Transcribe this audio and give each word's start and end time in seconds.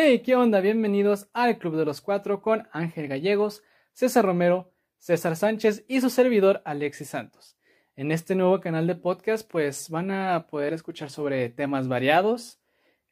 Hey, 0.00 0.20
¿qué 0.20 0.36
onda? 0.36 0.60
Bienvenidos 0.60 1.28
al 1.32 1.58
Club 1.58 1.74
de 1.74 1.84
los 1.84 2.00
Cuatro 2.00 2.40
con 2.40 2.68
Ángel 2.70 3.08
Gallegos, 3.08 3.64
César 3.92 4.24
Romero, 4.24 4.70
César 4.98 5.34
Sánchez 5.34 5.84
y 5.88 6.00
su 6.00 6.08
servidor 6.08 6.62
Alexis 6.64 7.08
Santos. 7.08 7.56
En 7.96 8.12
este 8.12 8.36
nuevo 8.36 8.60
canal 8.60 8.86
de 8.86 8.94
podcast, 8.94 9.50
pues 9.50 9.90
van 9.90 10.12
a 10.12 10.46
poder 10.46 10.72
escuchar 10.72 11.10
sobre 11.10 11.48
temas 11.48 11.88
variados, 11.88 12.60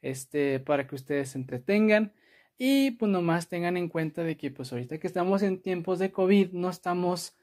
este, 0.01 0.61
para 0.61 0.87
que 0.87 0.95
ustedes 0.95 1.31
se 1.31 1.39
entretengan 1.39 2.13
y 2.57 2.91
pues 2.91 3.11
nomás 3.11 3.49
tengan 3.49 3.75
en 3.75 3.89
cuenta 3.89 4.23
de 4.23 4.37
que 4.37 4.49
pues 4.49 4.71
ahorita 4.71 4.97
que 4.97 5.07
estamos 5.07 5.41
en 5.41 5.61
tiempos 5.61 5.99
de 5.99 6.13
COVID 6.13 6.53
no 6.53 6.69
estamos 6.69 7.35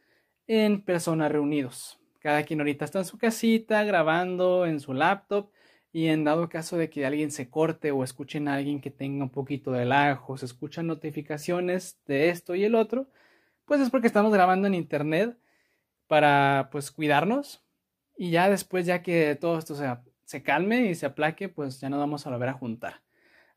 en 0.47 0.81
persona 0.81 1.29
reunidos. 1.29 1.99
Cada 2.19 2.45
quien 2.45 2.61
ahorita 2.61 2.87
está 2.87 3.01
en 3.01 3.05
su 3.05 3.19
casita 3.19 3.85
grabando 3.85 4.65
en 4.65 4.81
su 4.81 4.95
laptop 4.95 5.51
y 5.95 6.09
en 6.09 6.25
dado 6.25 6.49
caso 6.49 6.77
de 6.77 6.91
que 6.91 7.07
alguien 7.07 7.31
se 7.31 7.49
corte 7.49 7.93
o 7.93 8.03
escuchen 8.03 8.49
a 8.49 8.55
alguien 8.57 8.81
que 8.81 8.91
tenga 8.91 9.23
un 9.23 9.31
poquito 9.31 9.71
de 9.71 9.85
lajo, 9.85 10.37
se 10.37 10.45
escuchan 10.45 10.89
notificaciones 10.89 12.01
de 12.05 12.31
esto 12.31 12.57
y 12.57 12.65
el 12.65 12.75
otro, 12.75 13.07
pues 13.65 13.81
es 13.81 13.91
porque 13.91 14.09
estamos 14.09 14.33
grabando 14.33 14.67
en 14.67 14.75
internet 14.75 15.39
para 16.09 16.69
pues 16.73 16.91
cuidarnos 16.91 17.63
y 18.17 18.33
ya 18.33 18.51
después 18.51 18.87
ya 18.87 19.03
que 19.03 19.37
todo 19.41 19.57
esto 19.57 19.77
se, 19.77 19.87
se 20.25 20.43
calme 20.43 20.87
y 20.87 20.97
se 20.97 21.07
aplaque, 21.07 21.49
pues 21.49 21.81
ya 21.81 21.89
nos 21.89 22.01
vamos 22.01 22.27
a 22.27 22.31
volver 22.31 22.49
a 22.49 22.55
juntar. 22.55 23.03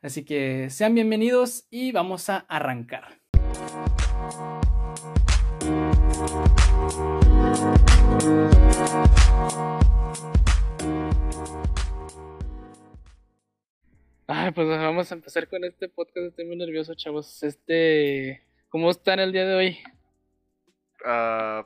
Así 0.04 0.24
que 0.24 0.70
sean 0.70 0.94
bienvenidos 0.94 1.66
y 1.72 1.92
vamos 1.92 2.30
a 2.30 2.46
arrancar. 2.48 3.20
Ay, 14.28 14.52
pues 14.52 14.68
vamos 14.68 15.12
a 15.12 15.16
empezar 15.16 15.48
con 15.48 15.64
este 15.64 15.88
podcast. 15.88 16.28
Estoy 16.28 16.46
muy 16.46 16.58
nervioso, 16.58 16.94
chavos. 16.96 17.42
Este, 17.44 18.44
¿cómo 18.70 18.90
están 18.92 19.20
el 19.20 19.32
día 19.32 19.46
de 19.46 19.56
hoy? 19.56 19.78
Ah, 21.06 21.66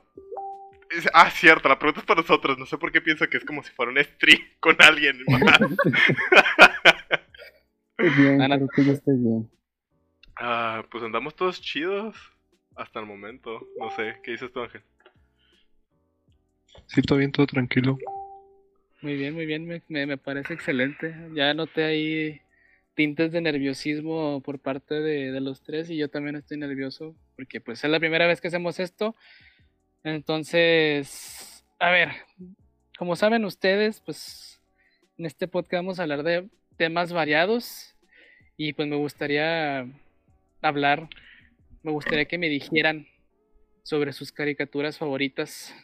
es- 0.90 1.08
ah, 1.12 1.30
cierto, 1.30 1.68
la 1.68 1.78
pregunta 1.78 2.00
es 2.00 2.06
para 2.06 2.20
nosotros. 2.20 2.58
No 2.58 2.66
sé 2.66 2.78
por 2.78 2.92
qué 2.92 3.00
pienso 3.00 3.28
que 3.28 3.38
es 3.38 3.44
como 3.44 3.62
si 3.64 3.72
fuera 3.72 3.90
un 3.90 3.98
stream 3.98 4.40
con 4.60 4.76
alguien 4.80 5.18
más. 5.26 5.60
Estoy 7.98 8.22
bien, 8.22 8.42
Ah, 8.42 8.48
no. 8.48 8.56
creo 8.56 8.68
que 8.76 8.84
yo 8.84 8.92
estoy 8.92 9.16
bien. 9.18 9.50
Ah, 10.36 10.84
pues 10.90 11.02
andamos 11.02 11.34
todos 11.34 11.60
chidos 11.60 12.16
hasta 12.76 13.00
el 13.00 13.06
momento. 13.06 13.66
No 13.78 13.90
sé, 13.90 14.16
¿qué 14.22 14.32
dices 14.32 14.52
tú, 14.52 14.60
Ángel? 14.60 14.82
Sí, 16.86 17.02
todo 17.02 17.18
bien, 17.18 17.32
todo 17.32 17.46
tranquilo. 17.46 17.98
Muy 19.02 19.16
bien, 19.16 19.34
muy 19.34 19.46
bien, 19.46 19.66
me, 19.66 19.82
me- 19.88 20.06
me 20.06 20.16
parece 20.16 20.54
excelente. 20.54 21.12
Ya 21.34 21.52
noté 21.54 21.82
ahí 21.84 22.40
tintes 22.94 23.32
de 23.32 23.40
nerviosismo 23.40 24.40
por 24.42 24.58
parte 24.58 25.00
de, 25.00 25.40
los 25.40 25.62
tres 25.62 25.90
y 25.90 25.96
yo 25.96 26.08
también 26.08 26.36
estoy 26.36 26.58
nervioso 26.58 27.14
porque 27.36 27.60
pues 27.60 27.82
es 27.82 27.90
la 27.90 28.00
primera 28.00 28.26
vez 28.26 28.40
que 28.40 28.48
hacemos 28.48 28.78
esto. 28.80 29.16
Entonces, 30.04 31.64
a 31.78 31.90
ver, 31.90 32.10
como 32.98 33.16
saben 33.16 33.44
ustedes, 33.44 34.00
pues 34.00 34.60
en 35.16 35.26
este 35.26 35.48
podcast 35.48 35.82
vamos 35.82 35.98
a 35.98 36.02
hablar 36.02 36.22
de 36.22 36.48
temas 36.76 37.12
variados 37.12 37.96
y 38.56 38.72
pues 38.72 38.88
me 38.88 38.96
gustaría 38.96 39.86
hablar, 40.60 41.08
me 41.82 41.92
gustaría 41.92 42.26
que 42.26 42.38
me 42.38 42.48
dijeran 42.48 43.06
sobre 43.82 44.12
sus 44.12 44.32
caricaturas 44.32 44.98
favoritas. 44.98 45.74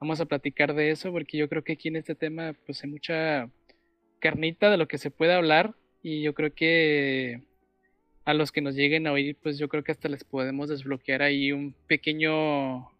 Vamos 0.00 0.20
a 0.20 0.26
platicar 0.26 0.74
de 0.74 0.90
eso 0.90 1.12
porque 1.12 1.38
yo 1.38 1.48
creo 1.48 1.62
que 1.62 1.74
aquí 1.74 1.88
en 1.88 1.96
este 1.96 2.14
tema 2.14 2.54
pues 2.66 2.82
hay 2.82 2.90
mucha 2.90 3.48
carnita 4.18 4.70
de 4.70 4.76
lo 4.76 4.88
que 4.88 4.98
se 4.98 5.10
puede 5.10 5.34
hablar 5.34 5.74
y 6.02 6.22
yo 6.22 6.34
creo 6.34 6.52
que 6.52 7.42
a 8.24 8.34
los 8.34 8.52
que 8.52 8.60
nos 8.60 8.74
lleguen 8.74 9.06
a 9.06 9.12
oír 9.12 9.36
pues 9.42 9.58
yo 9.58 9.68
creo 9.68 9.82
que 9.82 9.92
hasta 9.92 10.08
les 10.08 10.24
podemos 10.24 10.68
desbloquear 10.68 11.22
ahí 11.22 11.52
un 11.52 11.74
pequeño 11.86 12.90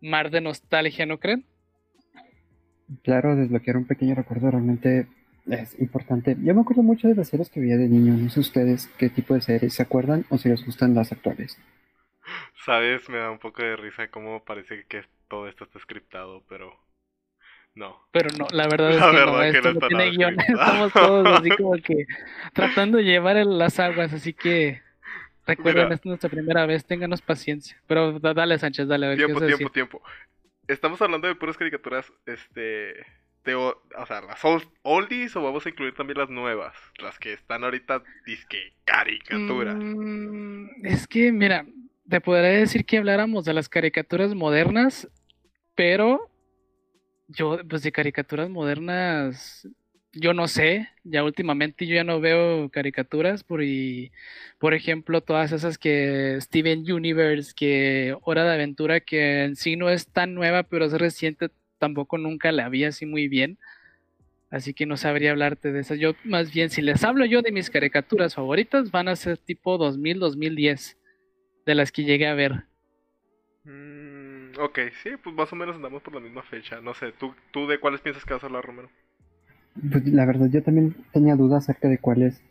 mar 0.00 0.30
de 0.30 0.40
nostalgia, 0.40 1.06
¿no 1.06 1.18
creen? 1.18 1.44
Claro, 3.02 3.36
desbloquear 3.36 3.76
un 3.76 3.86
pequeño 3.86 4.14
recuerdo 4.14 4.50
realmente 4.50 5.06
es 5.46 5.78
importante. 5.80 6.36
Yo 6.42 6.54
me 6.54 6.60
acuerdo 6.60 6.82
mucho 6.82 7.08
de 7.08 7.14
las 7.14 7.28
series 7.28 7.50
que 7.50 7.60
veía 7.60 7.76
de 7.76 7.88
niño. 7.88 8.14
No 8.14 8.28
sé 8.30 8.40
ustedes 8.40 8.88
qué 8.98 9.08
tipo 9.08 9.34
de 9.34 9.40
series 9.40 9.74
se 9.74 9.82
acuerdan 9.82 10.24
o 10.30 10.38
si 10.38 10.48
les 10.48 10.64
gustan 10.64 10.94
las 10.94 11.12
actuales. 11.12 11.58
Sabes, 12.64 13.08
me 13.08 13.18
da 13.18 13.30
un 13.30 13.38
poco 13.38 13.62
de 13.62 13.76
risa 13.76 14.08
cómo 14.08 14.42
parece 14.44 14.84
que 14.88 15.02
todo 15.28 15.48
esto 15.48 15.64
está 15.64 15.78
scriptado, 15.80 16.42
pero 16.48 16.72
no. 17.74 17.98
Pero 18.12 18.28
no, 18.38 18.46
la 18.52 18.68
verdad 18.68 18.90
es 18.92 19.00
La 19.00 19.10
que 19.10 19.12
no, 19.26 19.32
verdad 19.32 19.50
que 19.50 19.56
esto 19.58 19.68
no 19.68 19.74
no 19.74 19.86
está 19.86 19.88
tiene 19.88 20.10
guion, 20.10 20.36
estamos 20.48 20.92
todos 20.92 21.26
así 21.40 21.50
como 21.56 21.72
que 21.74 22.06
tratando 22.52 22.98
de 22.98 23.04
llevar 23.04 23.36
las 23.46 23.78
aguas, 23.80 24.12
así 24.12 24.32
que 24.32 24.80
recuerden, 25.46 25.84
esta 25.84 25.94
es 25.94 26.06
nuestra 26.06 26.30
primera 26.30 26.66
vez, 26.66 26.84
ténganos 26.84 27.20
paciencia. 27.22 27.76
Pero 27.86 28.18
da- 28.18 28.34
dale 28.34 28.58
Sánchez, 28.58 28.86
dale, 28.88 29.06
a 29.06 29.08
ver 29.10 29.18
Tiempo, 29.18 29.40
tiempo, 29.44 29.70
tiempo. 29.70 30.02
Estamos 30.68 31.00
hablando 31.02 31.28
de 31.28 31.34
puras 31.34 31.56
caricaturas, 31.58 32.10
este, 32.24 32.94
de, 33.44 33.54
o, 33.54 33.82
o 33.98 34.06
sea, 34.06 34.22
las 34.22 34.42
old- 34.42 34.66
oldies 34.82 35.36
o 35.36 35.42
vamos 35.42 35.66
a 35.66 35.68
incluir 35.68 35.94
también 35.94 36.18
las 36.18 36.30
nuevas, 36.30 36.74
las 36.98 37.18
que 37.18 37.34
están 37.34 37.64
ahorita 37.64 38.02
disque 38.24 38.72
caricaturas. 38.86 39.76
Mm, 39.78 40.86
es 40.86 41.06
que, 41.06 41.30
mira, 41.32 41.66
te 42.08 42.20
podría 42.22 42.48
decir 42.48 42.86
que 42.86 42.96
habláramos 42.96 43.44
de 43.44 43.52
las 43.52 43.68
caricaturas 43.68 44.34
modernas, 44.34 45.08
pero 45.74 46.30
yo, 47.28 47.58
pues 47.68 47.82
de 47.82 47.92
caricaturas 47.92 48.50
modernas, 48.50 49.68
yo 50.12 50.32
no 50.32 50.46
sé, 50.48 50.88
ya 51.02 51.24
últimamente 51.24 51.86
yo 51.86 51.94
ya 51.94 52.04
no 52.04 52.20
veo 52.20 52.70
caricaturas, 52.70 53.42
por, 53.42 53.62
y, 53.62 54.12
por 54.58 54.74
ejemplo, 54.74 55.20
todas 55.20 55.52
esas 55.52 55.78
que 55.78 56.38
Steven 56.40 56.90
Universe, 56.90 57.52
que 57.54 58.16
Hora 58.22 58.44
de 58.44 58.54
Aventura, 58.54 59.00
que 59.00 59.44
en 59.44 59.56
sí 59.56 59.76
no 59.76 59.90
es 59.90 60.06
tan 60.06 60.34
nueva, 60.34 60.62
pero 60.62 60.84
es 60.84 60.92
reciente, 60.92 61.50
tampoco 61.78 62.18
nunca 62.18 62.52
la 62.52 62.68
vi 62.68 62.84
así 62.84 63.06
muy 63.06 63.28
bien. 63.28 63.58
Así 64.50 64.72
que 64.72 64.86
no 64.86 64.96
sabría 64.96 65.32
hablarte 65.32 65.72
de 65.72 65.80
esas. 65.80 65.98
Yo, 65.98 66.12
más 66.22 66.52
bien, 66.52 66.70
si 66.70 66.80
les 66.80 67.02
hablo 67.02 67.24
yo 67.24 67.42
de 67.42 67.50
mis 67.50 67.70
caricaturas 67.70 68.36
favoritas, 68.36 68.92
van 68.92 69.08
a 69.08 69.16
ser 69.16 69.36
tipo 69.36 69.78
2000, 69.78 70.20
2010, 70.20 70.96
de 71.66 71.74
las 71.74 71.90
que 71.90 72.04
llegué 72.04 72.28
a 72.28 72.34
ver. 72.34 72.64
Mm, 73.64 74.23
ok, 74.58 74.78
sí, 75.02 75.10
pues 75.22 75.34
más 75.34 75.52
o 75.52 75.56
menos 75.56 75.76
andamos 75.76 76.02
por 76.02 76.14
la 76.14 76.20
misma 76.20 76.42
fecha. 76.42 76.80
No 76.80 76.94
sé, 76.94 77.12
¿tú, 77.12 77.34
tú 77.52 77.66
de 77.66 77.78
cuáles 77.78 78.00
piensas 78.00 78.24
que 78.24 78.34
vas 78.34 78.42
a 78.42 78.46
hablar, 78.46 78.64
Romero? 78.64 78.90
Pues 79.90 80.06
la 80.06 80.24
verdad, 80.24 80.48
yo 80.50 80.62
también 80.62 80.94
tenía 81.12 81.36
dudas 81.36 81.64
acerca 81.64 81.88
de 81.88 81.98
cuáles. 81.98 82.42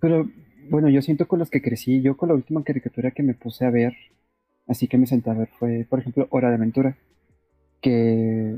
Pero 0.00 0.28
bueno, 0.68 0.88
yo 0.88 1.02
siento 1.02 1.28
con 1.28 1.38
los 1.38 1.50
que 1.50 1.62
crecí. 1.62 2.00
Yo 2.00 2.16
con 2.16 2.28
la 2.28 2.34
última 2.34 2.62
caricatura 2.64 3.10
que 3.10 3.22
me 3.22 3.34
puse 3.34 3.64
a 3.64 3.70
ver, 3.70 3.94
así 4.66 4.88
que 4.88 4.98
me 4.98 5.06
senté 5.06 5.30
a 5.30 5.34
ver, 5.34 5.48
fue, 5.58 5.86
por 5.88 6.00
ejemplo, 6.00 6.26
Hora 6.30 6.48
de 6.48 6.56
Aventura. 6.56 6.96
Que. 7.80 8.56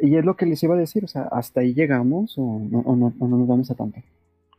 Y 0.00 0.16
es 0.16 0.24
lo 0.24 0.36
que 0.36 0.46
les 0.46 0.62
iba 0.62 0.74
a 0.74 0.78
decir, 0.78 1.04
o 1.04 1.08
sea, 1.08 1.22
¿hasta 1.32 1.60
ahí 1.60 1.74
llegamos 1.74 2.34
o 2.38 2.60
no, 2.70 2.80
o 2.80 2.96
no, 2.96 3.14
o 3.18 3.28
no 3.28 3.36
nos 3.38 3.48
vamos 3.48 3.70
a 3.70 3.74
tanto? 3.74 4.00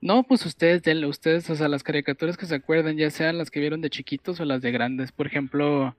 No, 0.02 0.24
pues 0.24 0.46
ustedes, 0.46 0.82
denle, 0.84 1.08
ustedes, 1.08 1.50
o 1.50 1.56
sea, 1.56 1.68
las 1.68 1.84
caricaturas 1.84 2.38
que 2.38 2.46
se 2.46 2.56
acuerden, 2.56 2.98
ya 2.98 3.10
sean 3.10 3.38
las 3.38 3.52
que 3.52 3.60
vieron 3.60 3.82
de 3.82 3.90
chiquitos 3.90 4.40
o 4.40 4.46
las 4.46 4.62
de 4.62 4.72
grandes. 4.72 5.12
Por 5.12 5.28
ejemplo, 5.28 5.96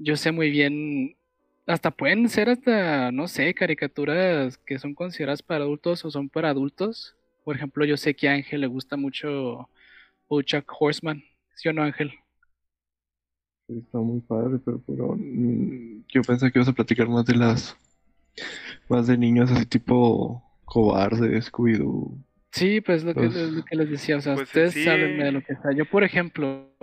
yo 0.00 0.16
sé 0.16 0.32
muy 0.32 0.50
bien, 0.50 1.16
hasta 1.66 1.90
pueden 1.90 2.28
ser 2.28 2.48
hasta, 2.48 3.12
no 3.12 3.28
sé, 3.28 3.54
caricaturas 3.54 4.58
que 4.58 4.78
son 4.78 4.94
consideradas 4.94 5.42
para 5.42 5.64
adultos 5.64 6.04
o 6.04 6.10
son 6.10 6.28
para 6.28 6.50
adultos. 6.50 7.16
Por 7.44 7.56
ejemplo, 7.56 7.84
yo 7.84 7.96
sé 7.96 8.14
que 8.14 8.28
a 8.28 8.32
Ángel 8.32 8.62
le 8.62 8.66
gusta 8.66 8.96
mucho 8.96 9.68
BoJack 10.28 10.66
Horseman. 10.78 11.22
¿Sí 11.54 11.68
o 11.68 11.72
no, 11.72 11.82
Ángel? 11.82 12.12
Sí, 13.68 13.78
Está 13.78 13.98
muy 13.98 14.20
padre, 14.20 14.58
pero, 14.64 14.82
pero 14.86 15.14
mm, 15.16 16.04
yo 16.08 16.22
pensé 16.22 16.50
que 16.50 16.58
ibas 16.58 16.68
a 16.68 16.72
platicar 16.72 17.08
más 17.08 17.26
de 17.26 17.36
las, 17.36 17.76
más 18.88 19.06
de 19.06 19.18
niños 19.18 19.50
así 19.50 19.66
tipo 19.66 20.42
cobarde, 20.64 21.40
Scooby-Doo. 21.42 22.16
Sí, 22.52 22.80
pues 22.80 23.04
lo 23.04 23.14
que, 23.14 23.28
lo 23.28 23.64
que 23.64 23.76
les 23.76 23.90
decía, 23.90 24.16
o 24.16 24.20
sea, 24.20 24.34
pues, 24.34 24.48
ustedes 24.48 24.72
sí. 24.72 24.88
háblenme 24.88 25.24
de 25.24 25.32
lo 25.32 25.40
que 25.42 25.54
sea. 25.56 25.72
Yo, 25.76 25.84
por 25.84 26.04
ejemplo, 26.04 26.74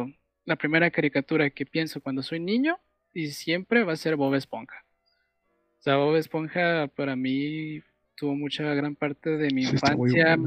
la 0.46 0.56
primera 0.56 0.90
caricatura 0.92 1.50
que 1.50 1.66
pienso 1.66 2.00
cuando 2.00 2.22
soy 2.22 2.40
niño 2.40 2.80
y 3.14 3.28
siempre 3.32 3.84
va 3.84 3.94
a 3.94 3.98
ser 3.98 4.16
Bob 4.16 4.36
Esponja. 4.36 4.86
O 5.80 5.84
sea, 5.84 5.98
Bob 5.98 6.16
Esponja 6.16 6.88
para 6.96 7.16
mí 7.16 7.82
tuvo 8.16 8.36
mucha 8.36 8.64
gran 8.74 8.96
parte 8.96 9.32
de 9.38 9.52
mi 9.52 9.64
Sí, 9.64 9.76
infancia, 9.76 10.38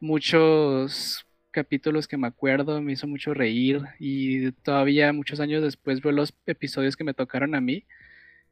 muchos 0.00 1.26
capítulos 1.52 2.08
que 2.08 2.16
me 2.18 2.26
acuerdo, 2.28 2.82
me 2.82 2.92
hizo 2.94 3.06
mucho 3.08 3.34
reír 3.34 3.82
y 4.00 4.52
todavía 4.52 5.12
muchos 5.12 5.40
años 5.40 5.62
después 5.62 6.02
veo 6.02 6.12
los 6.12 6.34
episodios 6.46 6.96
que 6.96 7.04
me 7.04 7.14
tocaron 7.14 7.54
a 7.54 7.60
mí 7.60 7.86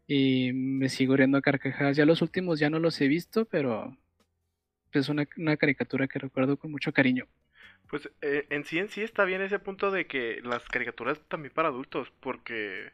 y 0.09 0.53
me 0.55 0.89
sigo 0.91 1.17
riendo 1.17 1.39
a 1.39 1.43
carcajadas. 1.43 1.97
Ya 1.97 2.07
los 2.07 2.23
últimos 2.23 2.61
ya 2.61 2.71
no 2.71 2.79
los 2.81 3.01
he 3.01 3.09
visto, 3.09 3.47
pero 3.47 3.97
es 4.93 5.09
una, 5.11 5.27
una 5.39 5.57
caricatura 5.59 6.09
que 6.09 6.21
recuerdo 6.21 6.57
con 6.59 6.71
mucho 6.73 6.93
cariño. 6.93 7.27
Pues 7.89 8.09
eh, 8.23 8.47
en 8.51 8.65
sí 8.65 8.79
en 8.79 8.89
sí 8.89 9.03
está 9.03 9.25
bien 9.25 9.43
ese 9.43 9.59
punto 9.59 9.91
de 9.91 10.07
que 10.07 10.41
las 10.43 10.65
caricaturas 10.69 11.21
también 11.29 11.53
para 11.55 11.69
adultos, 11.69 12.11
porque 12.21 12.93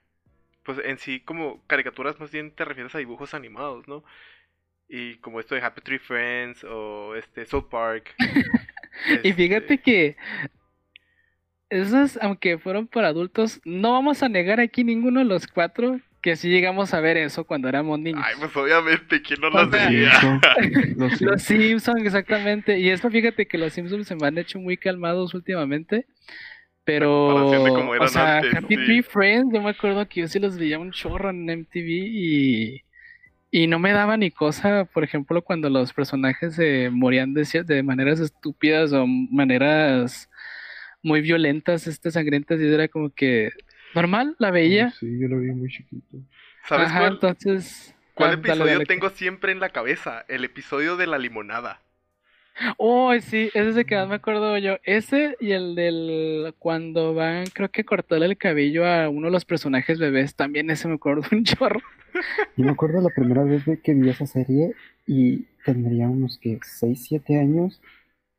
pues 0.69 0.81
en 0.85 0.99
sí 0.99 1.21
como 1.21 1.65
caricaturas 1.67 2.21
más 2.21 2.31
bien 2.31 2.55
te 2.55 2.67
refieres 2.67 2.95
a 2.95 2.99
dibujos 2.99 3.33
animados, 3.33 3.89
¿no? 3.89 4.05
Y 4.89 5.17
como 5.19 5.41
esto 5.41 5.55
de 5.55 5.63
Happy 5.63 5.81
Tree 5.83 5.99
Friends 5.99 6.65
o 6.65 7.17
este 7.17 7.47
South 7.47 7.69
Park. 7.71 8.15
Y 9.23 9.33
fíjate 9.33 9.75
Este, 9.75 9.83
que 9.83 10.17
esas, 11.71 12.19
aunque 12.23 12.59
fueron 12.59 12.87
para 12.89 13.09
adultos, 13.09 13.61
no 13.65 13.93
vamos 13.93 14.23
a 14.23 14.29
negar 14.29 14.61
aquí 14.61 14.85
ninguno 14.85 15.21
de 15.21 15.27
los 15.27 15.47
cuatro 15.47 16.01
que 16.23 16.37
sí 16.37 16.49
llegamos 16.51 16.95
a 16.95 17.01
ver 17.01 17.17
eso 17.17 17.45
cuando 17.45 17.69
éramos 17.69 17.99
niños. 18.01 18.27
Ay, 18.27 18.35
pues 18.39 18.55
obviamente, 18.57 19.23
¿quién 19.23 19.41
no 19.41 19.51
las 19.51 19.71
veía? 19.71 20.13
Los 20.97 21.21
Los 21.21 21.43
Simpson. 21.43 21.43
Simpsons, 21.43 22.05
exactamente. 22.05 22.79
Y 22.79 22.91
eso, 22.91 23.11
fíjate 23.11 23.47
que 23.49 23.59
los 23.59 23.73
Simpsons 23.73 24.07
se 24.09 24.17
me 24.17 24.27
han 24.27 24.39
hecho 24.39 24.59
muy 24.59 24.77
calmados 24.77 25.35
últimamente. 25.35 26.07
Pero, 26.89 27.51
de 27.51 27.99
o 28.01 28.09
sea, 28.09 28.39
antes, 28.39 28.55
Happy 28.55 28.75
sí. 28.75 28.85
Tree 28.87 29.03
Friends, 29.03 29.53
yo 29.53 29.61
me 29.61 29.69
acuerdo 29.69 30.09
que 30.09 30.23
yo 30.23 30.27
sí 30.27 30.39
los 30.39 30.57
veía 30.57 30.79
un 30.79 30.91
chorro 30.91 31.29
en 31.29 31.45
MTV 31.45 31.87
y, 31.87 32.83
y 33.51 33.67
no 33.67 33.79
me 33.79 33.93
daba 33.93 34.17
ni 34.17 34.31
cosa, 34.31 34.87
por 34.87 35.05
ejemplo, 35.05 35.43
cuando 35.43 35.69
los 35.69 35.93
personajes 35.93 36.55
se 36.55 36.89
morían 36.91 37.35
de, 37.35 37.47
de 37.67 37.83
maneras 37.83 38.21
estúpidas 38.21 38.95
o 38.95 39.07
maneras 39.07 40.31
muy 41.03 41.21
violentas, 41.21 41.87
este, 41.87 42.11
sangrientas, 42.11 42.59
y 42.59 42.67
era 42.67 42.89
como 42.89 43.11
que 43.11 43.51
normal, 43.95 44.35
la 44.39 44.51
veía. 44.51 44.91
Sí, 44.93 45.19
yo 45.21 45.29
lo 45.29 45.41
vi 45.41 45.51
muy 45.51 45.69
chiquito. 45.69 46.17
¿Sabes 46.65 46.89
Ajá, 46.89 47.01
cuál, 47.01 47.13
entonces. 47.13 47.95
cuál 48.15 48.31
ah, 48.31 48.37
dale, 48.37 48.49
episodio 48.49 48.73
dale, 48.73 48.87
tengo 48.87 49.11
siempre 49.11 49.53
en 49.53 49.61
la 49.61 49.69
cabeza? 49.69 50.25
El 50.27 50.43
episodio 50.43 50.97
de 50.97 51.07
la 51.07 51.19
limonada. 51.19 51.83
Oh, 52.77 53.13
sí, 53.21 53.49
ese 53.55 53.69
es 53.71 53.77
el 53.77 53.87
que 53.87 53.97
más 53.97 54.09
me 54.09 54.17
acuerdo 54.17 54.57
yo. 54.59 54.77
Ese 54.85 55.37
y 55.41 55.53
el 55.53 55.75
del 55.75 56.55
cuando 56.59 57.15
van, 57.15 57.47
creo 57.53 57.71
que 57.71 57.85
cortarle 57.85 58.27
el 58.27 58.37
cabello 58.37 58.87
a 58.87 59.09
uno 59.09 59.27
de 59.27 59.33
los 59.33 59.45
personajes 59.45 59.99
bebés, 59.99 60.35
también 60.35 60.71
ese 60.71 60.89
me 60.89 60.95
acuerdo 60.95 61.23
un 61.33 61.45
chorro. 61.45 61.81
Yo 62.57 62.65
me 62.65 62.73
acuerdo 62.73 63.01
la 63.01 63.11
primera 63.11 63.45
vez 63.45 63.65
de 63.65 63.81
que 63.81 63.95
vi 63.95 64.09
esa 64.09 64.27
serie 64.27 64.75
y 65.07 65.47
tendría 65.65 66.09
unos 66.09 66.39
que 66.39 66.59
6, 66.63 67.07
7 67.09 67.39
años 67.39 67.81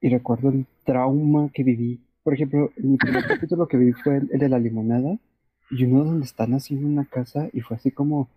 y 0.01 0.10
recuerdo 0.10 0.50
el 0.50 0.65
trauma 0.83 1.50
que 1.54 1.63
viví. 1.63 2.00
Por 2.24 2.33
ejemplo, 2.33 2.72
mi 2.77 2.98
primer 2.98 3.25
capítulo 3.27 3.68
que 3.68 3.77
vi 3.77 3.94
fue 3.94 4.18
el, 4.18 4.30
el 4.31 4.39
de 4.39 4.50
la 4.50 4.60
limonada 4.60 5.18
y 5.72 5.83
uno 5.86 6.04
donde 6.04 6.25
están 6.25 6.54
haciendo 6.54 6.88
una 6.88 7.06
casa 7.06 7.50
y 7.54 7.62
fue 7.62 7.77
así 7.77 7.92
como 7.92 8.30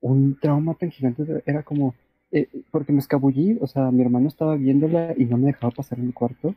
un 0.00 0.38
trauma 0.40 0.74
tan 0.74 0.90
gigante. 0.90 1.42
Era 1.46 1.62
como, 1.62 1.94
eh, 2.32 2.48
porque 2.70 2.92
me 2.92 3.00
escabullí, 3.00 3.58
o 3.60 3.66
sea, 3.66 3.90
mi 3.90 4.02
hermano 4.02 4.28
estaba 4.28 4.56
viéndola 4.56 5.14
y 5.16 5.24
no 5.26 5.36
me 5.38 5.48
dejaba 5.48 5.70
pasar 5.72 5.98
en 5.98 6.06
el 6.08 6.14
cuarto. 6.14 6.54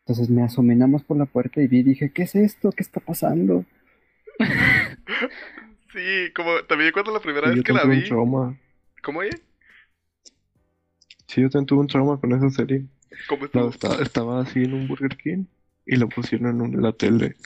Entonces 0.00 0.30
me 0.30 0.42
asomé 0.42 0.76
nada 0.76 0.88
más 0.88 1.04
por 1.04 1.16
la 1.18 1.26
puerta 1.26 1.62
y 1.62 1.68
vi 1.68 1.80
y 1.80 1.84
dije, 1.84 2.12
¿qué 2.12 2.24
es 2.24 2.34
esto? 2.36 2.72
¿Qué 2.72 2.82
está 2.82 3.00
pasando? 3.00 3.64
Sí, 5.92 6.32
como 6.34 6.64
también 6.68 6.92
cuando 6.92 7.12
la 7.12 7.20
primera 7.20 7.48
Sí, 7.48 7.50
vez 7.50 7.62
que 7.62 7.72
la 7.72 7.84
vi. 7.86 7.94
tuve 7.94 7.94
un 7.96 8.02
trauma. 8.02 8.60
¿Cómo 9.02 9.20
oye? 9.20 9.42
Sí, 11.28 11.40
yo 11.42 11.48
también 11.50 11.66
tuve 11.66 11.80
un 11.80 11.86
trauma 11.86 12.18
con 12.20 12.32
esa 12.32 12.50
serie. 12.50 12.86
¿Cómo 13.26 13.44
No, 13.52 13.70
estaba, 13.70 13.96
estaba 14.02 14.40
así 14.42 14.64
en 14.64 14.74
un 14.74 14.88
Burger 14.88 15.16
King 15.16 15.46
y 15.86 15.96
lo 15.96 16.08
pusieron 16.08 16.50
en 16.50 16.62
un- 16.62 16.82
la 16.82 16.92
tele. 16.92 17.36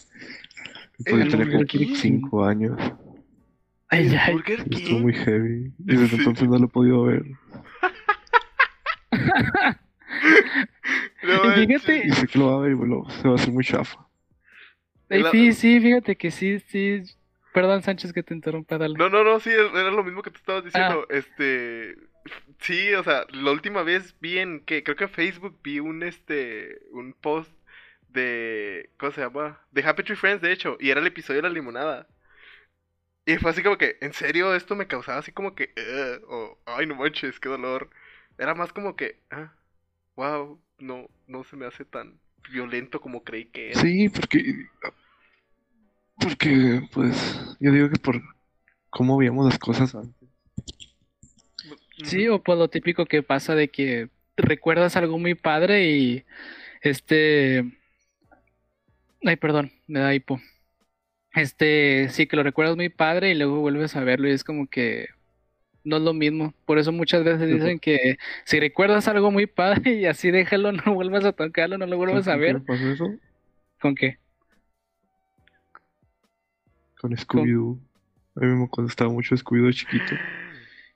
Y 0.98 1.04
¿En 1.04 1.18
yo 1.18 1.26
el 1.26 1.28
tenía 1.28 1.46
como 1.46 1.64
Burger 1.64 1.66
King? 1.66 1.88
5 1.92 2.44
años. 2.44 2.78
Ay, 3.90 4.06
¿El 4.06 4.16
ay. 4.18 4.32
Burger 4.32 4.64
Estuvo 4.70 4.98
muy 5.00 5.12
heavy. 5.14 5.72
Y 5.78 5.96
desde 5.96 6.08
Sí. 6.08 6.16
entonces 6.18 6.48
no 6.48 6.58
lo 6.58 6.66
he 6.66 6.68
podido 6.68 7.02
ver. 7.04 7.24
No 11.22 11.54
fíjate, 11.54 12.02
Y 12.06 12.10
sé 12.12 12.26
que 12.26 12.38
lo 12.38 12.46
va 12.52 12.56
a 12.58 12.60
ver 12.60 12.72
y 12.72 12.74
bueno, 12.74 13.08
se 13.10 13.26
va 13.28 13.32
a 13.32 13.36
hacer 13.36 13.52
muy 13.52 13.64
chafa. 13.64 14.06
ay, 15.08 15.22
la- 15.22 15.30
sí, 15.30 15.52
sí, 15.52 15.80
fíjate 15.80 16.16
que 16.16 16.30
sí, 16.30 16.60
sí. 16.68 17.02
Perdón, 17.52 17.82
Sánchez, 17.82 18.12
que 18.12 18.22
te 18.22 18.32
interrumpa, 18.32 18.78
dale. 18.78 18.94
No, 18.96 19.08
no, 19.08 19.24
no, 19.24 19.40
sí, 19.40 19.50
era 19.50 19.90
lo 19.90 20.04
mismo 20.04 20.22
que 20.22 20.30
tú 20.30 20.36
estabas 20.38 20.62
Ah. 20.62 20.66
diciendo. 20.66 21.06
Este. 21.10 21.96
Sí, 22.60 22.92
o 22.94 23.02
sea, 23.02 23.24
la 23.32 23.50
última 23.50 23.82
vez 23.82 24.14
vi 24.20 24.38
en 24.38 24.60
que 24.60 24.84
creo 24.84 24.94
que 24.96 25.04
en 25.04 25.10
Facebook 25.10 25.58
vi 25.64 25.80
un 25.80 26.02
este 26.02 26.78
un 26.92 27.12
post 27.14 27.50
de 28.08 28.90
¿cómo 28.98 29.10
se 29.12 29.22
llama? 29.22 29.58
De 29.72 29.82
Happy 29.82 30.02
Tree 30.04 30.16
Friends, 30.16 30.42
de 30.42 30.52
hecho, 30.52 30.76
y 30.80 30.90
era 30.90 31.00
el 31.00 31.06
episodio 31.06 31.40
de 31.42 31.48
la 31.48 31.54
limonada. 31.54 32.06
Y 33.26 33.36
fue 33.36 33.50
así 33.50 33.62
como 33.62 33.78
que, 33.78 33.96
en 34.00 34.12
serio, 34.12 34.54
esto 34.54 34.74
me 34.74 34.86
causaba 34.86 35.18
así 35.18 35.32
como 35.32 35.54
que, 35.54 35.72
o 36.28 36.58
ay, 36.66 36.86
no 36.86 36.96
manches, 36.96 37.38
qué 37.38 37.48
dolor. 37.48 37.90
Era 38.38 38.54
más 38.54 38.72
como 38.72 38.96
que, 38.96 39.20
ah, 39.30 39.52
wow, 40.16 40.60
no, 40.78 41.08
no 41.26 41.44
se 41.44 41.56
me 41.56 41.66
hace 41.66 41.84
tan 41.84 42.18
violento 42.50 43.00
como 43.00 43.22
creí 43.22 43.44
que 43.46 43.70
era. 43.70 43.80
Sí, 43.80 44.08
porque. 44.08 44.66
Porque, 46.18 46.82
pues, 46.92 47.56
yo 47.60 47.72
digo 47.72 47.88
que 47.90 47.98
por 47.98 48.20
cómo 48.90 49.16
veíamos 49.16 49.46
las 49.46 49.58
cosas 49.58 49.94
antes. 49.94 50.28
Sí, 52.04 52.28
o 52.28 52.42
pues 52.42 52.58
lo 52.58 52.68
típico 52.68 53.06
que 53.06 53.22
pasa 53.22 53.54
de 53.54 53.68
que 53.68 54.08
recuerdas 54.36 54.96
algo 54.96 55.18
muy 55.18 55.34
padre 55.34 55.90
y 55.90 56.24
este... 56.82 57.64
Ay, 59.22 59.36
perdón, 59.36 59.72
me 59.86 60.00
da 60.00 60.14
hipo. 60.14 60.40
Este, 61.34 62.08
sí, 62.10 62.26
que 62.26 62.36
lo 62.36 62.42
recuerdas 62.42 62.76
muy 62.76 62.88
padre 62.88 63.30
y 63.30 63.34
luego 63.34 63.60
vuelves 63.60 63.94
a 63.96 64.02
verlo 64.02 64.28
y 64.28 64.32
es 64.32 64.42
como 64.42 64.66
que 64.66 65.08
no 65.84 65.96
es 65.96 66.02
lo 66.02 66.12
mismo. 66.12 66.54
Por 66.66 66.78
eso 66.78 66.92
muchas 66.92 67.24
veces 67.24 67.48
dicen 67.48 67.78
que 67.78 68.16
si 68.44 68.60
recuerdas 68.60 69.08
algo 69.08 69.30
muy 69.30 69.46
padre 69.46 69.94
y 69.94 70.06
así 70.06 70.30
déjalo, 70.30 70.72
no 70.72 70.94
vuelvas 70.94 71.24
a 71.24 71.32
tocarlo, 71.32 71.78
no 71.78 71.86
lo 71.86 71.96
vuelvas 71.96 72.28
a 72.28 72.32
¿Sabes 72.32 72.36
con 72.36 72.40
qué 72.40 72.52
ver. 72.52 72.54
me 72.54 72.60
pasó 72.60 72.90
eso? 72.90 73.20
¿Con 73.80 73.94
qué? 73.94 74.18
Con 77.00 77.12
Scooby-Doo. 77.12 77.78
A 78.36 78.40
mí 78.40 78.46
me 78.46 78.66
gustaba 78.66 79.10
mucho 79.10 79.34
Scooby-Doo 79.34 79.66
de 79.66 79.72
chiquito. 79.72 80.14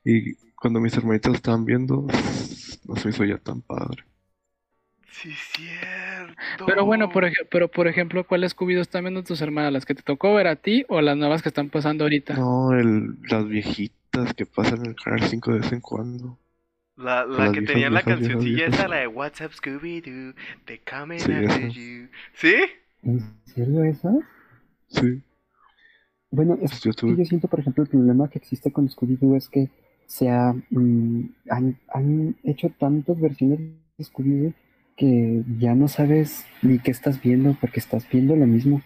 Y 0.04 0.34
cuando 0.54 0.80
mis 0.80 0.94
hermanitas 0.96 1.34
estaban 1.34 1.64
viendo, 1.64 2.06
no 2.84 2.96
se 2.96 3.08
me 3.08 3.14
hizo 3.14 3.24
ya 3.24 3.38
tan 3.38 3.62
padre. 3.62 4.04
Sí, 5.10 5.32
cierto. 5.32 6.03
Pero 6.64 6.84
bueno, 6.84 7.08
por 7.10 7.30
pero 7.50 7.70
por 7.70 7.88
ejemplo, 7.88 8.26
¿cuáles 8.26 8.56
Scooby-Doo 8.56 8.80
están 8.82 9.04
viendo 9.04 9.22
tus 9.24 9.40
hermanas? 9.42 9.72
¿Las 9.72 9.86
que 9.86 9.94
te 9.94 10.02
tocó 10.02 10.34
ver 10.34 10.46
a 10.48 10.56
ti 10.56 10.84
o 10.88 11.00
las 11.00 11.16
nuevas 11.16 11.42
que 11.42 11.48
están 11.50 11.70
pasando 11.70 12.04
ahorita? 12.04 12.40
No, 12.40 12.72
el, 12.78 13.16
las 13.30 13.48
viejitas 13.48 14.34
que 14.34 14.44
pasan 14.44 14.80
en 14.80 14.86
el 14.90 14.96
canal 14.96 15.22
5 15.22 15.52
de 15.52 15.60
vez 15.60 15.72
en 15.72 15.80
cuando. 15.80 16.38
La, 16.96 17.24
la 17.24 17.50
que 17.52 17.62
viejas, 17.62 17.62
tenía 17.62 17.88
la 17.90 18.02
viejas, 18.02 18.04
cancioncilla 18.04 18.66
viejas. 18.66 18.66
esa, 18.66 18.88
la 18.88 18.96
de 18.96 19.06
What's 19.06 19.40
Up 19.40 19.52
Scooby-Doo, 19.52 20.34
they 20.66 20.78
coming 20.78 21.24
Sí, 21.24 21.32
after 21.32 21.68
you. 21.68 22.08
¿Sí? 22.34 22.54
¿En 23.04 23.20
serio 23.44 23.84
esas? 23.84 24.16
Sí, 24.88 25.22
Bueno, 26.30 26.58
es 26.60 26.70
pues 26.70 26.82
yo 26.82 26.92
que 27.06 27.14
tuve. 27.14 27.16
yo 27.16 27.24
siento, 27.24 27.48
por 27.48 27.60
ejemplo, 27.60 27.82
el 27.84 27.88
problema 27.90 28.28
que 28.28 28.38
existe 28.38 28.72
con 28.72 28.88
Scooby-Doo 28.88 29.36
es 29.36 29.48
que 29.48 29.70
se 30.06 30.28
ha, 30.30 30.52
mm, 30.70 31.20
han, 31.50 31.78
han 31.88 32.36
hecho 32.42 32.70
tantas 32.78 33.20
versiones 33.20 33.58
de 33.60 34.04
Scooby-Doo 34.04 34.54
que 34.96 35.42
ya 35.58 35.74
no 35.74 35.88
sabes 35.88 36.46
ni 36.62 36.78
qué 36.78 36.90
estás 36.90 37.20
viendo 37.20 37.56
porque 37.60 37.80
estás 37.80 38.08
viendo 38.08 38.36
lo 38.36 38.46
mismo. 38.46 38.82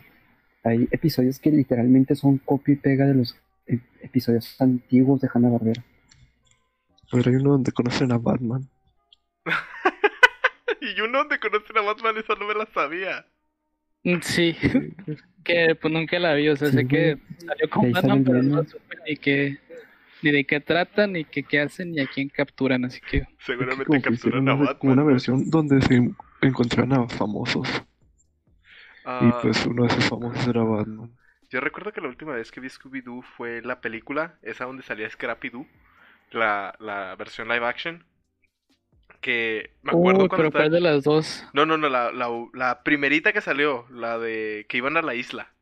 Hay 0.64 0.88
episodios 0.90 1.38
que 1.38 1.50
literalmente 1.50 2.14
son 2.14 2.38
copia 2.38 2.74
y 2.74 2.76
pega 2.76 3.06
de 3.06 3.14
los 3.14 3.36
e- 3.66 3.80
episodios 4.02 4.60
antiguos 4.60 5.20
de 5.20 5.28
Hanna-Barbera. 5.32 5.84
Pero 7.10 7.30
hay 7.30 7.36
uno 7.36 7.52
donde 7.52 7.72
conocen 7.72 8.12
a 8.12 8.18
Batman. 8.18 8.68
y 10.80 11.00
uno 11.00 11.18
donde 11.18 11.38
conocen 11.38 11.78
a 11.78 11.82
Batman, 11.82 12.16
esa 12.18 12.34
no 12.34 12.46
me 12.46 12.54
la 12.54 12.66
sabía. 12.66 13.26
Mm, 14.04 14.20
Sí, 14.22 14.54
que 15.44 15.74
pues 15.74 15.92
nunca 15.92 16.18
la 16.18 16.34
vi, 16.34 16.48
o 16.48 16.56
sea, 16.56 16.68
Sí, 16.68 16.76
sé 16.76 16.86
que 16.88 17.18
salió 17.38 17.70
con 17.70 17.90
Batman, 17.92 18.24
pero 18.24 18.42
no 18.42 18.64
supe 18.64 18.96
ni 19.06 19.16
qué, 19.16 19.58
ni 20.22 20.30
de 20.32 20.46
qué 20.46 20.60
tratan, 20.60 21.12
ni 21.12 21.24
qué, 21.24 21.44
qué 21.44 21.60
hacen, 21.60 21.92
ni 21.92 22.00
a 22.00 22.06
quién 22.08 22.28
capturan, 22.28 22.84
así 22.84 23.00
que... 23.00 23.28
Seguramente 23.38 24.00
que 24.00 24.00
capturan 24.00 24.48
a 24.48 24.54
una, 24.54 24.74
como 24.78 24.92
Batman. 24.92 24.94
una 24.94 25.04
versión 25.04 25.50
donde 25.50 25.80
se 25.82 26.14
encontraban 26.40 26.92
a 26.92 27.08
famosos. 27.08 27.68
Ah, 29.04 29.18
Y 29.18 29.32
pues 29.32 29.64
uno 29.66 29.82
de 29.84 29.88
esos 29.90 30.06
famosos 30.08 30.46
era 30.48 30.62
Batman. 30.64 31.16
Yo 31.50 31.60
recuerdo 31.60 31.92
que 31.92 32.00
la 32.00 32.08
última 32.08 32.34
vez 32.34 32.50
que 32.52 32.60
vi 32.60 32.68
Scooby-Doo 32.68 33.22
fue 33.22 33.62
la 33.62 33.80
película, 33.80 34.38
esa 34.42 34.64
donde 34.66 34.82
salía 34.82 35.08
Scrappy-Doo, 35.10 35.66
la, 36.30 36.74
la 36.80 37.16
versión 37.16 37.48
live 37.48 37.66
action. 37.66 38.06
Que 39.20 39.74
me 39.82 39.92
acuerdo 39.92 40.24
Uy, 40.24 40.28
cuando 40.28 40.46
pero 40.46 40.48
estaba 40.48 40.68
¿cuál 40.68 40.70
de 40.70 40.80
las 40.80 41.04
dos? 41.04 41.44
No, 41.52 41.66
no, 41.66 41.76
no, 41.78 41.88
la, 41.88 42.12
la, 42.12 42.28
la 42.54 42.82
primerita 42.84 43.32
que 43.32 43.40
salió, 43.40 43.86
la 43.90 44.18
de 44.18 44.66
que 44.68 44.78
iban 44.78 44.96
a 44.96 45.02
la 45.02 45.14
isla. 45.14 45.54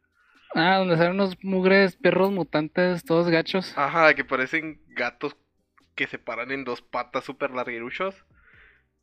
Ah, 0.58 0.78
donde 0.78 0.96
salen 0.96 1.12
unos 1.12 1.36
mugres 1.44 1.96
perros 1.96 2.32
mutantes, 2.32 3.04
todos 3.04 3.28
gachos. 3.28 3.74
Ajá, 3.76 4.14
que 4.14 4.24
parecen 4.24 4.80
gatos 4.88 5.36
que 5.94 6.06
se 6.06 6.18
paran 6.18 6.50
en 6.50 6.64
dos 6.64 6.80
patas 6.80 7.24
súper 7.24 7.50
largueruchos. 7.50 8.14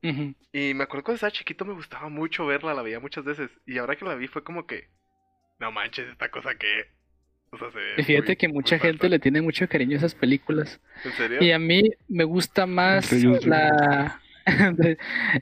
Ujú. 0.01 0.33
Y 0.51 0.73
me 0.73 0.83
acuerdo 0.83 1.03
cuando 1.03 1.15
estaba 1.15 1.31
chiquito 1.31 1.63
me 1.63 1.73
gustaba 1.73 2.09
mucho 2.09 2.45
verla, 2.47 2.73
la 2.73 2.81
veía 2.81 2.99
muchas 2.99 3.23
veces. 3.23 3.51
Y 3.67 3.77
ahora 3.77 3.95
que 3.95 4.03
la 4.03 4.15
vi 4.15 4.27
fue 4.27 4.43
como 4.43 4.65
que, 4.65 4.89
no 5.59 5.71
manches, 5.71 6.09
esta 6.09 6.29
cosa 6.29 6.55
que... 6.55 6.91
O 7.51 7.57
sea, 7.59 7.69
se 7.71 7.77
ve 7.77 7.93
Y 7.97 8.03
fíjate 8.03 8.29
muy- 8.29 8.35
que 8.35 8.47
mucha 8.47 8.79
gente 8.79 9.07
le 9.07 9.19
tiene 9.19 9.41
mucho 9.43 9.67
cariño 9.69 9.93
a 9.93 9.97
esas 9.99 10.15
películas. 10.15 10.81
¿En 11.05 11.11
serio? 11.13 11.43
Y 11.43 11.51
a 11.51 11.59
mí 11.59 11.83
me 12.07 12.23
gusta 12.23 12.65
más 12.65 13.11
la... 13.45 14.19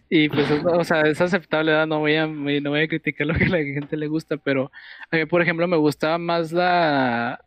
y 0.10 0.29
pues, 0.29 0.50
es- 0.50 0.65
o 0.65 0.84
sea, 0.84 1.01
es 1.01 1.20
aceptable. 1.22 1.74
No 1.88 2.00
voy 2.00 2.15
a, 2.15 2.27
no 2.27 2.70
voy 2.70 2.81
a 2.81 2.88
criticar 2.88 3.27
lo 3.27 3.34
que 3.34 3.46
a 3.46 3.50
la 3.50 3.58
gente 3.58 3.98
le 3.98 4.08
gusta, 4.08 4.38
pero 4.38 4.72
a 5.10 5.15
mí, 5.17 5.25
por 5.25 5.41
ejemplo, 5.41 5.67
me 5.67 5.77
gustaba 5.77 6.17
más 6.17 6.51
la, 6.51 7.43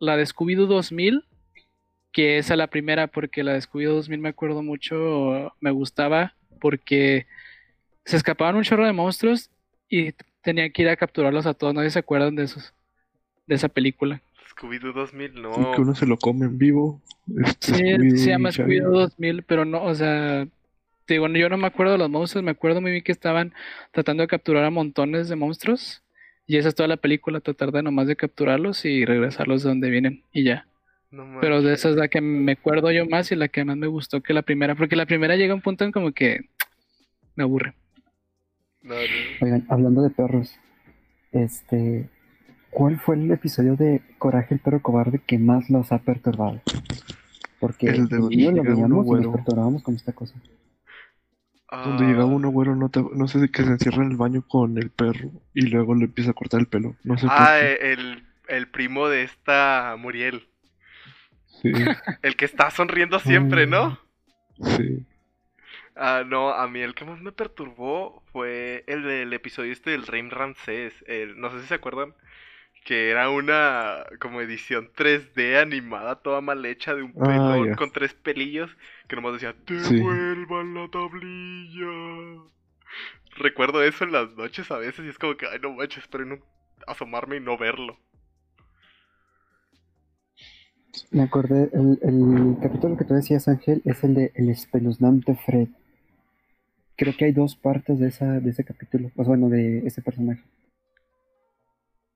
la 0.00 0.16
de 0.16 0.24
Scooby-Doo 0.24 0.66
2000 0.66 1.24
que 2.12 2.36
esa 2.38 2.56
la 2.56 2.66
primera, 2.66 3.06
porque 3.06 3.42
la 3.42 3.54
de 3.54 3.60
Scooby-Doo 3.62 3.94
2000 3.94 4.18
me 4.20 4.28
acuerdo 4.28 4.62
mucho, 4.62 5.52
me 5.60 5.70
gustaba 5.70 6.34
porque 6.60 7.26
se 8.04 8.16
escapaban 8.18 8.56
un 8.56 8.64
chorro 8.64 8.84
de 8.84 8.92
monstruos 8.92 9.50
y 9.88 10.12
tenía 10.42 10.68
que 10.70 10.82
ir 10.82 10.88
a 10.90 10.96
capturarlos 10.96 11.46
a 11.46 11.54
todos. 11.54 11.72
Nadie 11.74 11.90
se 11.90 11.98
acuerdan 12.00 12.34
de 12.36 12.44
esos, 12.44 12.74
de 13.46 13.54
esa 13.54 13.68
película. 13.68 14.20
Scooby-Doo 14.54 14.92
2000, 14.92 15.40
no. 15.40 15.72
Que 15.72 15.80
uno 15.80 15.94
se 15.94 16.04
lo 16.06 16.18
come 16.18 16.44
en 16.46 16.58
vivo. 16.58 17.00
Este, 17.44 17.98
Sí, 17.98 18.10
se 18.18 18.30
llama. 18.30 18.50
Scooby-Doo 18.50 18.90
2000, 18.90 19.42
pero 19.44 19.64
no, 19.64 19.82
o 19.82 19.94
sea, 19.94 20.46
te 21.04 21.14
digo, 21.14 21.28
yo 21.28 21.48
no 21.48 21.56
me 21.56 21.66
acuerdo 21.66 21.92
de 21.92 21.98
los 21.98 22.10
monstruos, 22.10 22.44
me 22.44 22.50
acuerdo 22.50 22.80
muy 22.80 22.90
bien 22.90 23.02
que 23.02 23.12
estaban 23.12 23.52
tratando 23.90 24.22
de 24.22 24.28
capturar 24.28 24.64
a 24.64 24.70
montones 24.70 25.28
de 25.28 25.36
monstruos 25.36 26.02
y 26.46 26.56
esa 26.56 26.68
es 26.68 26.74
toda 26.74 26.88
la 26.88 26.96
película, 26.96 27.40
tratar 27.40 27.72
de 27.72 27.82
nomás 27.82 28.06
de 28.06 28.16
capturarlos 28.16 28.84
y 28.84 29.04
regresarlos 29.04 29.62
de 29.62 29.68
donde 29.68 29.90
vienen 29.90 30.22
y 30.32 30.44
ya. 30.44 30.66
No 31.10 31.40
Pero 31.40 31.60
de 31.60 31.74
esa 31.74 31.90
es 31.90 31.96
la 31.96 32.08
que 32.08 32.20
me 32.20 32.52
acuerdo 32.52 32.90
yo 32.90 33.06
más 33.06 33.30
y 33.32 33.36
la 33.36 33.48
que 33.48 33.64
más 33.64 33.76
me 33.76 33.86
gustó 33.86 34.22
que 34.22 34.32
la 34.32 34.42
primera, 34.42 34.74
porque 34.74 34.96
la 34.96 35.06
primera 35.06 35.36
llega 35.36 35.52
a 35.52 35.56
un 35.56 35.62
punto 35.62 35.84
en 35.84 35.92
como 35.92 36.12
que 36.12 36.48
me 37.36 37.44
aburre. 37.44 37.74
No, 38.82 38.94
no. 38.94 39.00
Oigan, 39.40 39.66
hablando 39.68 40.02
de 40.02 40.10
perros, 40.10 40.58
este, 41.32 42.08
¿cuál 42.70 42.98
fue 42.98 43.16
el 43.16 43.30
episodio 43.30 43.76
de 43.76 44.00
Coraje 44.18 44.54
el 44.54 44.60
perro 44.60 44.82
cobarde 44.82 45.20
que 45.24 45.38
más 45.38 45.68
los 45.70 45.92
ha 45.92 45.98
perturbado? 45.98 46.60
Porque 47.60 47.88
El 47.88 48.08
de 48.08 48.16
lo 48.16 48.28
veíamos 48.28 49.06
y 49.06 49.10
nos 49.22 49.34
perturbábamos 49.36 49.82
con 49.82 49.94
esta 49.94 50.12
cosa. 50.12 50.34
Donde 51.80 52.06
llega 52.06 52.24
uno, 52.24 52.48
güero, 52.50 52.74
no, 52.76 52.88
te- 52.88 53.02
no 53.14 53.28
sé 53.28 53.38
de 53.38 53.50
que 53.50 53.62
se 53.62 53.70
encierra 53.70 54.02
en 54.04 54.12
el 54.12 54.16
baño 54.16 54.42
con 54.48 54.78
el 54.78 54.90
perro 54.90 55.30
y 55.54 55.62
luego 55.66 55.94
le 55.94 56.06
empieza 56.06 56.30
a 56.30 56.34
cortar 56.34 56.60
el 56.60 56.66
pelo. 56.66 56.96
No 57.04 57.18
sé 57.18 57.30
por 57.30 57.50
Ah, 57.50 57.58
qué. 57.58 57.66
eh, 57.66 57.92
el, 57.92 58.24
el 58.48 58.68
primo 58.70 59.08
de 59.08 59.22
esta 59.24 59.96
Muriel. 59.98 60.48
Sí, 61.46 61.72
El 62.22 62.36
que 62.36 62.46
está 62.46 62.70
sonriendo 62.70 63.18
siempre, 63.20 63.66
¿no? 63.66 63.98
sí. 64.76 65.06
Ah, 65.94 66.24
no, 66.26 66.50
a 66.50 66.68
mí 66.68 66.80
el 66.80 66.94
que 66.94 67.04
más 67.04 67.20
me 67.20 67.32
perturbó 67.32 68.22
fue 68.32 68.84
el 68.86 69.02
del 69.04 69.32
episodio 69.32 69.72
este 69.72 69.90
del 69.90 70.06
Rey 70.06 70.22
Ramsés. 70.28 71.04
El, 71.06 71.38
no 71.40 71.50
sé 71.50 71.60
si 71.60 71.66
se 71.68 71.74
acuerdan. 71.74 72.14
Que 72.84 73.10
era 73.10 73.30
una 73.30 74.04
como 74.20 74.40
edición 74.42 74.90
3D 74.94 75.58
animada 75.58 76.22
toda 76.22 76.40
mal 76.42 76.64
hecha 76.66 76.94
de 76.94 77.02
un 77.02 77.14
Ah, 77.20 77.56
pelón 77.56 77.72
con 77.74 77.92
tres 77.92 78.14
pelillos 78.14 78.70
que 79.12 79.16
nomás 79.16 79.34
decía, 79.34 79.54
Sí. 79.66 79.96
devuelvan 79.96 80.72
la 80.72 80.88
tablilla. 80.88 82.42
Recuerdo 83.36 83.82
eso 83.82 84.04
en 84.04 84.12
las 84.12 84.34
noches 84.36 84.70
a 84.70 84.78
veces 84.78 85.04
y 85.04 85.08
es 85.10 85.18
como 85.18 85.36
que, 85.36 85.46
ay 85.46 85.58
no 85.60 85.72
manches, 85.74 86.04
espero 86.04 86.24
no 86.24 86.38
asomarme 86.86 87.36
y 87.36 87.40
no 87.40 87.58
verlo. 87.58 87.98
Me 91.10 91.22
acordé, 91.24 91.68
el, 91.74 91.98
el 92.02 92.56
capítulo 92.62 92.96
que 92.96 93.04
tú 93.04 93.12
decías, 93.12 93.48
Ángel, 93.48 93.82
es 93.84 94.02
el 94.02 94.14
de 94.14 94.32
El 94.34 94.48
espeluznante 94.48 95.34
Fred. 95.34 95.68
Creo 96.96 97.14
que 97.14 97.26
hay 97.26 97.32
dos 97.32 97.54
partes 97.54 97.98
de, 97.98 98.08
esa, 98.08 98.40
de 98.40 98.48
ese 98.48 98.64
capítulo, 98.64 99.08
o 99.08 99.24
sea, 99.24 99.24
bueno, 99.24 99.50
de 99.50 99.86
ese 99.86 100.00
personaje. 100.00 100.42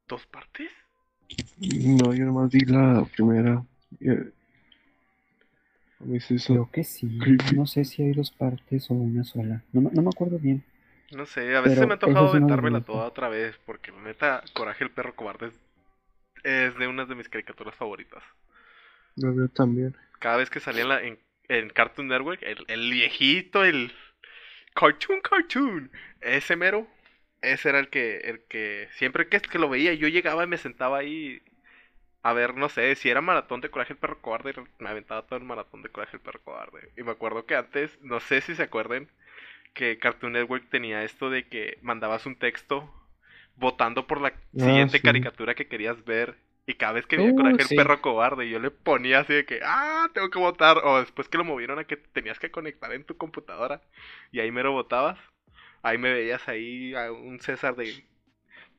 ¿Dos 0.09 0.25
partes? 0.29 0.71
No, 1.59 2.15
yo 2.15 2.25
nomás 2.25 2.50
vi 2.50 2.61
la 2.61 3.05
primera. 3.15 3.62
Creo 5.99 6.71
que 6.71 6.85
sí, 6.85 7.19
Creepy. 7.19 7.57
no 7.57 7.67
sé 7.67 7.85
si 7.85 8.03
hay 8.03 8.12
dos 8.12 8.31
partes 8.31 8.91
o 8.91 8.95
una 8.95 9.25
sola, 9.25 9.62
no, 9.73 9.81
me- 9.83 9.91
no 9.91 10.03
me 10.03 10.09
acuerdo 10.09 10.38
bien. 10.38 10.62
No 11.11 11.26
sé, 11.26 11.57
a 11.57 11.61
veces 11.61 11.79
Pero 11.79 11.81
se 11.81 11.87
me 11.87 11.95
ha 11.95 11.99
los 11.99 12.31
aventármela 12.31 12.81
toda 12.81 13.07
otra 13.07 13.29
vez, 13.29 13.57
porque 13.65 13.91
la 13.93 14.00
neta, 14.03 14.43
Coraje 14.55 14.85
el 14.85 14.91
perro 14.93 15.15
cobarde 15.17 15.49
es, 15.49 15.55
es 16.45 16.79
de 16.79 16.88
unas 16.88 17.09
de 17.09 17.15
mis 17.17 17.29
caricaturas 17.29 17.75
favoritas. 17.76 18.23
Yo 19.17 19.35
veo 19.35 19.49
también. 19.49 19.95
Cada 20.19 20.37
vez 20.38 20.50
que 20.50 20.61
salía 20.61 20.83
en, 20.83 20.88
la- 20.88 21.03
en, 21.03 21.19
en 21.49 21.69
Cartoon 21.71 22.09
Network, 22.09 22.43
el, 22.43 22.65
el 22.69 22.91
viejito, 22.91 23.65
el 23.65 23.93
cartoon 24.75 25.21
cartoon, 25.23 25.91
ese 26.21 26.57
mero, 26.57 26.88
ese 27.43 27.69
era 27.71 27.81
el 27.81 27.91
que, 27.91 28.19
el 28.19 28.45
que 28.49 28.88
siempre 28.97 29.29
que, 29.29 29.41
que 29.41 29.59
lo 29.59 29.69
veía, 29.71 29.95
yo 29.95 30.09
llegaba 30.09 30.45
y 30.45 30.49
me 30.49 30.59
sentaba 30.59 30.99
ahí 30.99 31.43
a 32.26 32.33
ver, 32.33 32.56
no 32.56 32.68
sé, 32.68 32.92
si 32.97 33.09
era 33.09 33.21
maratón 33.21 33.61
de 33.61 33.71
Coraje 33.71 33.92
el 33.92 34.00
perro 34.00 34.21
cobarde, 34.21 34.52
me 34.80 34.88
aventaba 34.88 35.23
todo 35.23 35.38
el 35.38 35.45
maratón 35.45 35.83
de 35.83 35.90
Coraje 35.90 36.16
el 36.16 36.23
perro 36.23 36.40
cobarde. 36.42 36.90
Y 36.97 37.04
me 37.04 37.12
acuerdo 37.12 37.47
que 37.47 37.54
antes, 37.54 37.97
no 38.02 38.18
sé 38.18 38.40
si 38.40 38.56
se 38.56 38.64
acuerden, 38.64 39.09
que 39.75 39.99
Cartoon 40.00 40.33
Network 40.33 40.68
tenía 40.68 41.04
esto 41.04 41.30
de 41.30 41.47
que 41.47 41.78
mandabas 41.83 42.26
un 42.26 42.35
texto 42.37 42.92
votando 43.54 44.09
por 44.09 44.21
la 44.21 44.33
siguiente 44.56 44.99
sí. 44.99 45.04
caricatura 45.04 45.54
que 45.54 45.68
querías 45.68 46.04
ver. 46.04 46.37
Y 46.66 46.75
cada 46.75 46.95
vez 46.95 47.06
que 47.06 47.16
veía 47.16 47.30
Uh, 47.30 47.37
Coraje 47.37 47.62
sí. 47.62 47.75
el 47.75 47.76
perro 47.76 48.00
cobarde, 48.02 48.49
yo 48.49 48.59
le 48.59 48.73
ponía 48.73 49.21
así 49.21 49.33
de 49.33 49.45
que, 49.47 49.61
ah, 49.62 50.09
tengo 50.12 50.28
que 50.28 50.40
votar. 50.40 50.78
O 50.83 50.99
después 50.99 51.28
que 51.28 51.38
lo 51.38 51.45
movieron 51.45 51.78
a 51.78 51.85
que 51.85 51.97
tenías 51.97 52.40
que 52.40 52.50
conectar 52.50 52.92
en 52.92 53.04
tu 53.04 53.16
computadora. 53.16 53.83
Y 54.33 54.40
ahí 54.40 54.50
mero 54.50 54.73
votabas. 54.73 55.21
Ahí 55.83 55.97
me 55.97 56.12
veías 56.12 56.49
ahí 56.49 56.92
a 56.97 57.12
un 57.12 57.38
César 57.40 57.76
de, 57.76 58.04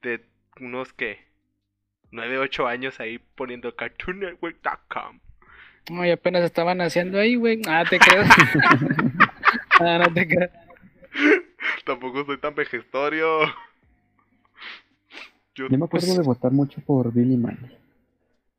de 0.02 0.26
unos 0.60 0.92
que 0.92 1.26
9, 2.12 2.38
8 2.40 2.68
años 2.68 3.00
ahí 3.00 3.20
poniendo 3.36 3.76
cartoonnetwork.com. 3.76 5.20
Ay, 6.00 6.12
apenas 6.12 6.44
estaban 6.44 6.82
haciendo 6.82 7.20
ahí, 7.20 7.36
güey. 7.36 7.62
Ah, 7.68 7.84
te 7.90 7.98
creo. 8.00 8.24
ah, 9.80 10.00
no 10.06 10.14
te 10.14 10.28
creo. 10.28 10.50
Tampoco 11.86 12.26
soy 12.26 12.38
tan 12.40 12.54
vejestorio. 12.56 13.46
Yo, 15.56 15.68
Yo 15.70 15.78
me 15.78 15.86
acuerdo 15.86 16.08
Pues- 16.08 16.18
de 16.18 16.24
votar 16.24 16.52
mucho 16.52 16.82
por 16.82 17.12
Billy 17.14 17.38
Mandy. 17.38 17.70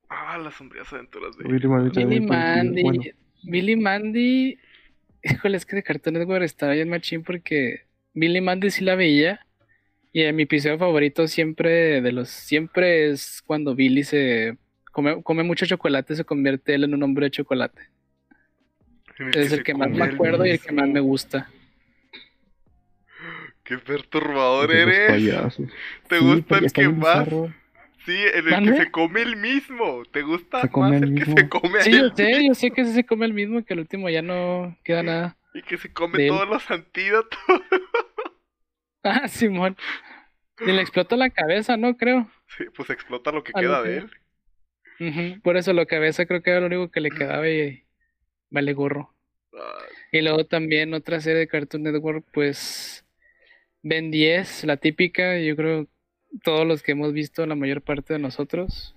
Ah, 0.09 0.39
las 0.39 0.55
sombrías 0.55 0.91
aventuras 0.93 1.37
de... 1.37 1.45
Billy 1.45 1.69
Mandy 1.69 2.05
Billy. 2.05 2.21
Mandy. 2.21 2.83
Bueno, 2.83 3.03
Billy 3.43 3.77
Mandy. 3.77 4.59
Híjole, 5.23 5.57
es 5.59 5.67
que 5.67 5.77
de 5.77 5.83
Cartoon 5.83 6.15
Network 6.15 6.43
estaba 6.45 6.73
bien 6.73 6.89
machín 6.89 7.23
porque 7.23 7.83
Billy 8.15 8.41
Mandy 8.41 8.71
sí 8.71 8.85
la 8.85 8.95
veía. 8.95 9.45
Y 10.19 10.25
en 10.25 10.35
mi 10.35 10.43
episodio 10.43 10.77
favorito 10.79 11.29
siempre 11.29 12.01
de 12.01 12.11
los 12.11 12.29
siempre 12.29 13.09
es 13.09 13.41
cuando 13.47 13.77
Billy 13.77 14.03
se 14.03 14.59
come, 14.91 15.23
come 15.23 15.45
mucho 15.45 15.65
chocolate, 15.65 16.17
se 16.17 16.25
convierte 16.25 16.75
él 16.75 16.83
en 16.83 16.95
un 16.95 17.05
hombre 17.05 17.27
de 17.27 17.31
chocolate. 17.31 17.83
en 19.21 19.29
Es 19.29 19.53
el 19.53 19.63
que 19.63 19.75
más 19.75 19.89
me 19.91 20.05
el 20.05 20.15
acuerdo 20.15 20.45
y 20.45 20.51
el 20.51 20.59
que 20.61 20.73
más 20.73 20.89
me 20.89 20.99
gusta. 20.99 21.49
Qué 23.63 23.79
perturbador 23.79 24.71
los 24.71 24.77
eres. 24.89 25.09
payasos. 25.13 25.69
¿Te 26.09 26.19
Sí, 26.19 26.25
gusta 26.25 26.59
el 26.59 26.73
que 26.73 26.89
más? 26.89 27.19
bizarro. 27.21 27.55
Sí, 28.05 28.17
en 28.35 28.49
el 28.49 28.65
que 28.65 28.77
se 28.77 28.91
come 28.91 29.23
el 29.23 29.37
mismo. 29.37 30.03
¿Te 30.11 30.23
gusta 30.23 30.63
Se 30.63 30.69
come 30.69 30.91
más 30.91 31.03
el 31.03 31.09
el 31.11 31.15
que 31.15 31.25
se 31.27 31.49
come 31.49 31.79
a 31.79 31.83
Sí, 31.83 31.93
yo 31.93 32.09
sé, 32.17 32.45
yo 32.47 32.55
sé 32.55 32.71
que 32.73 32.85
se 32.87 33.05
come 33.07 33.25
el 33.27 33.35
mismo, 33.35 33.65
que 33.65 33.75
el 33.75 33.81
último 33.81 34.09
ya 34.11 34.23
no 34.23 34.77
queda 34.83 35.05
nada. 35.05 35.37
y 35.55 35.63
que 35.63 35.77
se 35.77 35.93
come 35.93 36.19
él. 36.19 36.27
todos 36.29 36.49
los 36.49 36.69
antídotos? 36.73 37.39
Ah, 39.05 39.29
Simón. 39.29 39.77
Y 40.61 40.73
le 40.73 40.81
explota 40.83 41.17
la 41.17 41.31
cabeza, 41.31 41.77
¿no? 41.77 41.97
Creo. 41.97 42.29
Sí, 42.57 42.65
pues 42.75 42.91
explota 42.91 43.31
lo 43.33 43.43
que 43.45 43.53
queda 43.53 43.83
que- 43.83 43.89
de 43.89 43.97
él. 43.99 45.41
Por 45.43 45.57
eso 45.57 45.73
la 45.73 45.87
cabeza 45.87 46.27
creo 46.27 46.43
que 46.43 46.51
era 46.51 46.61
lo 46.61 46.67
único 46.67 46.91
que 46.91 47.01
le 47.01 47.11
quedaba 47.11 47.49
y 47.49 47.85
vale 48.51 48.73
gorro. 48.73 49.15
Ah, 49.55 49.79
Y 50.11 50.23
luego 50.23 50.45
también 50.47 50.93
otra 50.95 51.21
serie 51.21 51.39
de 51.41 51.47
Cartoon 51.47 51.85
Network, 51.85 52.25
pues 52.33 53.05
Ben 53.83 54.11
10, 54.11 54.65
la 54.65 54.77
típica, 54.77 55.39
yo 55.39 55.55
creo 55.55 55.87
todos 56.43 56.67
los 56.67 56.83
que 56.83 56.93
hemos 56.93 57.13
visto, 57.13 57.47
la 57.47 57.55
mayor 57.55 57.81
parte 57.83 58.15
de 58.15 58.19
nosotros. 58.19 58.97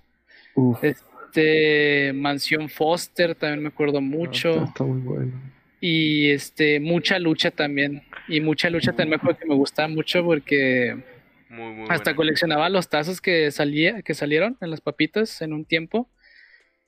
Uf, 0.54 0.82
Este 0.82 2.12
Mansión 2.14 2.68
Foster 2.68 3.34
también 3.36 3.62
me 3.62 3.68
acuerdo 3.68 4.00
mucho. 4.00 4.50
Está, 4.50 4.64
está 4.64 4.84
muy 4.84 5.00
bueno. 5.00 5.32
Y 5.80 6.30
este, 6.30 6.80
mucha 6.80 7.18
lucha 7.20 7.50
también. 7.52 8.02
Y 8.28 8.40
mucha 8.40 8.68
lucha 8.70 8.90
también 8.90 9.10
me 9.10 9.16
acuerdo 9.16 9.38
que 9.38 9.46
me 9.46 9.54
gustaba 9.54 9.88
mucho 9.88 10.24
porque 10.24 10.96
muy, 11.52 11.72
muy 11.74 11.88
hasta 11.88 12.14
buena. 12.14 12.16
coleccionaba 12.16 12.68
los 12.70 12.88
tazos 12.88 13.20
que 13.20 13.50
salía, 13.50 14.02
que 14.02 14.14
salieron 14.14 14.56
en 14.60 14.70
las 14.70 14.80
papitas 14.80 15.42
en 15.42 15.52
un 15.52 15.64
tiempo. 15.64 16.10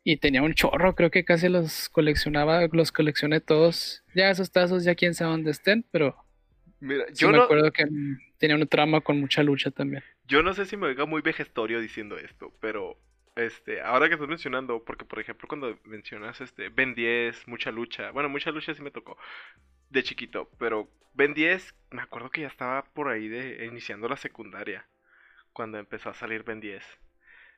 Y 0.04 0.18
tenía 0.18 0.42
un 0.42 0.54
chorro, 0.54 0.94
creo 0.96 1.10
que 1.10 1.24
casi 1.24 1.48
los 1.48 1.88
coleccionaba, 1.90 2.66
los 2.72 2.92
coleccioné 2.92 3.40
todos. 3.40 4.04
Ya 4.14 4.30
esos 4.30 4.52
tazos, 4.52 4.84
ya 4.84 4.94
quién 4.96 5.14
sabe 5.14 5.32
dónde 5.32 5.50
estén, 5.52 5.86
pero 5.92 6.16
Mira, 6.80 7.06
sí 7.12 7.26
yo 7.26 7.28
me 7.28 7.36
no, 7.36 7.38
acuerdo 7.38 7.72
que 7.72 7.84
tenía 8.38 8.56
un 8.56 8.66
trama 8.68 9.00
con 9.00 9.20
mucha 9.20 9.42
lucha 9.42 9.70
también. 9.70 10.04
yo 10.24 10.42
no 10.42 10.54
sé 10.54 10.66
si 10.66 10.76
me 10.76 10.86
oiga 10.86 11.06
muy 11.06 11.22
vejestorio 11.22 11.80
diciendo 11.80 12.16
esto, 12.18 12.52
pero 12.60 12.98
este, 13.36 13.80
ahora 13.82 14.08
que 14.08 14.14
estás 14.14 14.28
mencionando, 14.28 14.84
porque 14.84 15.04
por 15.04 15.20
ejemplo 15.20 15.48
cuando 15.48 15.78
mencionas 15.84 16.40
este 16.40 16.68
Ben 16.70 16.94
10, 16.94 17.46
mucha 17.48 17.70
lucha, 17.70 18.10
bueno, 18.12 18.28
mucha 18.28 18.50
lucha 18.50 18.74
sí 18.74 18.82
me 18.82 18.90
tocó 18.90 19.16
de 19.94 20.02
chiquito, 20.02 20.50
pero 20.58 20.88
Ben 21.14 21.34
10, 21.34 21.74
me 21.90 22.02
acuerdo 22.02 22.30
que 22.30 22.42
ya 22.42 22.48
estaba 22.48 22.84
por 22.92 23.08
ahí 23.08 23.28
de 23.28 23.64
iniciando 23.66 24.08
la 24.08 24.16
secundaria 24.16 24.86
cuando 25.52 25.78
empezó 25.78 26.10
a 26.10 26.14
salir 26.14 26.42
Ben 26.44 26.60
10. 26.60 26.84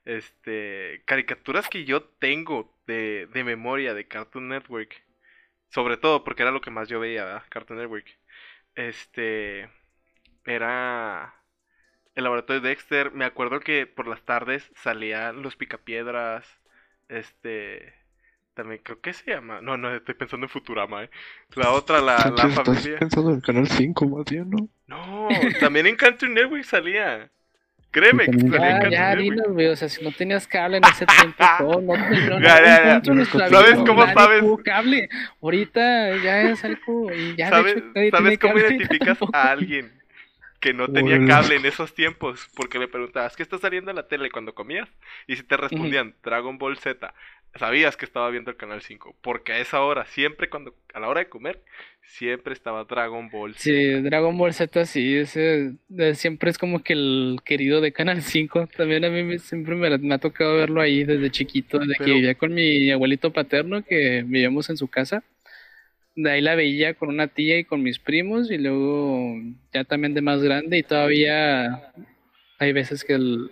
Este, 0.05 1.03
caricaturas 1.07 1.69
que 1.69 1.85
yo 1.85 2.05
tengo 2.05 2.73
de, 2.87 3.29
de 3.33 3.45
memoria 3.45 3.95
de 3.95 4.07
Cartoon 4.07 4.49
Network, 4.49 5.03
sobre 5.71 5.97
todo 5.97 6.23
porque 6.25 6.43
era 6.43 6.53
lo 6.53 6.61
que 6.61 6.71
más 6.71 6.89
yo 6.89 7.01
veía, 7.01 7.25
¿verdad? 7.25 7.45
Cartoon 7.49 7.81
Network. 7.81 8.07
Este, 8.77 9.71
era 10.45 11.35
el 12.15 12.25
laboratorio 12.25 12.61
de 12.61 12.69
Dexter. 12.71 13.13
Me 13.13 13.25
acuerdo 13.25 13.61
que 13.61 13.87
por 13.87 14.07
las 14.09 14.23
tardes 14.25 14.71
salían 14.77 15.43
los 15.43 15.57
picapiedras. 15.57 16.47
Este. 17.09 17.95
También 18.57 18.81
creo 18.83 19.01
que 19.01 19.13
se 19.13 19.31
llama. 19.31 19.61
No, 19.61 19.77
no, 19.77 19.95
estoy 19.95 20.15
pensando 20.17 20.47
en 20.47 20.51
Futurama, 20.51 21.05
¿eh? 21.05 21.11
La 21.55 21.73
otra, 21.73 22.01
la, 22.01 22.33
la 22.35 22.49
estás 22.49 22.55
familia. 22.55 22.99
pensando 22.99 23.31
en 23.31 23.37
el 23.37 23.43
canal 23.43 23.69
5 23.69 24.07
más 24.09 24.25
bien, 24.27 24.51
¿no? 24.51 24.69
No, 24.89 25.29
también 25.61 25.87
en 25.87 25.97
Cartoon 25.97 26.35
Network 26.35 26.65
salía. 26.65 27.31
Créeme 27.91 28.31
que 28.31 28.43
salía 28.45 28.71
en 28.73 28.79
Ya, 28.79 28.81
Cartoon 28.81 28.91
ya, 28.91 29.15
Network. 29.15 29.21
dinos, 29.23 29.47
güey. 29.53 29.67
O 29.69 29.77
sea, 29.77 29.89
si 29.89 30.03
no 30.05 30.13
tenías 30.13 30.47
cable 30.49 30.79
en 30.79 30.85
ese 30.87 31.07
tiempo, 31.07 31.45
todo, 31.59 31.81
no, 31.83 31.97
no, 31.97 32.21
no, 32.21 32.41
Ya, 32.41 32.63
ya, 32.63 33.03
ya. 33.03 33.49
¿Sabes 33.49 33.83
cómo 33.87 34.07
sabes? 34.13 34.45
cable. 34.65 35.09
Ahorita 35.43 36.17
ya 36.17 36.43
es 36.43 36.65
algo. 36.65 37.13
Y 37.13 37.37
ya, 37.37 37.51
¿Sabes, 37.51 37.85
¿sabes 37.95 38.13
tiene 38.13 38.39
cómo 38.39 38.59
identificas 38.59 39.19
a 39.33 39.51
alguien 39.51 39.93
que 40.61 40.73
no 40.75 40.89
tenía 40.89 41.25
cable 41.27 41.57
en 41.57 41.67
esos 41.67 41.95
tiempos? 41.95 42.49
Porque 42.55 42.79
le 42.79 42.89
preguntabas, 42.89 43.37
¿qué 43.37 43.43
está 43.43 43.59
saliendo 43.59 43.91
en 43.91 43.97
la 43.97 44.09
tele 44.09 44.31
cuando 44.31 44.55
comías? 44.55 44.89
Y 45.27 45.37
si 45.37 45.43
te 45.43 45.57
respondían 45.57 46.15
Dragon 46.23 46.59
Ball 46.59 46.79
Z, 46.79 47.15
sabías 47.59 47.97
que 47.97 48.05
estaba 48.05 48.31
viendo 48.31 48.51
el 48.51 48.57
canal 48.57 48.83
5. 48.83 49.17
Porque 49.23 49.53
a 49.53 49.59
esa 49.59 49.81
hora, 49.83 50.07
siempre 50.07 50.49
cuando, 50.51 50.75
a 50.95 51.01
la 51.01 51.09
hora 51.09 51.21
de 51.21 51.29
comer, 51.29 51.63
siempre 52.03 52.53
estaba 52.53 52.85
Dragon 52.85 53.29
Ball 53.31 53.55
Z. 53.55 53.63
Sí, 53.63 53.93
Dragon 54.03 54.37
Ball 54.39 54.53
Z 54.55 54.87
sí, 54.87 55.17
ese 55.17 55.73
eh, 55.99 56.15
siempre 56.15 56.51
es 56.51 56.59
como 56.59 56.83
que 56.83 56.93
el 56.93 57.39
querido 57.45 57.81
de 57.81 57.93
Canal 57.93 58.23
5. 58.23 58.69
También 58.77 59.05
a 59.05 59.11
mí 59.11 59.23
me- 59.23 59.39
siempre 59.39 59.75
me, 59.75 59.99
me 59.99 60.15
ha 60.15 60.19
tocado 60.19 60.57
verlo 60.57 60.81
ahí 60.81 61.05
desde 61.05 61.31
chiquito, 61.31 61.79
desde 61.79 61.95
que 61.95 62.05
vivía 62.15 62.35
con 62.35 62.55
mi 62.55 62.91
abuelito 62.91 63.33
paterno, 63.33 63.85
que 63.85 64.23
vivíamos 64.27 64.71
en 64.71 64.77
su 64.77 64.89
casa. 64.89 65.23
De 66.15 66.31
ahí 66.31 66.41
la 66.41 66.55
veía 66.55 66.95
con 66.95 67.11
una 67.11 67.27
tía 67.29 67.59
y 67.59 67.65
con 67.65 67.83
mis 67.83 67.99
primos, 67.99 68.51
y 68.51 68.57
luego 68.59 69.37
ya 69.73 69.85
también 69.85 70.15
de 70.15 70.23
más 70.23 70.43
grande, 70.43 70.79
y 70.79 70.83
todavía 70.83 71.93
hay 72.59 72.73
veces 72.73 73.05
que 73.05 73.13
el- 73.15 73.51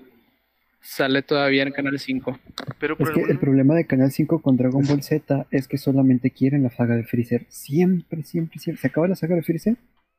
sale 0.84 1.22
todavía 1.22 1.62
en 1.64 1.72
Canal 1.72 1.98
5. 1.98 2.38
Pero 2.78 2.96
Es 3.00 3.10
que 3.10 3.22
el 3.22 3.38
problema 3.38 3.74
de 3.74 3.86
Canal 3.86 4.12
5 4.12 4.42
con 4.42 4.56
Dragon 4.56 4.84
Ball 4.86 5.02
Z 5.02 5.46
es 5.50 5.66
que 5.66 5.78
solamente 5.78 6.30
quieren 6.30 6.62
la 6.62 6.70
saga 6.70 6.94
de 6.94 7.04
Freezer. 7.04 7.46
Siempre, 7.48 8.22
siempre, 8.22 8.58
siempre. 8.60 8.80
Se 8.80 8.86
acaba 8.88 9.08
la 9.08 9.16
saga 9.16 9.34
de 9.34 9.42
Freezer, 9.42 9.76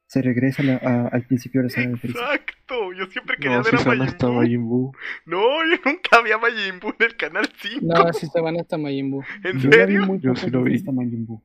se 0.07 0.21
regresa 0.21 0.61
a 0.61 0.65
la- 0.65 0.75
a- 0.83 1.07
al 1.07 1.23
principio 1.23 1.61
de 1.61 1.67
la 1.67 1.69
saga 1.69 1.87
de 1.89 1.97
Freezer. 1.97 2.21
Exacto, 2.21 2.93
yo 2.93 3.05
siempre 3.07 3.37
quería 3.37 3.57
No, 3.57 3.63
ver 3.63 3.77
si 3.77 3.83
a 3.83 3.87
Majin 3.89 4.01
hasta 4.03 4.27
Buu. 4.27 4.35
Majin 4.35 4.65
Buu. 4.67 4.91
No, 5.25 5.37
yo 5.69 5.77
nunca 5.85 6.21
vi 6.23 6.31
a 6.31 6.37
Majin 6.39 6.79
Buu 6.79 6.93
en 6.99 7.05
el 7.05 7.15
canal 7.15 7.49
5. 7.61 7.85
No, 7.85 8.13
sí 8.13 8.27
se 8.27 8.41
van 8.41 8.59
hasta 8.59 8.77
Majin 8.77 9.11
Buu. 9.11 9.23
¿En 9.43 9.59
Yo 9.59 9.69
vi 9.69 9.75
serio? 9.75 10.05
muy 10.05 10.19
Yo 10.19 10.35
sí 10.35 10.49
lo 10.49 10.63
vi. 10.63 10.75
hasta 10.75 10.91
Majin 10.91 11.25
Buu. 11.25 11.41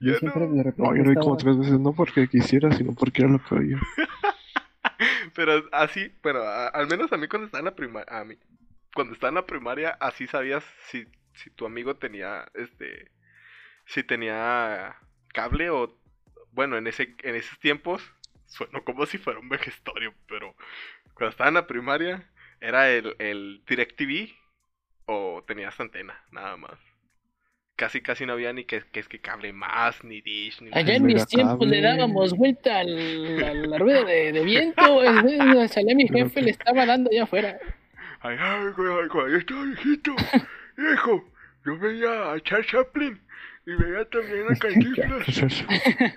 Yo 0.00 0.12
Yo 0.12 0.18
siempre 0.18 0.42
no. 0.46 0.52
de 0.54 0.62
repente 0.64 0.82
No, 0.90 0.96
yo 0.96 1.02
lo 1.04 1.10
vi 1.10 1.16
como 1.16 1.36
estaba- 1.36 1.54
tres 1.54 1.58
veces, 1.58 1.80
no 1.80 1.92
porque 1.94 2.28
quisiera, 2.28 2.70
sino 2.72 2.92
porque 2.94 3.22
era 3.22 3.30
lo 3.30 3.38
que 3.44 3.54
había. 3.54 3.78
Pero 5.36 5.68
así, 5.72 6.12
bueno, 6.22 6.40
a- 6.42 6.68
al 6.68 6.88
menos 6.88 7.12
a 7.12 7.18
mí 7.18 7.28
cuando 7.28 7.46
estaba 7.46 7.60
en 7.60 7.66
la 7.66 7.76
primaria, 7.76 8.20
a 8.20 8.24
mí, 8.24 8.36
cuando 8.94 9.14
estaba 9.14 9.30
en 9.30 9.34
la 9.36 9.46
primaria, 9.46 9.90
así 10.00 10.26
sabías 10.26 10.64
si, 10.88 11.06
si 11.34 11.50
tu 11.50 11.66
amigo 11.66 11.96
tenía, 11.96 12.50
este, 12.54 13.12
si 13.86 14.04
tenía 14.04 14.96
cable 15.34 15.70
o, 15.70 15.98
bueno, 16.52 16.78
en 16.78 16.86
ese, 16.88 17.16
en 17.22 17.36
esos 17.36 17.58
tiempos, 17.60 18.02
sueno 18.46 18.84
como 18.84 19.06
si 19.06 19.18
fuera 19.18 19.40
un 19.40 19.48
vejestorio, 19.50 20.14
pero 20.28 20.56
cuando 21.14 21.30
estaba 21.32 21.48
en 21.48 21.54
la 21.56 21.66
primaria, 21.68 22.30
era 22.60 22.90
el, 22.90 23.16
el 23.20 23.64
DirecTV 23.68 24.34
o 25.06 25.44
tenías 25.46 25.78
antena, 25.80 26.24
nada 26.32 26.56
más. 26.58 26.78
Casi, 27.76 28.00
casi 28.00 28.24
no 28.24 28.32
había 28.32 28.54
ni 28.54 28.64
que, 28.64 28.82
que 28.90 29.00
es 29.00 29.08
que 29.08 29.18
cable 29.18 29.52
más, 29.52 30.02
ni 30.02 30.22
dish, 30.22 30.62
ni 30.62 30.70
Allá 30.72 30.94
en 30.96 31.04
mis 31.04 31.26
tiempos 31.26 31.68
le 31.68 31.82
dábamos 31.82 32.34
vuelta 32.34 32.78
al- 32.80 33.44
a 33.44 33.52
la 33.52 33.78
rueda 33.78 34.02
de, 34.04 34.32
de 34.32 34.44
viento. 34.44 35.02
es- 35.02 35.24
es- 35.64 35.70
Salía 35.72 35.94
mi 35.94 36.08
jefe, 36.08 36.30
que- 36.36 36.42
le 36.42 36.50
estaba 36.52 36.86
dando 36.86 37.10
allá 37.10 37.24
afuera. 37.24 37.58
Ay, 38.20 38.36
ay, 38.40 38.64
güey, 38.76 38.88
ay, 39.02 39.08
güey, 39.08 39.32
yo 39.32 39.38
estaba 39.38 39.62
viejito. 39.64 40.16
Viejo, 40.76 41.24
yo 41.66 41.78
veía 41.78 42.32
a 42.32 42.40
Charles 42.40 42.66
Chaplin 42.68 43.20
y 43.66 43.70
veía 43.72 44.04
también 44.06 44.44
a 44.50 44.56
Cantinflas. 44.56 45.26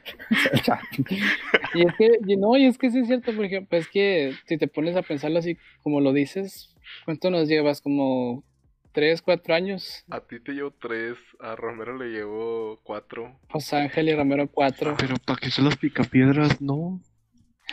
Y 1.73 1.85
es 1.85 1.93
que, 1.97 2.09
y 2.27 2.37
no, 2.37 2.57
y 2.57 2.65
es 2.65 2.77
que 2.77 2.89
sí 2.89 2.99
es 2.99 3.07
cierto, 3.07 3.33
por 3.35 3.45
ejemplo, 3.45 3.77
es 3.77 3.87
que 3.87 4.33
si 4.45 4.57
te 4.57 4.67
pones 4.67 4.95
a 4.95 5.01
pensarlo 5.01 5.39
así 5.39 5.57
como 5.83 5.99
lo 6.01 6.13
dices, 6.13 6.75
¿cuánto 7.05 7.29
nos 7.29 7.47
llevas? 7.47 7.81
Como 7.81 8.43
tres, 8.91 9.22
cuatro 9.22 9.53
años. 9.53 10.03
A 10.09 10.22
ti 10.22 10.40
te 10.40 10.53
llevo 10.53 10.72
tres, 10.72 11.18
a 11.40 11.55
Romero 11.55 11.98
le 11.98 12.09
llevo 12.09 12.79
cuatro. 12.83 13.40
Pues 13.51 13.74
Ángel 13.74 14.09
y 14.09 14.16
Romero 14.16 14.48
cuatro. 14.48 14.96
Pero 14.98 15.16
para 15.25 15.40
que 15.40 15.51
son 15.51 15.66
las 15.66 15.77
picapiedras, 15.77 16.61
no. 16.61 17.01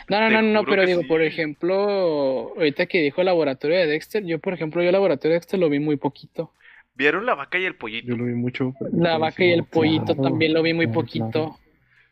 No, 0.09 0.21
no, 0.21 0.29
no, 0.29 0.41
no, 0.41 0.63
pero 0.63 0.85
digo, 0.85 1.01
por 1.07 1.21
ejemplo, 1.23 2.53
ahorita 2.55 2.85
que 2.85 3.01
dijo 3.01 3.21
el 3.21 3.25
laboratorio 3.25 3.77
de 3.77 3.87
Dexter, 3.87 4.23
yo 4.23 4.39
por 4.39 4.53
ejemplo, 4.53 4.81
yo 4.81 4.89
el 4.89 4.93
laboratorio 4.93 5.33
de 5.33 5.39
Dexter 5.39 5.59
lo 5.59 5.69
vi 5.69 5.79
muy 5.79 5.97
poquito. 5.97 6.53
¿Vieron 6.93 7.25
la 7.25 7.35
vaca 7.35 7.59
y 7.59 7.65
el 7.65 7.75
pollito? 7.75 8.07
Yo 8.07 8.15
lo 8.15 8.25
vi 8.25 8.33
mucho. 8.33 8.73
La 8.91 9.13
no, 9.13 9.19
vaca 9.19 9.43
y 9.43 9.51
el 9.51 9.59
claro, 9.59 9.71
pollito 9.71 10.15
también 10.15 10.53
lo 10.53 10.63
vi 10.63 10.73
muy 10.73 10.85
claro, 10.85 11.01
poquito. 11.01 11.57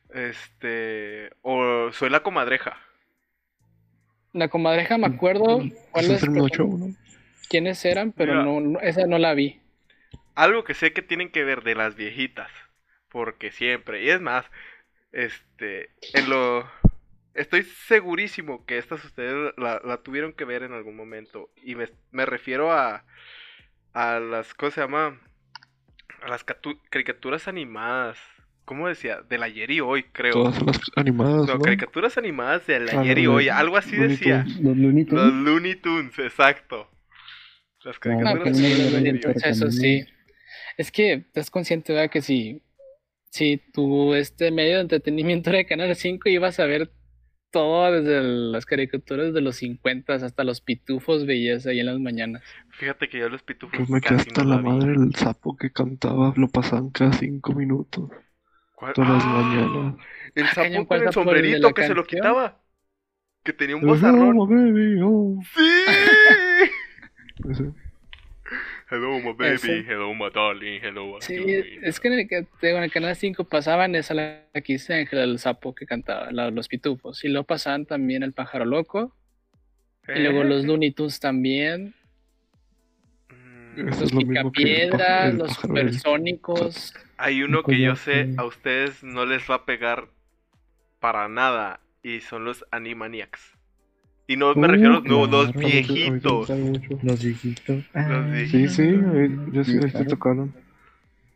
claro. 0.09 0.29
Este. 0.29 1.29
O 1.41 1.91
soy 1.91 2.09
la 2.09 2.21
comadreja. 2.21 2.77
La 4.33 4.49
comadreja 4.49 4.97
me 4.97 5.07
acuerdo 5.07 5.61
Ese 5.61 5.75
cuáles, 5.91 6.11
es 6.11 6.23
el 6.23 6.39
8, 6.39 6.63
¿no? 6.65 6.87
Quiénes 7.47 7.83
eran, 7.85 8.11
pero 8.11 8.33
Mira. 8.33 8.43
no, 8.45 8.59
no- 8.61 8.79
esa 8.81 9.05
no 9.07 9.17
la 9.17 9.33
vi. 9.33 9.59
Algo 10.35 10.63
que 10.63 10.73
sé 10.73 10.91
que 10.93 11.01
tienen 11.01 11.29
que 11.29 11.43
ver 11.43 11.63
de 11.63 11.75
las 11.75 11.95
viejitas. 11.95 12.51
Porque 13.09 13.51
siempre. 13.51 14.03
Y 14.03 14.09
es 14.09 14.19
más, 14.21 14.45
este. 15.11 15.89
En 16.13 16.29
lo. 16.29 16.69
Estoy 17.33 17.63
segurísimo 17.63 18.65
que 18.65 18.77
estas 18.77 19.03
ustedes 19.03 19.53
la, 19.57 19.81
la 19.83 19.97
tuvieron 19.97 20.33
que 20.33 20.45
ver 20.45 20.63
en 20.63 20.73
algún 20.73 20.95
momento. 20.95 21.49
Y 21.63 21.75
me, 21.75 21.87
me 22.11 22.25
refiero 22.25 22.71
a. 22.73 23.05
A 23.93 24.19
las. 24.19 24.53
¿Cómo 24.53 24.71
se 24.71 24.81
llama? 24.81 25.17
A 26.21 26.27
las 26.27 26.45
catu- 26.45 26.79
caricaturas 26.89 27.47
animadas. 27.47 28.17
¿Cómo 28.65 28.87
decía? 28.87 29.21
Del 29.21 29.43
ayer 29.43 29.69
y 29.71 29.79
hoy, 29.79 30.03
creo. 30.11 30.33
Todas 30.33 30.61
las 30.65 30.81
animadas, 30.95 31.47
No, 31.47 31.53
¿no? 31.55 31.59
caricaturas 31.61 32.17
animadas 32.17 32.65
del 32.67 32.89
Ah, 32.89 32.99
ayer 33.01 33.19
y 33.19 33.23
los 33.25 33.35
hoy. 33.35 33.47
Algo 33.49 33.77
así 33.77 33.95
Looney 33.95 34.09
decía. 34.17 34.43
Tunes. 34.43 34.59
Los 34.61 34.77
Looney 34.77 35.05
Tunes. 35.05 35.23
Los 35.23 35.33
Looney 35.33 35.75
Tunes, 35.75 36.19
exacto. 36.19 36.89
Las 37.85 37.99
caricaturas 37.99 38.59
no 38.59 38.67
Tunes, 38.67 39.19
pero 39.21 39.33
eso 39.43 39.71
sí. 39.71 40.05
Es 40.77 40.91
que 40.91 41.13
estás 41.13 41.49
consciente, 41.49 41.93
¿verdad? 41.93 42.09
Que 42.09 42.21
si, 42.21 42.61
si 43.29 43.57
tu 43.71 44.13
este 44.15 44.51
medio 44.51 44.75
de 44.75 44.81
entretenimiento 44.81 45.49
era 45.51 45.59
de 45.59 45.65
Canal 45.65 45.95
5, 45.95 46.27
ibas 46.29 46.59
a 46.59 46.65
ver 46.65 46.91
todo 47.51 47.89
desde 47.91 48.17
el- 48.17 48.51
las 48.51 48.65
caricaturas 48.65 49.33
de 49.33 49.39
los 49.41 49.55
50 49.57 50.15
hasta 50.15 50.43
los 50.43 50.59
pitufos 50.61 51.25
veías 51.25 51.65
ahí 51.67 51.79
en 51.79 51.85
las 51.85 51.99
mañanas. 51.99 52.43
Fíjate 52.71 53.07
que 53.07 53.19
yo 53.19 53.29
los 53.29 53.43
pitufos 53.43 53.79
Yo 53.79 53.85
me 53.93 54.01
quedé 54.01 54.15
hasta 54.15 54.43
no 54.43 54.49
la 54.49 54.57
vi. 54.57 54.63
madre 54.67 54.93
el 54.93 55.15
sapo 55.15 55.55
que 55.55 55.71
cantaba, 55.71 56.33
lo 56.35 56.49
pasaban 56.49 56.89
cada 56.89 57.13
cinco 57.13 57.53
minutos, 57.53 58.09
¿Cuál? 58.73 58.93
todas 58.93 59.09
las 59.11 59.23
¡Ah! 59.23 59.29
mañanas. 59.29 59.95
El 60.35 60.43
Ah, 60.45 60.53
sapo 60.53 60.75
con 60.75 60.85
¿cuál 60.85 61.03
el 61.03 61.13
sombrerito 61.13 61.67
la 61.69 61.73
que 61.73 61.83
se 61.83 61.89
lo 61.93 62.01
canción? 62.03 62.19
quitaba. 62.21 62.61
Que 63.43 63.53
tenía 63.53 63.75
un 63.77 63.83
Oh, 63.83 63.87
bozarrón. 63.87 64.37
baby, 64.49 64.99
oh. 65.03 65.39
¡Sí! 65.55 65.61
Hello, 68.89 69.19
my 69.19 69.33
baby. 69.33 69.55
Ese. 69.55 69.83
Hello, 69.87 70.13
my 70.13 70.29
darling. 70.33 70.79
Hello, 70.81 71.17
Sí, 71.19 71.35
doing? 71.37 71.83
es 71.83 71.99
que 71.99 72.07
en 72.07 72.13
el, 72.19 72.47
en 72.61 72.83
el 72.83 72.91
Canal 72.91 73.15
5 73.15 73.43
pasaban 73.45 73.95
esa 73.95 74.13
la 74.13 74.43
que 74.63 74.73
hice 74.73 74.93
Ángel 74.93 75.19
el 75.19 75.39
sapo 75.39 75.73
que 75.73 75.85
cantaba, 75.85 76.31
la- 76.31 76.51
los 76.51 76.67
pitufos. 76.67 77.23
Y 77.23 77.29
luego 77.29 77.45
pasaban 77.45 77.85
también 77.85 78.23
el 78.23 78.33
pájaro 78.33 78.65
loco. 78.65 79.15
Y 80.07 80.19
luego 80.19 80.43
Eh. 80.43 80.45
los 80.45 80.65
Looney 80.65 80.91
Tunes 80.91 81.19
también. 81.19 81.95
Mm, 83.75 83.89
Eso 83.89 84.01
Los 84.01 84.11
picapiedras, 84.13 85.33
los 85.33 85.47
del- 85.47 85.55
supersónicos. 85.91 86.93
Hay 87.17 87.41
uno 87.41 87.63
que 87.63 87.79
yo 87.81 87.95
sé. 87.95 88.33
a 88.37 88.43
ustedes 88.45 89.03
no 89.03 89.25
les 89.25 89.49
va 89.49 89.55
a 89.55 89.65
pegar 89.65 90.07
para 90.99 91.27
nada. 91.27 91.79
Y 92.03 92.19
son 92.19 92.45
los 92.45 92.63
Animaniacs. 92.69 93.54
Y 94.27 94.37
no 94.37 94.55
me 94.55 94.67
Uh, 94.67 94.71
refiero 94.71 94.91
a 94.91 94.93
los 94.95 95.03
nuevos, 95.05 95.29
los 95.29 95.51
claro. 95.51 95.67
viejitos. 95.67 96.49
Los 97.03 97.23
viejitos. 97.23 97.83
Ah, 97.93 98.27
viejitos. 98.31 98.73
Sí, 98.73 98.83
sí, 98.87 98.91
yo 99.51 99.63
sí, 99.63 99.77
claro. 99.79 100.05
tocaron. 100.07 100.53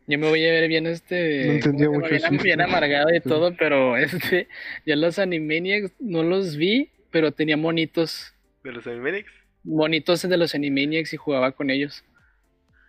Yo 0.06 0.18
me 0.18 0.28
voy 0.28 0.44
a 0.44 0.50
ver 0.52 0.68
bien 0.68 0.86
este. 0.86 1.46
No 1.46 1.52
entendía 1.52 1.88
mucho 1.88 2.08
bien, 2.10 2.34
eso. 2.34 2.42
bien 2.42 2.60
amargado 2.60 3.14
y 3.14 3.20
Sí. 3.20 3.28
todo, 3.28 3.54
pero 3.56 3.96
este. 3.96 4.48
Ya 4.86 4.96
los 4.96 5.18
Animaniacs 5.18 5.92
no 6.00 6.22
los 6.24 6.56
vi, 6.56 6.90
pero 7.10 7.32
tenía 7.32 7.56
monitos. 7.56 8.34
¿De 8.64 8.72
los 8.72 8.86
Animaniacs? 8.86 9.30
Monitos 9.62 10.22
de 10.22 10.36
los 10.36 10.54
Animaniacs 10.54 11.12
y 11.12 11.16
jugaba 11.16 11.52
con 11.52 11.70
ellos. 11.70 12.04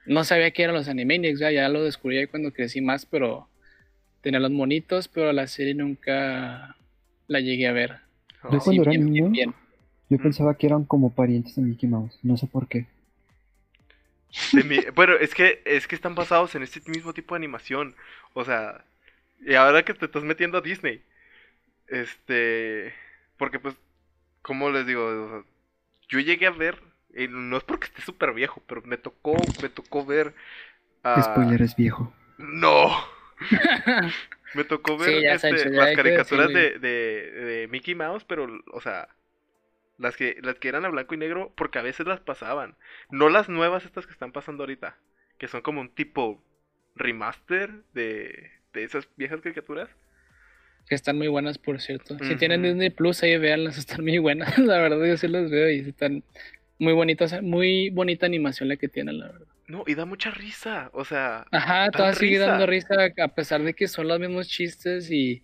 No 0.07 0.23
sabía 0.23 0.49
que 0.51 0.63
eran 0.63 0.75
los 0.75 0.87
Animaniacs, 0.89 1.39
ya, 1.39 1.51
ya 1.51 1.69
lo 1.69 1.83
descubrí 1.83 2.17
ahí 2.17 2.27
cuando 2.27 2.51
crecí 2.51 2.81
más, 2.81 3.05
pero 3.05 3.47
tenía 4.21 4.39
los 4.39 4.49
monitos, 4.51 5.07
pero 5.07 5.31
la 5.31 5.45
serie 5.45 5.75
nunca 5.75 6.75
la 7.27 7.39
llegué 7.39 7.67
a 7.67 7.71
ver. 7.73 7.97
Oh. 8.43 8.57
cuando 8.57 8.81
era 8.81 8.91
bien, 8.91 9.05
bien, 9.11 9.13
niño, 9.13 9.29
bien. 9.29 9.53
Yo 10.11 10.17
pensaba 10.17 10.55
que 10.55 10.67
eran 10.67 10.83
como 10.83 11.13
parientes 11.15 11.55
de 11.55 11.61
Mickey 11.61 11.87
Mouse. 11.89 12.19
No 12.21 12.35
sé 12.37 12.45
por 12.45 12.67
qué. 12.67 12.85
De 14.53 14.63
mi- 14.63 14.85
Bueno, 14.93 15.13
es 15.15 15.33
que, 15.33 15.61
es 15.65 15.87
que 15.87 15.95
están 15.95 16.15
basados 16.15 16.53
en 16.55 16.63
este 16.63 16.81
mismo 16.91 17.13
tipo 17.13 17.33
de 17.33 17.39
animación. 17.39 17.95
O 18.33 18.43
sea, 18.45 18.83
y 19.45 19.55
ahora 19.55 19.83
que 19.83 19.93
te 19.93 20.05
estás 20.05 20.23
metiendo 20.23 20.57
a 20.57 20.61
Disney, 20.61 21.01
este, 21.87 22.93
porque 23.37 23.59
pues, 23.59 23.75
¿cómo 24.41 24.69
les 24.69 24.85
digo? 24.85 25.05
O 25.05 25.29
sea, 25.29 25.43
yo 26.09 26.19
llegué 26.19 26.47
a 26.47 26.51
ver, 26.51 26.81
y 27.15 27.27
no 27.29 27.57
es 27.57 27.63
porque 27.63 27.87
esté 27.87 28.01
súper 28.01 28.33
viejo, 28.33 28.61
pero 28.67 28.81
me 28.83 28.97
tocó, 28.97 29.35
me 29.61 29.69
tocó 29.69 30.05
ver 30.05 30.33
a 31.03 31.21
Spoiler 31.23 31.61
es 31.61 31.75
viejo. 31.75 32.13
No. 32.37 32.89
Me 34.53 34.65
tocó 34.65 34.97
ver 34.97 35.09
Sí, 35.09 35.25
este, 35.25 35.57
Sancho, 35.57 35.69
las 35.69 35.95
caricaturas 35.95 36.49
de, 36.49 36.77
de, 36.77 37.31
de 37.31 37.67
Mickey 37.69 37.95
Mouse, 37.95 38.25
pero, 38.25 38.49
o 38.73 38.81
sea, 38.81 39.07
las 40.01 40.17
que, 40.17 40.37
las 40.41 40.55
que 40.55 40.67
eran 40.67 40.83
a 40.85 40.89
blanco 40.89 41.13
y 41.13 41.17
negro, 41.17 41.53
porque 41.55 41.79
a 41.79 41.83
veces 41.83 42.07
las 42.07 42.19
pasaban. 42.19 42.75
No 43.11 43.29
las 43.29 43.49
nuevas 43.49 43.85
estas 43.85 44.07
que 44.07 44.13
están 44.13 44.31
pasando 44.31 44.63
ahorita, 44.63 44.97
que 45.37 45.47
son 45.47 45.61
como 45.61 45.79
un 45.79 45.89
tipo 45.89 46.43
remaster 46.95 47.83
de, 47.93 48.51
de 48.73 48.83
esas 48.83 49.07
viejas 49.15 49.41
caricaturas. 49.41 49.89
Que 50.89 50.95
están 50.95 51.17
muy 51.17 51.27
buenas, 51.27 51.59
por 51.59 51.79
cierto. 51.79 52.17
Si 52.23 52.35
tienen 52.35 52.63
Disney 52.63 52.89
Plus, 52.89 53.21
ahí 53.21 53.37
véanlas, 53.37 53.77
están 53.77 54.03
muy 54.03 54.17
buenas. 54.17 54.57
La 54.57 54.81
verdad, 54.81 55.05
yo 55.05 55.15
sí 55.17 55.27
las 55.27 55.49
veo 55.51 55.69
y 55.69 55.79
están 55.81 56.23
muy 56.79 56.93
bonitas. 56.93 57.39
Muy 57.43 57.91
bonita 57.91 58.25
animación 58.25 58.69
la 58.69 58.77
que 58.77 58.87
tienen, 58.87 59.19
la 59.19 59.27
verdad. 59.27 59.47
No, 59.67 59.83
y 59.87 59.93
da 59.93 60.05
mucha 60.05 60.31
risa, 60.31 60.89
o 60.91 61.05
sea, 61.05 61.45
Ajá, 61.49 61.89
todas 61.91 62.17
sigue 62.17 62.39
dando 62.39 62.65
risa, 62.65 62.93
a 63.23 63.27
pesar 63.29 63.63
de 63.63 63.73
que 63.73 63.87
son 63.87 64.09
los 64.09 64.19
mismos 64.19 64.49
chistes 64.49 65.09
y 65.09 65.43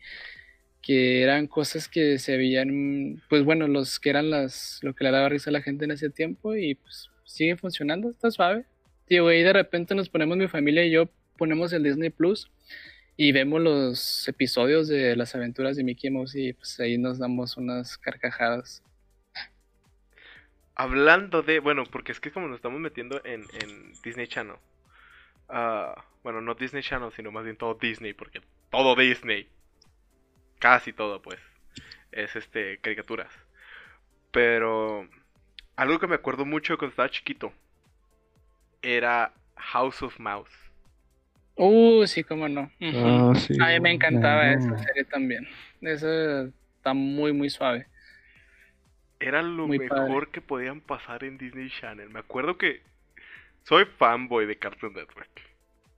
que 0.88 1.22
eran 1.22 1.48
cosas 1.48 1.90
que 1.90 2.18
se 2.18 2.38
veían, 2.38 3.22
pues 3.28 3.44
bueno, 3.44 3.68
los 3.68 4.00
que 4.00 4.10
eran 4.10 4.30
las, 4.30 4.80
lo 4.84 4.96
que 4.96 5.04
le 5.04 5.12
daba 5.12 5.28
risa 5.28 5.50
a 5.50 5.54
la 5.54 5.62
gente 5.62 5.84
en 5.84 5.92
ese 5.92 6.10
tiempo 6.10 6.56
y 6.56 6.76
pues 6.76 7.10
sigue 7.26 7.58
funcionando, 7.58 8.10
está 8.10 8.32
suave. 8.32 8.66
Tío, 9.06 9.30
y 9.34 9.44
de 9.44 9.52
repente 9.52 9.96
nos 9.96 10.08
ponemos, 10.08 10.38
mi 10.38 10.48
familia 10.48 10.86
y 10.86 10.92
yo, 10.92 11.10
ponemos 11.38 11.74
el 11.74 11.84
Disney 11.84 12.10
Plus 12.10 12.50
y 13.18 13.34
vemos 13.34 13.62
los 13.62 14.30
episodios 14.30 14.88
de 14.88 15.18
las 15.18 15.36
aventuras 15.36 15.76
de 15.76 15.84
Mickey 15.84 16.10
Mouse 16.10 16.36
y 16.36 16.54
pues 16.54 16.80
ahí 16.80 16.98
nos 16.98 17.20
damos 17.20 17.58
unas 17.58 17.98
carcajadas. 17.98 18.82
Hablando 20.74 21.42
de, 21.42 21.60
bueno, 21.60 21.84
porque 21.92 22.14
es 22.14 22.22
que 22.22 22.32
como 22.32 22.48
nos 22.48 22.60
estamos 22.60 22.80
metiendo 22.80 23.22
en, 23.26 23.42
en 23.62 23.92
Disney 24.06 24.28
Channel. 24.28 24.56
ah, 25.50 26.06
bueno, 26.24 26.40
no 26.40 26.56
Disney 26.56 26.82
Channel, 26.82 27.12
sino 27.14 27.30
más 27.34 27.44
bien 27.44 27.58
todo 27.58 27.74
Disney, 27.74 28.14
porque 28.14 28.40
todo 28.70 28.96
Disney, 28.96 29.50
casi 30.60 30.94
todo 30.94 31.22
pues, 31.22 31.40
es 32.12 32.36
este, 32.36 32.78
caricaturas. 32.80 33.32
Pero 34.32 35.08
algo 35.76 36.00
que 36.00 36.08
me 36.08 36.16
acuerdo 36.16 36.46
mucho 36.46 36.78
cuando 36.78 36.92
estaba 36.92 37.10
chiquito 37.10 37.54
era 38.82 39.34
House 39.56 40.02
of 40.02 40.20
Mouse. 40.20 40.52
Uh, 41.56 42.06
sí, 42.06 42.24
cómo 42.24 42.48
no. 42.48 42.72
Ah, 42.82 43.34
sí. 43.36 43.54
A 43.60 43.68
mí 43.70 43.80
me 43.80 43.92
encantaba 43.92 44.52
esa 44.52 44.78
serie 44.78 45.04
también. 45.06 45.48
Esa 45.82 46.44
está 46.44 46.94
muy, 46.94 47.34
muy 47.34 47.50
suave. 47.50 47.88
Era 49.20 49.42
lo 49.42 49.68
Muy 49.68 49.80
mejor 49.80 49.98
padre. 49.98 50.32
que 50.32 50.42
podían 50.42 50.82
pasar 50.82 51.24
en 51.24 51.40
Disney 51.40 51.72
Channel. 51.72 52.10
Me 52.12 52.20
acuerdo 52.20 52.58
que 52.58 52.84
soy 53.64 53.86
fanboy 53.86 54.46
de 54.46 54.58
Cartoon 54.58 54.94
Network. 54.94 55.42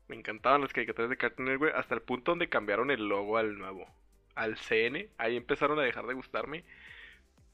Me 0.07 0.15
encantaban 0.15 0.61
las 0.61 0.71
caricaturas 0.71 1.09
de 1.09 1.17
Cartoon 1.17 1.49
Network 1.49 1.75
hasta 1.75 1.95
el 1.95 2.01
punto 2.01 2.31
donde 2.31 2.47
cambiaron 2.47 2.89
el 2.91 3.07
logo 3.09 3.37
al 3.37 3.57
nuevo, 3.57 3.87
al 4.35 4.57
CN. 4.57 5.09
Ahí 5.17 5.37
empezaron 5.37 5.79
a 5.79 5.83
dejar 5.83 6.05
de 6.07 6.13
gustarme. 6.13 6.63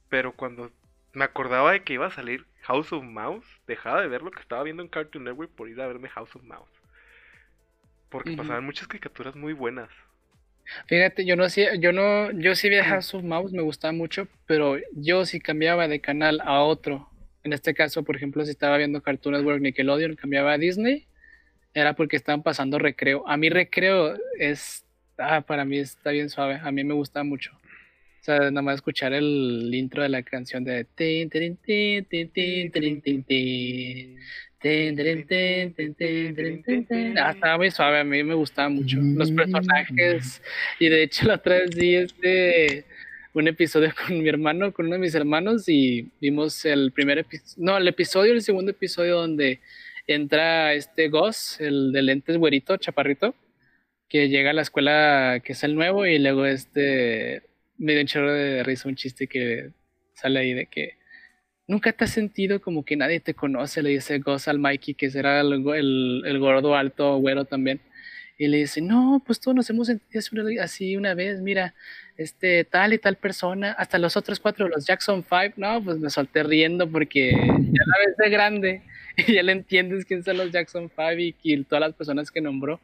Pero 0.09 0.33
cuando 0.33 0.71
me 1.13 1.23
acordaba 1.23 1.71
de 1.71 1.83
que 1.83 1.93
iba 1.93 2.07
a 2.07 2.11
salir 2.11 2.45
House 2.61 2.91
of 2.91 3.03
Mouse, 3.03 3.45
dejaba 3.67 4.01
de 4.01 4.07
ver 4.07 4.21
lo 4.21 4.31
que 4.31 4.41
estaba 4.41 4.63
viendo 4.63 4.83
en 4.83 4.89
Cartoon 4.89 5.23
Network 5.23 5.51
por 5.51 5.69
ir 5.69 5.79
a 5.81 5.87
verme 5.87 6.09
House 6.09 6.35
of 6.35 6.43
Mouse. 6.43 6.71
Porque 8.09 8.35
pasaban 8.35 8.65
muchas 8.65 8.87
caricaturas 8.87 9.35
muy 9.35 9.53
buenas. 9.53 9.89
Fíjate, 10.87 11.25
yo 11.25 11.35
no 11.35 11.47
sé, 11.49 11.79
yo 11.79 11.91
no, 11.91 12.31
yo 12.31 12.55
sí 12.55 12.69
vi 12.69 12.77
House 12.77 13.13
of 13.13 13.23
Mouse, 13.23 13.51
me 13.51 13.61
gustaba 13.61 13.91
mucho, 13.91 14.27
pero 14.45 14.77
yo 14.93 15.25
si 15.25 15.39
cambiaba 15.39 15.87
de 15.87 16.01
canal 16.01 16.41
a 16.43 16.61
otro, 16.61 17.09
en 17.43 17.53
este 17.53 17.73
caso, 17.75 18.03
por 18.03 18.15
ejemplo, 18.15 18.43
si 18.43 18.51
estaba 18.51 18.77
viendo 18.77 19.01
Cartoon 19.01 19.35
Network 19.35 19.61
Nickelodeon, 19.61 20.15
cambiaba 20.15 20.53
a 20.53 20.57
Disney, 20.57 21.07
era 21.73 21.93
porque 21.93 22.15
estaban 22.15 22.41
pasando 22.41 22.79
recreo. 22.79 23.27
A 23.27 23.37
mí 23.37 23.49
recreo 23.49 24.17
es, 24.39 24.84
ah, 25.17 25.41
para 25.41 25.65
mí 25.65 25.77
está 25.77 26.11
bien 26.11 26.29
suave, 26.29 26.59
a 26.63 26.71
mí 26.71 26.83
me 26.83 26.93
gusta 26.93 27.23
mucho. 27.23 27.51
O 27.53 28.25
sea, 28.25 28.39
nada 28.39 28.61
más 28.63 28.75
escuchar 28.75 29.13
el 29.13 29.69
intro 29.73 30.01
de 30.01 30.09
la 30.09 30.23
canción 30.23 30.63
de. 30.63 30.87
Ah, 37.17 37.31
estaba 37.31 37.57
muy 37.57 37.69
suave, 37.69 37.99
a 37.99 38.03
mí 38.03 38.23
me 38.23 38.33
gustaba 38.33 38.69
mucho. 38.69 38.97
Los 38.99 39.31
personajes, 39.31 40.41
y 40.79 40.89
de 40.89 41.03
hecho 41.03 41.27
la 41.27 41.35
otra 41.35 41.59
vez 41.59 41.75
vi 41.75 41.95
este 41.95 42.85
un 43.33 43.47
episodio 43.47 43.93
con 44.07 44.17
mi 44.17 44.27
hermano, 44.27 44.73
con 44.73 44.87
uno 44.87 44.95
de 44.95 45.01
mis 45.01 45.13
hermanos, 45.13 45.69
y 45.69 46.09
vimos 46.19 46.65
el 46.65 46.91
primer 46.93 47.19
episodio, 47.19 47.53
no, 47.57 47.77
el 47.77 47.87
episodio, 47.87 48.33
el 48.33 48.41
segundo 48.41 48.71
episodio 48.71 49.17
donde 49.17 49.59
entra 50.07 50.73
este 50.73 51.09
Goss, 51.09 51.59
el 51.59 51.91
de 51.91 52.01
lentes 52.01 52.37
güerito, 52.37 52.77
chaparrito, 52.77 53.35
que 54.09 54.29
llega 54.29 54.51
a 54.51 54.53
la 54.53 54.61
escuela 54.61 55.41
que 55.43 55.53
es 55.53 55.63
el 55.63 55.75
nuevo, 55.75 56.05
y 56.05 56.19
luego 56.19 56.45
este 56.45 57.41
me 57.77 57.93
dio 57.93 58.05
chorro 58.05 58.33
de 58.33 58.63
risa 58.63 58.87
un 58.89 58.95
chiste 58.95 59.27
que 59.27 59.71
sale 60.13 60.39
ahí 60.39 60.53
de 60.53 60.67
que 60.67 60.93
nunca 61.67 61.91
te 61.91 62.05
has 62.05 62.11
sentido 62.11 62.61
como 62.61 62.85
que 62.85 62.95
nadie 62.95 63.19
te 63.19 63.33
conoce, 63.33 63.81
le 63.83 63.89
dice 63.89 64.19
Goss 64.19 64.47
al 64.47 64.59
Mikey, 64.59 64.93
que 64.95 65.09
será 65.09 65.41
el, 65.41 65.53
el, 65.75 66.23
el 66.25 66.39
gordo 66.39 66.75
alto 66.75 67.17
güero 67.17 67.45
también. 67.45 67.81
Y 68.37 68.47
le 68.47 68.57
dice, 68.57 68.81
no, 68.81 69.23
pues 69.25 69.39
todos 69.39 69.55
nos 69.55 69.69
hemos 69.69 69.87
sentido 69.87 70.21
así 70.61 70.97
una- 70.97 71.13
vez, 71.13 71.39
mira, 71.41 71.73
este, 72.17 72.65
tal 72.65 72.91
y 72.93 72.97
tal 72.97 73.15
persona, 73.15 73.71
hasta 73.71 73.97
los 73.97 74.17
otros 74.17 74.39
cuatro, 74.41 74.67
los 74.67 74.85
Jackson 74.85 75.23
Five, 75.23 75.53
no, 75.55 75.81
pues 75.83 75.97
me 75.99 76.09
solté 76.09 76.43
riendo 76.43 76.89
porque 76.89 77.31
ya 77.31 77.83
la 77.85 78.05
ves 78.05 78.17
de 78.17 78.29
grande 78.29 78.81
y 79.27 79.33
ya 79.33 79.43
le 79.43 79.53
entiendes 79.53 80.03
quién 80.05 80.21
son 80.23 80.37
los 80.37 80.51
Jackson 80.51 80.89
Five 80.89 81.35
y 81.43 81.63
todas 81.63 81.79
las 81.81 81.93
personas 81.93 82.29
que 82.29 82.41
nombró. 82.41 82.79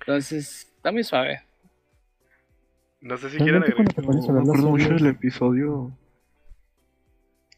Entonces, 0.00 0.70
está 0.76 0.92
muy 0.92 1.04
suave. 1.04 1.42
No 3.00 3.16
sé 3.16 3.30
si 3.30 3.36
quieren 3.38 3.62
agregar. 3.62 3.86
las 4.04 4.18
acuerdo 4.18 4.70
mucho 4.70 4.88
del 4.90 5.06
episodio. 5.06 5.92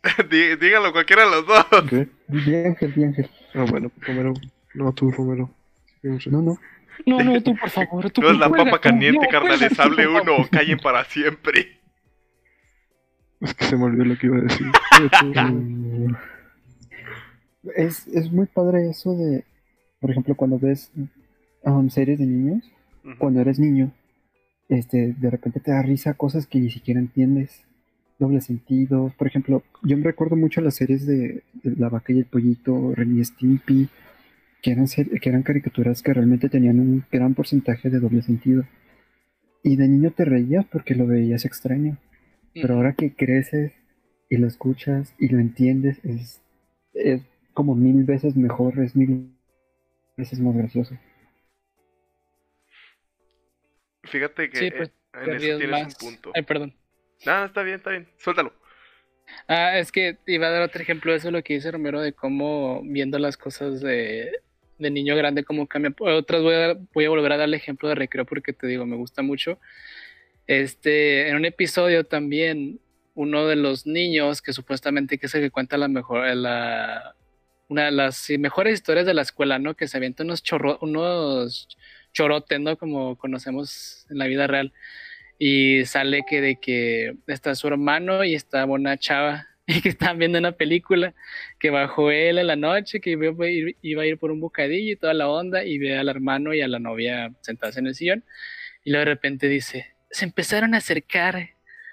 Dí- 0.30 0.56
Díganlo 0.56 0.92
cualquiera 0.92 1.24
de 1.24 1.30
los 1.30 1.46
dos. 1.46 1.66
¿Qué? 1.88 2.08
Di 2.28 2.54
Ángel, 2.56 2.94
di 2.94 3.04
Ángel. 3.04 3.30
Ah, 3.54 3.64
bueno, 3.68 3.90
Romero. 4.00 4.34
No, 4.74 4.92
tú, 4.92 5.10
Romero. 5.10 5.50
No, 6.02 6.42
no. 6.42 6.58
No, 7.06 7.22
no, 7.22 7.42
tú 7.42 7.56
por 7.56 7.70
favor, 7.70 8.10
tú 8.10 8.20
No 8.22 8.30
es 8.30 8.38
la 8.38 8.48
juega, 8.48 8.64
papa 8.64 8.80
caliente, 8.80 9.24
no, 9.24 9.30
carnales. 9.30 9.58
juega, 9.58 9.74
tú, 9.76 9.82
Hable 9.82 10.06
uno 10.08 10.36
o 10.36 10.48
callen 10.50 10.78
para 10.78 11.04
siempre. 11.04 11.80
Es 13.40 13.54
que 13.54 13.64
se 13.64 13.76
me 13.76 13.84
olvidó 13.84 14.04
lo 14.04 14.18
que 14.18 14.26
iba 14.26 14.36
a 14.36 14.40
decir. 14.42 14.66
Es, 17.76 18.06
es 18.08 18.32
muy 18.32 18.46
padre 18.46 18.88
eso 18.88 19.14
de, 19.14 19.44
por 20.00 20.10
ejemplo, 20.10 20.34
cuando 20.34 20.58
ves 20.58 20.90
um, 21.64 21.88
series 21.88 22.18
de 22.18 22.26
niños, 22.26 22.70
cuando 23.18 23.40
eres 23.40 23.58
niño, 23.58 23.92
este, 24.68 25.14
de 25.18 25.30
repente 25.30 25.60
te 25.60 25.70
da 25.70 25.82
risa 25.82 26.14
cosas 26.14 26.46
que 26.46 26.60
ni 26.60 26.70
siquiera 26.70 27.00
entiendes, 27.00 27.64
dobles 28.18 28.44
sentidos. 28.44 29.12
Por 29.14 29.26
ejemplo, 29.26 29.62
yo 29.82 29.96
me 29.96 30.04
recuerdo 30.04 30.36
mucho 30.36 30.60
las 30.60 30.74
series 30.74 31.06
de, 31.06 31.42
de 31.62 31.76
La 31.76 31.88
Vaca 31.88 32.12
y 32.12 32.18
el 32.18 32.26
Pollito, 32.26 32.94
Ren 32.94 33.18
y 33.18 33.24
Stimpy, 33.24 33.88
que 34.62 34.72
eran, 34.72 34.86
que 34.86 35.28
eran 35.28 35.42
caricaturas 35.42 36.02
que 36.02 36.12
realmente 36.12 36.48
tenían 36.48 36.78
un 36.78 37.04
gran 37.10 37.34
porcentaje 37.34 37.90
de 37.90 37.98
doble 37.98 38.22
sentido. 38.22 38.64
Y 39.62 39.76
de 39.76 39.88
niño 39.88 40.10
te 40.12 40.24
reías 40.24 40.66
porque 40.66 40.94
lo 40.94 41.06
veías 41.06 41.44
extraño. 41.44 41.98
Pero 42.54 42.74
ahora 42.74 42.94
que 42.94 43.14
creces 43.14 43.72
y 44.28 44.36
lo 44.36 44.46
escuchas 44.46 45.14
y 45.18 45.28
lo 45.28 45.38
entiendes, 45.38 45.98
es, 46.04 46.40
es 46.94 47.22
como 47.52 47.74
mil 47.74 48.04
veces 48.04 48.36
mejor, 48.36 48.78
es 48.80 48.94
mil 48.96 49.32
veces 50.16 50.40
más 50.40 50.56
gracioso. 50.56 50.94
Fíjate 54.10 54.50
que 54.50 54.56
Sí, 54.58 54.64
eh, 54.66 54.72
pues, 54.76 54.90
en 55.14 55.34
eso 55.34 55.58
tienes 55.58 55.68
más. 55.70 55.82
un 55.86 55.94
punto. 55.94 56.32
Ay, 56.34 56.42
perdón. 56.42 56.74
No, 57.24 57.44
está 57.44 57.62
bien, 57.62 57.76
está 57.76 57.90
bien. 57.90 58.08
Suéltalo. 58.18 58.52
Ah, 59.46 59.78
es 59.78 59.92
que 59.92 60.18
iba 60.26 60.48
a 60.48 60.50
dar 60.50 60.62
otro 60.62 60.82
ejemplo 60.82 61.12
de 61.12 61.18
eso, 61.18 61.30
lo 61.30 61.42
que 61.42 61.54
dice 61.54 61.70
Romero, 61.70 62.00
de 62.00 62.12
cómo 62.12 62.82
viendo 62.84 63.18
las 63.18 63.36
cosas 63.36 63.80
de, 63.80 64.32
de 64.78 64.90
niño 64.90 65.14
grande, 65.16 65.44
cómo 65.44 65.66
cambia. 65.68 65.94
Otras 65.98 66.42
voy 66.42 66.54
a, 66.54 66.58
dar- 66.58 66.78
voy 66.92 67.04
a 67.04 67.10
volver 67.10 67.32
a 67.32 67.36
darle 67.36 67.56
ejemplo 67.56 67.88
de 67.88 67.94
recreo 67.94 68.24
porque 68.26 68.52
te 68.52 68.66
digo, 68.66 68.86
me 68.86 68.96
gusta 68.96 69.22
mucho. 69.22 69.58
Este, 70.46 71.28
en 71.28 71.36
un 71.36 71.44
episodio 71.44 72.04
también, 72.04 72.80
uno 73.14 73.46
de 73.46 73.56
los 73.56 73.86
niños 73.86 74.42
que 74.42 74.52
supuestamente 74.52 75.18
que 75.18 75.26
es 75.26 75.34
el 75.34 75.42
que 75.42 75.50
cuenta 75.50 75.76
la 75.76 75.88
mejor, 75.88 76.26
la, 76.34 77.14
una 77.68 77.84
de 77.84 77.90
las 77.92 78.28
mejores 78.38 78.74
historias 78.74 79.06
de 79.06 79.14
la 79.14 79.22
escuela, 79.22 79.58
¿no? 79.60 79.74
Que 79.76 79.86
se 79.86 79.96
avienta 79.96 80.24
unos 80.24 80.42
chorro, 80.42 80.78
unos 80.80 81.68
chorotes, 82.12 82.60
¿no? 82.60 82.76
Como 82.76 83.16
conocemos 83.16 84.06
en 84.10 84.18
la 84.18 84.26
vida 84.26 84.46
real 84.46 84.72
y 85.42 85.86
sale 85.86 86.24
que 86.28 86.42
de 86.42 86.56
que 86.56 87.16
está 87.26 87.54
su 87.54 87.66
hermano 87.66 88.24
y 88.24 88.34
está 88.34 88.66
una 88.66 88.98
chava 88.98 89.48
y 89.66 89.80
que 89.80 89.88
están 89.88 90.18
viendo 90.18 90.38
una 90.38 90.52
película 90.52 91.14
que 91.58 91.70
bajó 91.70 92.10
él 92.10 92.38
en 92.38 92.46
la 92.46 92.56
noche 92.56 93.00
que 93.00 93.12
iba 93.12 93.26
a 93.26 93.48
ir, 93.48 93.76
iba 93.80 94.02
a 94.02 94.06
ir 94.06 94.18
por 94.18 94.30
un 94.30 94.40
bocadillo 94.40 94.92
y 94.92 94.96
toda 94.96 95.14
la 95.14 95.28
onda 95.30 95.64
y 95.64 95.78
ve 95.78 95.96
al 95.96 96.10
hermano 96.10 96.52
y 96.52 96.60
a 96.60 96.68
la 96.68 96.78
novia 96.78 97.32
sentadas 97.40 97.78
en 97.78 97.86
el 97.86 97.94
sillón 97.94 98.22
y 98.84 98.90
luego 98.90 99.06
de 99.06 99.14
repente 99.14 99.48
dice 99.48 99.86
se 100.10 100.26
empezaron 100.26 100.74
a 100.74 100.78
acercar 100.78 101.50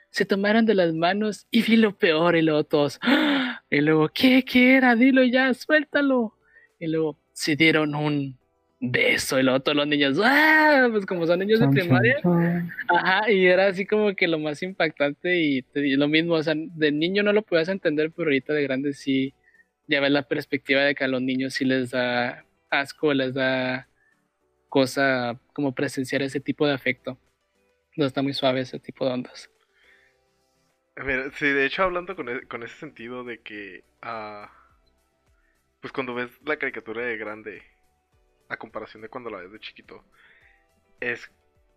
se 0.09 0.25
tomaron 0.25 0.65
de 0.65 0.73
las 0.73 0.93
manos 0.93 1.47
y 1.49 1.61
vi 1.61 1.77
lo 1.77 1.97
peor 1.97 2.35
y 2.35 2.41
luego 2.41 2.65
todos 2.65 2.99
¡Ah! 3.01 3.63
y 3.69 3.79
luego 3.79 4.09
qué 4.09 4.43
qué 4.43 4.75
era 4.75 4.95
dilo 4.95 5.23
ya 5.23 5.53
suéltalo 5.53 6.33
y 6.79 6.87
luego 6.87 7.17
se 7.31 7.55
dieron 7.55 7.95
un 7.95 8.37
beso, 8.79 9.39
y 9.39 9.43
luego 9.43 9.59
todos 9.61 9.75
los 9.75 9.87
niños, 9.87 10.19
¡ah! 10.23 10.87
Pues 10.91 11.05
como 11.05 11.25
son 11.25 11.39
niños 11.39 11.59
de 11.59 11.67
primaria. 11.69 12.19
chan. 12.21 12.71
Ajá, 12.89 13.31
y 13.31 13.45
era 13.45 13.67
así 13.67 13.85
como 13.85 14.15
que 14.15 14.27
lo 14.27 14.39
más 14.39 14.61
impactante 14.63 15.35
y, 15.39 15.65
lo 15.73 16.07
mismo, 16.07 16.35
o 16.35 16.43
sea, 16.43 16.53
de 16.55 16.91
niño 16.91 17.23
no 17.23 17.33
lo 17.33 17.41
podías 17.41 17.69
entender, 17.69 18.11
pero 18.11 18.27
ahorita 18.27 18.53
de 18.53 18.63
grande 18.63 18.93
sí, 18.93 19.33
ya 19.87 19.99
ves 19.99 20.11
la 20.11 20.27
perspectiva 20.27 20.81
de 20.81 20.95
que 20.95 21.03
a 21.03 21.07
los 21.07 21.21
niños 21.21 21.53
sí 21.55 21.65
les 21.65 21.91
da 21.91 22.45
asco, 22.69 23.13
les 23.13 23.33
da 23.33 23.87
cosa 24.69 25.39
como 25.53 25.73
presenciar 25.73 26.21
ese 26.21 26.39
tipo 26.39 26.67
de 26.67 26.73
afecto. 26.73 27.19
No 27.95 28.05
está 28.05 28.21
muy 28.21 28.33
suave 28.33 28.61
ese 28.61 28.79
tipo 28.79 29.05
de 29.05 29.11
ondas. 29.13 29.49
A 30.95 31.03
ver, 31.03 31.31
sí, 31.33 31.47
de 31.47 31.65
hecho 31.65 31.83
hablando 31.83 32.15
con, 32.15 32.29
e- 32.29 32.47
con 32.47 32.63
ese 32.63 32.75
sentido 32.75 33.23
de 33.23 33.39
que, 33.41 33.83
ah, 34.01 34.51
pues 35.79 35.93
cuando 35.93 36.13
ves 36.15 36.29
la 36.43 36.57
caricatura 36.57 37.03
de 37.03 37.17
grande, 37.17 37.63
a 38.49 38.57
comparación 38.57 39.01
de 39.01 39.09
cuando 39.09 39.29
la 39.29 39.39
ves 39.39 39.51
de 39.51 39.59
chiquito, 39.59 40.03
es 40.99 41.31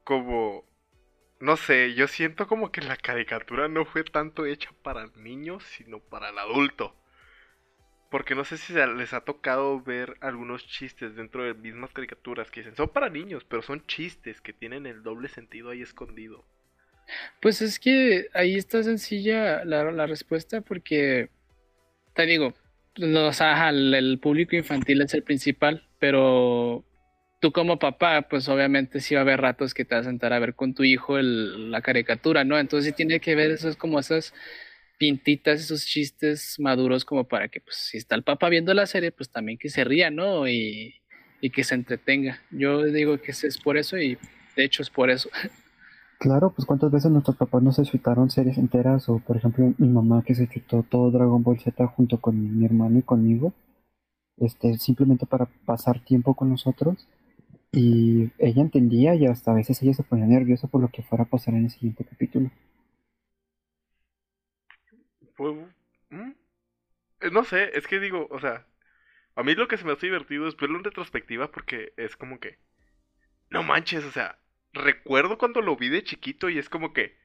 como, 0.04 0.64
no 1.40 1.56
sé, 1.56 1.94
yo 1.94 2.09
siento 2.09 2.46
como 2.46 2.72
que 2.72 2.80
la 2.80 2.96
caricatura 2.96 3.68
no 3.68 3.85
fue 3.85 4.04
tanto 4.04 4.46
hecha 4.46 4.70
para 4.83 5.02
el 5.02 5.22
niño, 5.22 5.61
sino 5.61 6.00
para 6.00 6.30
el 6.30 6.38
adulto. 6.38 6.96
Porque 8.11 8.35
no 8.35 8.44
sé 8.44 8.56
si 8.56 8.72
les 8.72 9.12
ha 9.12 9.20
tocado 9.20 9.80
ver 9.80 10.16
algunos 10.20 10.66
chistes 10.66 11.14
dentro 11.14 11.44
de 11.44 11.54
mismas 11.54 11.92
caricaturas 11.92 12.50
que 12.50 12.61
dicen, 12.61 12.74
son 12.74 12.88
para 12.88 13.09
niños, 13.09 13.44
pero 13.44 13.62
son 13.62 13.87
chistes 13.87 14.40
que 14.40 14.52
tienen 14.52 14.87
el 14.87 15.02
doble 15.04 15.28
sentido 15.28 15.70
ahí 15.70 15.83
escondido. 15.83 16.44
Pues 17.40 17.62
es 17.62 17.78
que 17.78 18.28
ahí 18.35 18.56
está 18.56 18.83
sencilla 18.83 19.64
la, 19.64 19.90
la 19.92 20.06
respuesta 20.06 20.61
porque, 20.61 21.30
te 22.14 22.26
digo, 22.26 22.52
los, 22.96 23.40
ajá, 23.40 23.70
el, 23.70 23.94
el 23.94 24.18
público 24.18 24.57
infantil 24.57 25.03
es 25.03 25.14
el 25.14 25.22
principal, 25.22 25.88
pero 25.98 26.85
tú 27.40 27.53
como 27.53 27.79
papá, 27.79 28.22
pues 28.29 28.48
obviamente 28.48 29.00
sí 29.00 29.14
va 29.14 29.20
a 29.20 29.22
haber 29.22 29.40
ratos 29.40 29.74
que 29.74 29.85
te 29.85 29.94
vas 29.94 30.07
a 30.07 30.11
sentar 30.11 30.33
a 30.33 30.38
ver 30.38 30.55
con 30.55 30.74
tu 30.74 30.85
hijo 30.85 31.18
el- 31.18 31.70
la 31.70 31.83
caricatura, 31.83 32.44
¿no? 32.44 32.59
Entonces 32.59 32.90
sí 32.90 32.96
tiene 32.96 33.20
que 33.20 33.35
ver 33.35 33.50
esos 33.50 33.76
como 33.76 33.98
esas 33.98 34.35
pintitas, 34.98 35.61
esos 35.61 35.87
chistes 35.87 36.57
maduros 36.59 37.05
como 37.05 37.26
para 37.29 37.48
que, 37.48 37.61
pues, 37.61 37.76
si 37.76 37.96
está 37.98 38.14
el 38.16 38.22
papá 38.24 38.48
viendo 38.50 38.74
la 38.74 38.87
serie, 38.87 39.12
pues 39.12 39.31
también 39.31 39.59
que 39.59 39.70
se 39.70 39.85
ría, 39.85 40.11
¿no? 40.11 40.46
Y, 40.48 40.94
y 41.40 41.50
que 41.50 41.64
se 41.64 41.74
entretenga. 41.74 42.42
Yo 42.50 42.85
digo 42.85 43.18
que 43.18 43.31
es 43.33 43.44
es 43.44 43.59
por 43.59 43.79
eso 43.79 43.96
y 43.98 44.18
de 44.57 44.64
hecho 44.64 44.83
es 44.83 44.90
por 44.90 45.11
eso. 45.11 45.31
Claro, 46.20 46.52
pues 46.52 46.66
cuántas 46.66 46.92
veces 46.92 47.11
nuestros 47.11 47.37
papás 47.37 47.62
no 47.64 47.72
se 47.72 47.83
chutaron 47.83 48.30
series 48.30 48.59
enteras, 48.59 49.09
o 49.09 49.18
por 49.18 49.37
ejemplo 49.38 49.74
mi 49.78 49.88
mamá 49.88 50.22
que 50.24 50.37
se 50.37 50.48
chutó 50.48 50.85
todo 50.85 51.11
Dragon 51.11 51.42
Ball 51.42 51.59
Z 51.59 51.87
junto 51.88 52.20
con 52.20 52.59
mi 52.59 52.64
hermano 52.64 52.98
y 52.98 53.02
conmigo, 53.02 53.52
este, 54.38 54.78
simplemente 54.78 55.26
para 55.26 55.46
pasar 55.66 56.00
tiempo 56.04 56.35
con 56.37 56.50
nosotros, 56.50 57.09
y 57.72 58.33
ella 58.38 58.62
entendía 58.62 59.14
y 59.16 59.26
hasta 59.26 59.52
a 59.52 59.54
veces 59.54 59.83
ella 59.83 59.94
se 59.94 60.04
ponía 60.04 60.26
nerviosa 60.26 60.68
por 60.68 60.83
lo 60.83 60.88
que 60.88 61.02
fuera 61.02 61.24
a 61.24 61.28
pasar 61.28 61.54
en 61.54 61.64
el 61.66 61.70
siguiente 61.70 62.04
capítulo. 62.04 62.50
Eh, 67.20 67.30
No 67.30 67.44
sé, 67.44 67.70
es 67.78 67.87
que 67.87 68.00
digo, 68.00 68.26
o 68.30 68.40
sea, 68.40 68.66
a 69.37 69.42
mí 69.42 69.54
lo 69.54 69.68
que 69.68 69.78
se 69.78 69.85
me 69.85 69.92
hace 69.92 70.06
divertido 70.06 70.48
es 70.48 70.56
verlo 70.56 70.78
en 70.78 70.85
retrospectiva 70.85 71.50
porque 71.50 71.92
es 71.96 72.16
como 72.16 72.40
que, 72.40 72.59
no 73.50 73.62
manches, 73.62 74.04
o 74.04 74.11
sea, 74.12 74.38
recuerdo 74.72 75.38
cuando 75.38 75.61
lo 75.62 75.76
vi 75.76 75.88
de 75.88 76.04
chiquito 76.04 76.48
y 76.48 76.59
es 76.59 76.68
como 76.68 76.92
que, 76.92 77.16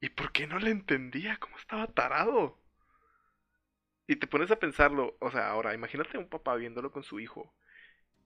¿y 0.00 0.10
por 0.10 0.32
qué 0.32 0.46
no 0.46 0.58
le 0.58 0.70
entendía? 0.70 1.36
¿Cómo 1.38 1.56
estaba 1.58 1.86
tarado? 1.88 2.58
Y 4.06 4.16
te 4.16 4.26
pones 4.26 4.50
a 4.50 4.58
pensarlo, 4.58 5.16
o 5.20 5.30
sea, 5.30 5.50
ahora 5.50 5.74
imagínate 5.74 6.16
a 6.16 6.20
un 6.20 6.28
papá 6.28 6.54
viéndolo 6.56 6.92
con 6.92 7.04
su 7.04 7.20
hijo 7.20 7.54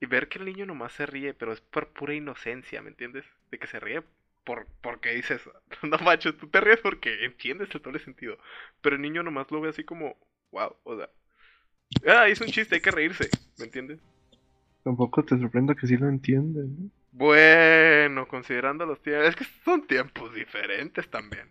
y 0.00 0.06
ver 0.06 0.28
que 0.28 0.38
el 0.38 0.44
niño 0.44 0.66
nomás 0.66 0.92
se 0.92 1.06
ríe, 1.06 1.34
pero 1.34 1.52
es 1.52 1.60
por 1.60 1.92
pura 1.92 2.14
inocencia, 2.14 2.82
¿me 2.82 2.90
entiendes? 2.90 3.24
De 3.50 3.58
que 3.58 3.66
se 3.66 3.80
ríe 3.80 4.02
por 4.44 4.66
porque 4.80 5.14
dices, 5.14 5.42
no 5.82 5.98
macho, 5.98 6.34
tú 6.34 6.48
te 6.48 6.60
ríes 6.60 6.80
porque 6.80 7.24
entiendes 7.24 7.74
el 7.74 7.82
doble 7.82 7.98
sentido. 7.98 8.38
Pero 8.80 8.96
el 8.96 9.02
niño 9.02 9.22
nomás 9.22 9.50
lo 9.50 9.60
ve 9.60 9.70
así 9.70 9.84
como, 9.84 10.16
wow, 10.50 10.74
o 10.84 10.96
sea, 10.96 11.10
ah, 12.06 12.28
es 12.28 12.40
un 12.40 12.48
chiste, 12.48 12.76
hay 12.76 12.80
que 12.80 12.90
reírse, 12.90 13.28
¿me 13.58 13.66
entiendes? 13.66 14.00
Tampoco 14.84 15.22
te 15.24 15.38
sorprenda 15.38 15.74
que 15.74 15.86
sí 15.86 15.96
lo 15.96 16.08
entienden, 16.08 16.76
¿no? 16.78 16.97
Bueno, 17.18 18.28
considerando 18.28 18.86
los 18.86 19.02
tiempos, 19.02 19.30
es 19.30 19.36
que 19.36 19.44
son 19.64 19.84
tiempos 19.88 20.32
diferentes 20.32 21.10
también. 21.10 21.48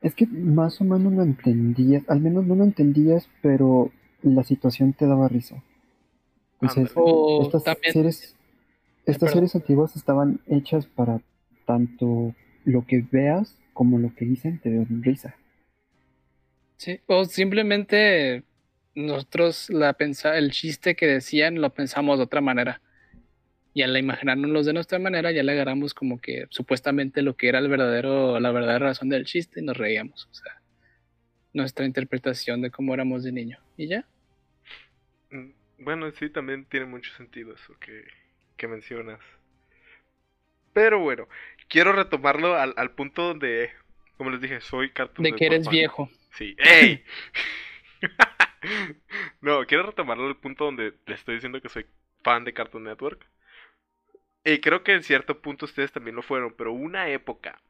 Es 0.00 0.14
que 0.14 0.26
más 0.26 0.80
o 0.80 0.84
menos 0.84 1.12
lo 1.12 1.22
entendías, 1.22 2.08
al 2.08 2.20
menos 2.20 2.46
no 2.46 2.54
lo 2.54 2.64
entendías, 2.64 3.28
pero 3.42 3.92
la 4.22 4.42
situación 4.42 4.94
te 4.94 5.06
daba 5.06 5.28
risa. 5.28 5.62
Entonces, 6.62 6.90
estas 7.42 7.64
también, 7.64 7.92
series, 7.92 8.34
estas 9.04 9.30
series 9.30 9.54
antiguas 9.54 9.94
estaban 9.94 10.40
hechas 10.46 10.86
para 10.86 11.20
tanto 11.66 12.34
lo 12.64 12.86
que 12.86 13.04
veas 13.12 13.58
como 13.74 13.98
lo 13.98 14.14
que 14.14 14.24
dicen 14.24 14.58
te 14.58 14.70
den 14.70 15.02
risa. 15.02 15.34
sí, 16.78 17.00
o 17.06 17.26
simplemente 17.26 18.44
nosotros 18.94 19.68
la 19.68 19.92
pensa, 19.92 20.38
el 20.38 20.50
chiste 20.50 20.96
que 20.96 21.06
decían 21.06 21.60
lo 21.60 21.74
pensamos 21.74 22.16
de 22.16 22.24
otra 22.24 22.40
manera. 22.40 22.80
Y 23.74 23.82
al 23.82 23.96
imaginárnoslos 23.96 24.66
de 24.66 24.72
nuestra 24.74 24.98
manera, 24.98 25.32
ya 25.32 25.42
le 25.42 25.52
agarramos 25.52 25.94
como 25.94 26.20
que 26.20 26.46
supuestamente 26.50 27.22
lo 27.22 27.36
que 27.36 27.48
era 27.48 27.58
el 27.60 27.68
verdadero, 27.68 28.40
la 28.40 28.50
verdadera 28.52 28.86
razón 28.88 29.08
del 29.10 29.24
chiste 29.26 29.60
y 29.60 29.64
nos 29.64 29.76
reíamos. 29.76 30.26
O 30.30 30.34
sea, 30.34 30.60
nuestra 31.52 31.86
interpretación 31.86 32.62
de 32.62 32.70
cómo 32.72 32.94
éramos 32.94 33.24
de 33.24 33.32
niño. 33.32 33.58
Y 33.76 33.88
ya. 33.88 34.06
Mm, 35.30 35.50
Bueno, 35.78 36.10
sí, 36.12 36.30
también 36.30 36.66
tiene 36.66 36.86
mucho 36.86 37.12
sentido 37.16 37.54
eso 37.54 37.76
que, 37.80 38.04
que 38.56 38.68
mencionas. 38.68 39.20
Pero 40.72 41.00
bueno, 41.00 41.28
quiero 41.68 41.92
retomarlo 41.92 42.54
al, 42.56 42.74
al 42.76 42.92
punto 42.94 43.22
donde, 43.22 43.70
como 44.16 44.30
les 44.30 44.40
dije, 44.40 44.60
soy 44.60 44.92
Cartoon 44.92 45.28
De 45.28 45.34
que 45.34 45.46
Network 45.46 45.46
eres 45.46 45.64
fan. 45.64 45.70
viejo. 45.70 46.10
Sí. 46.32 46.56
¡Ey! 46.58 47.04
no, 49.40 49.66
quiero 49.66 49.84
retomarlo 49.84 50.26
al 50.26 50.36
punto 50.36 50.64
donde 50.66 50.94
le 51.06 51.14
estoy 51.14 51.34
diciendo 51.36 51.60
que 51.60 51.68
soy 51.68 51.86
fan 52.22 52.44
de 52.44 52.52
Cartoon 52.54 52.84
Network. 52.84 53.26
Y 54.44 54.58
creo 54.60 54.82
que 54.82 54.92
en 54.94 55.02
cierto 55.02 55.40
punto 55.40 55.66
ustedes 55.66 55.92
también 55.92 56.16
lo 56.16 56.22
fueron, 56.22 56.54
pero 56.56 56.72
una 56.72 57.08
época 57.08 57.60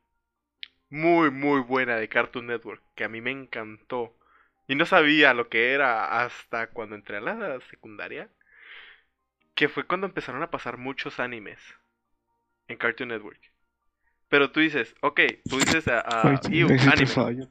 muy, 0.89 1.31
muy 1.31 1.61
buena 1.61 1.97
de 1.97 2.09
Cartoon 2.09 2.47
Network 2.47 2.83
que 2.95 3.05
a 3.05 3.09
mí 3.09 3.21
me 3.21 3.31
encantó. 3.31 4.17
Y 4.69 4.77
no 4.77 4.87
sabía 4.87 5.35
lo 5.35 5.49
que 5.49 5.73
era 5.73 6.23
hasta 6.25 6.69
cuando 6.69 6.95
entré 6.95 7.17
a 7.17 7.21
la 7.21 7.61
secundaria. 7.71 8.29
Que 9.55 9.69
fue 9.69 9.85
cuando 9.85 10.07
empezaron 10.07 10.43
a 10.43 10.51
pasar 10.51 10.79
muchos 10.79 11.19
animes 11.19 11.59
en 12.69 12.77
Cartoon 12.79 13.09
Network. 13.09 13.41
Pero 14.29 14.53
tú 14.53 14.61
dices, 14.61 14.95
ok, 15.01 15.21
tú 15.49 15.59
dices 15.59 15.89
a, 15.89 16.01
a 16.01 16.31
Ahí, 16.31 16.37
sí- 16.45 16.59
"Ew, 16.61 16.69
ahí 16.71 16.79
sí 16.79 16.85
te 16.85 16.91
anime". 16.93 17.07
fallo. 17.09 17.49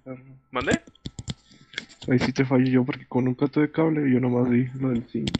Ahí 2.10 2.19
sí 2.19 2.32
te 2.34 2.45
fallo 2.45 2.65
yo 2.65 2.86
porque 2.86 3.05
con 3.05 3.27
un 3.27 3.36
cato 3.36 3.60
de 3.60 3.69
cable 3.71 4.10
yo 4.12 4.19
nomás 4.21 4.49
vi 4.49 4.65
lo 4.79 4.89
del 4.89 5.05
5. 5.10 5.34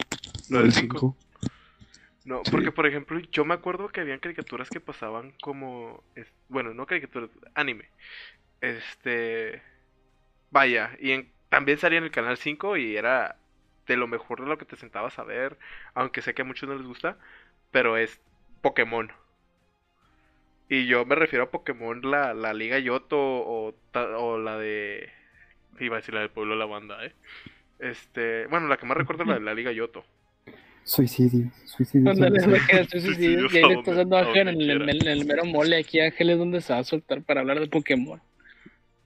Lo 0.50 0.58
del 0.58 0.66
del 0.70 0.72
cinco. 0.80 1.16
5. 1.16 1.29
No, 2.24 2.42
Sí. 2.44 2.50
porque 2.50 2.72
por 2.72 2.86
ejemplo, 2.86 3.18
yo 3.32 3.44
me 3.44 3.54
acuerdo 3.54 3.88
que 3.88 4.00
habían 4.00 4.18
caricaturas 4.20 4.68
que 4.70 4.80
pasaban 4.80 5.32
como. 5.42 6.02
bueno, 6.48 6.74
no 6.74 6.86
caricaturas, 6.86 7.30
anime. 7.54 7.88
Este. 8.60 9.62
Vaya, 10.50 10.96
y 11.00 11.12
en- 11.12 11.32
también 11.48 11.78
salía 11.78 11.98
en 11.98 12.04
el 12.04 12.10
canal 12.10 12.36
5 12.36 12.76
y 12.76 12.96
era 12.96 13.36
de 13.86 13.96
lo 13.96 14.06
mejor 14.08 14.40
de 14.40 14.46
lo 14.48 14.58
que 14.58 14.64
te 14.66 14.76
sentabas 14.76 15.18
a 15.18 15.24
ver. 15.24 15.58
Aunque 15.94 16.22
sé 16.22 16.34
que 16.34 16.42
a 16.42 16.44
muchos 16.44 16.68
no 16.68 16.74
les 16.76 16.86
gusta, 16.86 17.16
pero 17.70 17.96
es 17.96 18.20
Pokémon. 18.62 19.12
Y 20.68 20.86
yo 20.86 21.04
me 21.04 21.14
refiero 21.16 21.44
a 21.44 21.50
Pokémon, 21.50 22.00
la, 22.08 22.32
la 22.34 22.52
Liga 22.54 22.78
Yoto 22.78 23.18
o, 23.18 23.74
o 23.94 24.38
la 24.38 24.56
de. 24.58 25.10
Iba 25.80 25.96
a 25.96 26.00
decir 26.00 26.14
la 26.14 26.20
del 26.20 26.30
pueblo 26.30 26.54
de 26.54 26.58
la 26.60 26.66
banda, 26.66 27.04
¿eh? 27.04 27.12
Este. 27.78 28.46
Bueno, 28.48 28.68
la 28.68 28.76
que 28.76 28.86
más 28.86 28.96
recuerdo 28.96 29.22
es 29.22 29.28
la 29.28 29.34
de 29.34 29.40
la 29.40 29.54
Liga 29.54 29.72
Yoto. 29.72 30.04
Suicidio, 30.90 31.48
suicidio. 31.66 32.10
Ándale, 32.10 32.40
yo 32.44 32.50
Y 32.50 33.58
ahí 33.58 33.68
le 33.68 33.74
estás 33.74 33.94
dando 33.94 34.16
a 34.16 34.22
Ángel 34.22 34.48
en 34.48 34.60
el, 34.60 34.66
quiera. 34.66 34.90
en 34.90 35.06
el 35.06 35.24
mero 35.24 35.44
mole. 35.44 35.76
Aquí 35.76 36.00
Ángel 36.00 36.30
es 36.30 36.38
donde 36.38 36.60
se 36.60 36.72
va 36.72 36.80
a 36.80 36.84
soltar 36.84 37.22
para 37.22 37.42
hablar 37.42 37.60
de 37.60 37.68
Pokémon. 37.68 38.20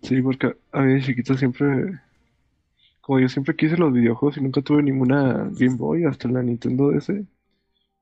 Sí, 0.01 0.23
porque 0.23 0.57
a 0.73 0.81
mí 0.81 0.95
de 0.95 1.03
chiquito 1.03 1.37
siempre. 1.37 2.01
Como 3.03 3.21
yo 3.21 3.29
siempre 3.29 3.55
quise 3.55 3.77
los 3.77 3.93
videojuegos 3.93 4.39
y 4.39 4.41
nunca 4.41 4.63
tuve 4.63 4.83
ninguna 4.83 5.51
Game 5.53 5.77
Boy, 5.77 6.05
hasta 6.05 6.27
la 6.27 6.43
Nintendo 6.43 6.91
DS, 6.91 7.11
lo 7.11 7.25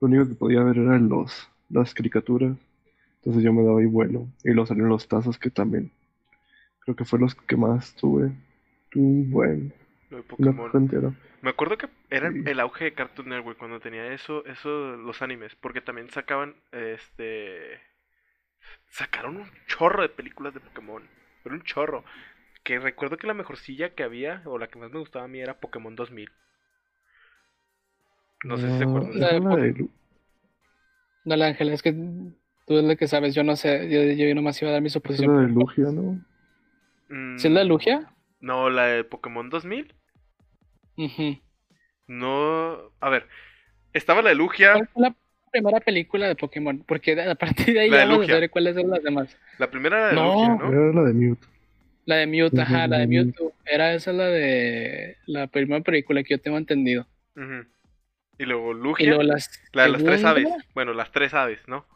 único 0.02 0.28
que 0.28 0.34
podía 0.36 0.62
ver 0.62 0.78
eran 0.78 1.08
los, 1.08 1.48
las 1.68 1.92
caricaturas. 1.92 2.56
Entonces 3.16 3.42
yo 3.42 3.52
me 3.52 3.64
daba 3.64 3.80
ahí 3.80 3.86
vuelo. 3.86 4.28
Y 4.44 4.50
luego 4.50 4.66
salieron 4.66 4.90
los 4.90 5.08
tazos 5.08 5.38
que 5.38 5.50
también. 5.50 5.90
Creo 6.78 6.94
que 6.94 7.04
fue 7.04 7.18
los 7.18 7.34
que 7.34 7.56
más 7.56 7.96
tuve. 7.96 8.30
Tuve 8.92 9.24
bueno, 9.28 9.72
Lo 10.12 10.18
de 10.18 10.22
Pokémon. 10.24 10.70
Me 11.40 11.50
acuerdo 11.50 11.78
que 11.78 11.88
era 12.10 12.28
el- 12.28 12.44
Sí. 12.44 12.50
el 12.50 12.60
auge 12.60 12.84
de 12.84 12.92
Cartoon 12.92 13.30
Network 13.30 13.58
cuando 13.58 13.80
tenía 13.80 14.12
eso, 14.12 14.44
eso, 14.44 14.68
los 14.96 15.22
animes, 15.22 15.54
porque 15.56 15.80
también 15.80 16.10
sacaban, 16.10 16.54
este, 16.70 17.80
sacaron 18.90 19.38
un 19.38 19.50
chorro 19.66 20.02
de 20.02 20.10
películas 20.10 20.52
de 20.52 20.60
Pokémon, 20.60 21.02
pero 21.42 21.54
un 21.54 21.62
chorro. 21.62 22.04
Que 22.62 22.78
recuerdo 22.78 23.16
que 23.16 23.26
la 23.26 23.34
mejorcilla 23.34 23.94
que 23.94 24.02
había, 24.02 24.42
o 24.44 24.58
la 24.58 24.68
que 24.68 24.78
más 24.78 24.92
me 24.92 24.98
gustaba 25.00 25.24
a 25.24 25.28
mí, 25.28 25.40
era 25.40 25.58
Pokémon 25.58 25.96
2000. 25.96 26.30
No 28.44 28.56
sé 28.58 28.70
si 28.70 28.78
se 28.78 28.84
acuerdan. 28.84 29.18
La 29.18 29.32
de 29.32 29.40
la 29.40 29.56
de 29.56 29.88
No, 31.24 31.36
la 31.36 31.46
Ángela, 31.46 31.72
es 31.72 31.82
que 31.82 31.92
tú 31.92 32.78
es 32.78 32.84
la 32.84 32.96
que 32.96 33.08
sabes, 33.08 33.34
yo 33.34 33.42
no 33.44 33.56
sé, 33.56 33.88
yo, 33.88 34.02
yo 34.12 34.34
nomás 34.34 34.60
iba 34.60 34.70
a 34.70 34.74
dar 34.74 34.82
mi 34.82 34.88
esa 34.88 34.98
es 34.98 35.04
la 35.04 35.16
suposición. 35.16 35.46
de 35.46 35.52
Lugia, 35.52 35.84
¿no? 35.90 36.20
Mm, 37.08 37.38
¿Sí 37.38 37.48
es 37.48 37.52
la 37.52 37.60
de 37.60 37.66
Lugia? 37.66 38.12
No, 38.40 38.70
la 38.70 38.86
de 38.86 39.04
Pokémon 39.04 39.48
2000. 39.48 39.94
Ujú. 40.96 41.38
No. 42.06 42.78
A 43.00 43.08
ver. 43.10 43.26
Estaba 43.92 44.22
la 44.22 44.30
de 44.30 44.34
Lugia. 44.34 44.72
¿Cuál 44.74 44.88
fue 44.88 45.02
la 45.02 45.14
primera 45.50 45.80
película 45.80 46.26
de 46.28 46.34
Pokémon? 46.36 46.82
Porque 46.86 47.20
a 47.20 47.34
partir 47.34 47.74
de 47.74 47.80
ahí 47.80 47.90
La 47.90 47.98
ya 47.98 48.06
vamos 48.06 48.28
a 48.28 48.32
saber 48.32 48.50
cuáles 48.50 48.74
son 48.74 48.90
las 48.90 49.02
demás. 49.02 49.36
La 49.58 49.70
primera 49.70 49.98
era 49.98 50.08
de 50.08 50.14
No. 50.14 50.24
Lugia, 50.32 50.48
¿no? 50.56 50.72
Era 50.72 50.92
la 50.94 51.02
de 51.08 51.14
Mewtwo. 51.14 51.48
La 52.04 52.16
de 52.16 52.26
Mewtwo, 52.26 52.60
ajá, 52.62 52.86
la 52.88 52.98
de. 52.98 53.06
Mewtwo. 53.06 53.52
Era 53.64 53.94
esa 53.94 54.12
la 54.12 54.26
de 54.26 55.16
la 55.26 55.46
primera 55.46 55.80
película 55.82 56.22
que 56.22 56.34
yo 56.34 56.40
tengo 56.40 56.58
entendido. 56.58 57.06
Ujú. 57.36 57.66
Y 58.38 58.44
luego 58.44 58.72
Y 58.72 58.74
Lugia. 58.76 59.06
luego 59.08 59.22
las 59.22 59.50
La 59.72 59.84
de 59.84 59.88
las 59.90 60.02
tres 60.04 60.24
aves. 60.24 60.48
Bueno, 60.74 60.94
las 60.94 61.12
tres 61.12 61.32
aves, 61.34 61.60
¿no? 61.68 61.86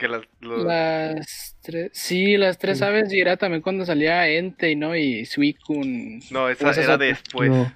Que 0.00 0.08
las. 0.08 0.22
los- 0.40 0.64
Las 0.64 1.56
tres, 1.62 1.90
sí, 1.92 2.36
las 2.38 2.58
tres 2.58 2.78
Sí. 2.78 2.84
aves 2.84 3.12
y 3.12 3.20
era 3.20 3.36
también 3.36 3.60
cuando 3.62 3.84
salía 3.84 4.26
Entei, 4.28 4.74
¿no? 4.74 4.96
Y 4.96 5.26
Suicune. 5.26 6.20
No, 6.30 6.48
esa 6.48 6.66
o 6.66 6.70
esa 6.70 6.80
es 6.80 6.86
era 6.86 6.96
después. 6.98 7.50
No. 7.50 7.72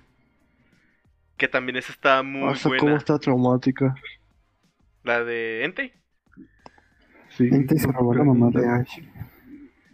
Que 1.36 1.48
también 1.48 1.76
esa 1.76 1.92
está 1.92 2.22
muy 2.22 2.50
Hasta 2.52 2.68
buena. 2.68 2.80
cómo 2.80 2.96
está 2.96 3.18
traumática. 3.18 3.94
La 5.02 5.22
de 5.22 5.64
Entei. 5.64 5.92
Sí. 7.36 7.48
Entei 7.52 7.78
se 7.78 7.88
robó 7.92 8.14
la 8.14 8.24
mamá 8.24 8.50
de 8.50 8.66
Ash. 8.66 9.00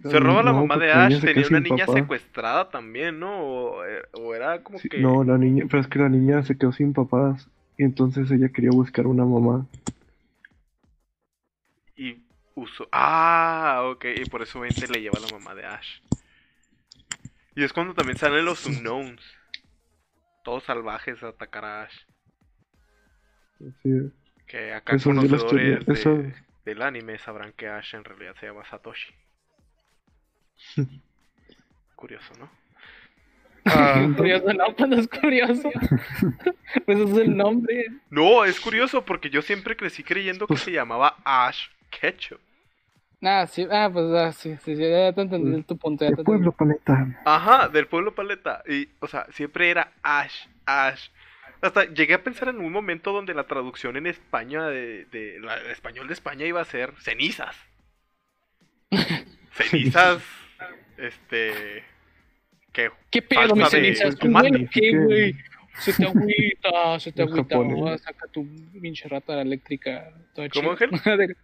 Se 0.02 0.18
roba 0.18 0.42
la 0.42 0.52
mamá 0.52 0.76
de 0.78 0.92
Ash, 0.92 1.20
tenía 1.20 1.44
una 1.50 1.60
niña 1.60 1.84
papá. 1.84 1.98
secuestrada 1.98 2.70
también, 2.70 3.18
¿no? 3.18 3.40
O, 3.42 3.84
eh, 3.84 4.02
o 4.12 4.34
era 4.34 4.62
como 4.62 4.78
Sí, 4.78 4.88
que... 4.88 4.98
No, 4.98 5.24
la 5.24 5.36
niña, 5.36 5.64
pero 5.68 5.80
es 5.82 5.88
que 5.88 5.98
la 5.98 6.08
niña 6.08 6.42
se 6.42 6.56
quedó 6.56 6.72
sin 6.72 6.92
papás 6.94 7.50
y 7.76 7.82
entonces 7.84 8.30
ella 8.30 8.48
quería 8.50 8.70
buscar 8.70 9.06
una 9.06 9.24
mamá. 9.26 9.66
Y 12.60 12.64
usó... 12.64 12.88
Ah, 12.92 13.82
ok, 13.92 14.04
y 14.16 14.24
por 14.28 14.42
eso 14.42 14.64
Entei 14.64 14.88
le 14.88 15.00
lleva 15.00 15.18
a 15.18 15.20
la 15.20 15.28
mamá 15.38 15.54
de 15.54 15.64
Ash. 15.66 16.00
Y 17.54 17.64
es 17.64 17.72
cuando 17.72 17.94
también 17.94 18.18
salen 18.18 18.44
los 18.44 18.64
Unknowns. 18.66 19.22
Todos 20.44 20.64
salvajes 20.64 21.22
a 21.22 21.28
atacar 21.28 21.64
a 21.64 21.82
Ash. 21.82 21.96
Sí, 23.82 23.90
Que 24.46 24.72
acá 24.72 24.96
Eso 24.96 25.10
sí 25.20 25.28
las 25.28 25.46
tenía, 25.46 25.78
conocedores 25.78 25.86
de- 25.86 25.92
eso- 25.92 26.40
del 26.64 26.82
anime 26.82 27.18
sabrán 27.18 27.52
que 27.52 27.68
Ash 27.68 27.94
en 27.94 28.04
realidad 28.04 28.34
se 28.40 28.46
llama 28.46 28.64
Satoshi. 28.64 29.12
Curioso, 31.96 32.32
¿no? 32.38 32.50
Ah, 33.66 34.08
Curioso, 34.16 34.52
no, 34.54 34.74
pues 34.74 34.88
no 34.88 34.96
es 34.96 35.06
curioso. 35.08 35.70
pues 36.86 36.98
es 36.98 37.16
el 37.18 37.36
nombre. 37.36 37.86
no, 38.08 38.44
es 38.46 38.58
curioso 38.58 39.04
porque 39.04 39.28
yo 39.28 39.42
siempre 39.42 39.76
crecí 39.76 40.02
creyendo 40.02 40.46
que 40.46 40.56
se 40.56 40.72
llamaba 40.72 41.16
Ash 41.24 41.66
Ketchup. 41.90 42.40
Ah, 43.22 43.46
sí, 43.46 43.66
ah, 43.70 43.90
pues 43.92 44.06
ah, 44.14 44.32
sí, 44.32 44.56
sí, 44.64 44.76
sí, 44.76 44.82
ya 44.88 45.12
te 45.12 45.20
entendí 45.22 45.62
tu 45.64 45.76
punto. 45.76 46.04
Ya 46.04 46.12
te 46.12 46.22
El 46.22 46.24
entendí. 46.24 46.24
pueblo 46.24 46.52
paleta. 46.52 47.06
Ajá, 47.24 47.68
del 47.68 47.86
pueblo 47.86 48.14
paleta. 48.14 48.62
Y, 48.66 48.88
o 49.00 49.06
sea, 49.08 49.26
siempre 49.32 49.70
era 49.70 49.92
Ash, 50.02 50.46
Ash. 50.64 51.08
Hasta 51.60 51.84
llegué 51.84 52.14
a 52.14 52.24
pensar 52.24 52.48
en 52.48 52.60
un 52.60 52.72
momento 52.72 53.12
donde 53.12 53.34
la 53.34 53.46
traducción 53.46 53.96
en 53.98 54.06
España 54.06 54.66
de, 54.68 55.04
de 55.06 55.38
la, 55.40 55.56
el 55.58 55.70
español 55.70 56.06
de 56.08 56.14
España 56.14 56.46
iba 56.46 56.60
a 56.62 56.64
ser 56.64 56.94
cenizas. 57.00 57.54
cenizas, 59.52 60.22
este, 60.96 61.84
que 62.72 62.90
¿Qué 63.10 63.22
pedo, 63.22 63.54
mi 63.54 63.60
Falta 63.60 63.76
de 63.76 63.82
ceniza? 63.82 64.04
¿Es 64.08 64.16
tu 64.16 64.26
tomate. 64.26 64.48
vuelo? 64.50 64.68
¿Qué, 64.72 64.96
güey? 64.96 65.36
Se 65.78 65.92
te 65.92 66.04
agüita, 66.06 66.98
se 67.00 67.12
te 67.12 67.22
agüita. 67.22 67.98
saca 67.98 68.26
tu 68.28 68.46
pinche 68.80 69.08
rata 69.08 69.40
eléctrica. 69.40 70.12
toda 70.34 70.48
¿Cómo. 70.48 70.70
Ángel? 70.72 70.90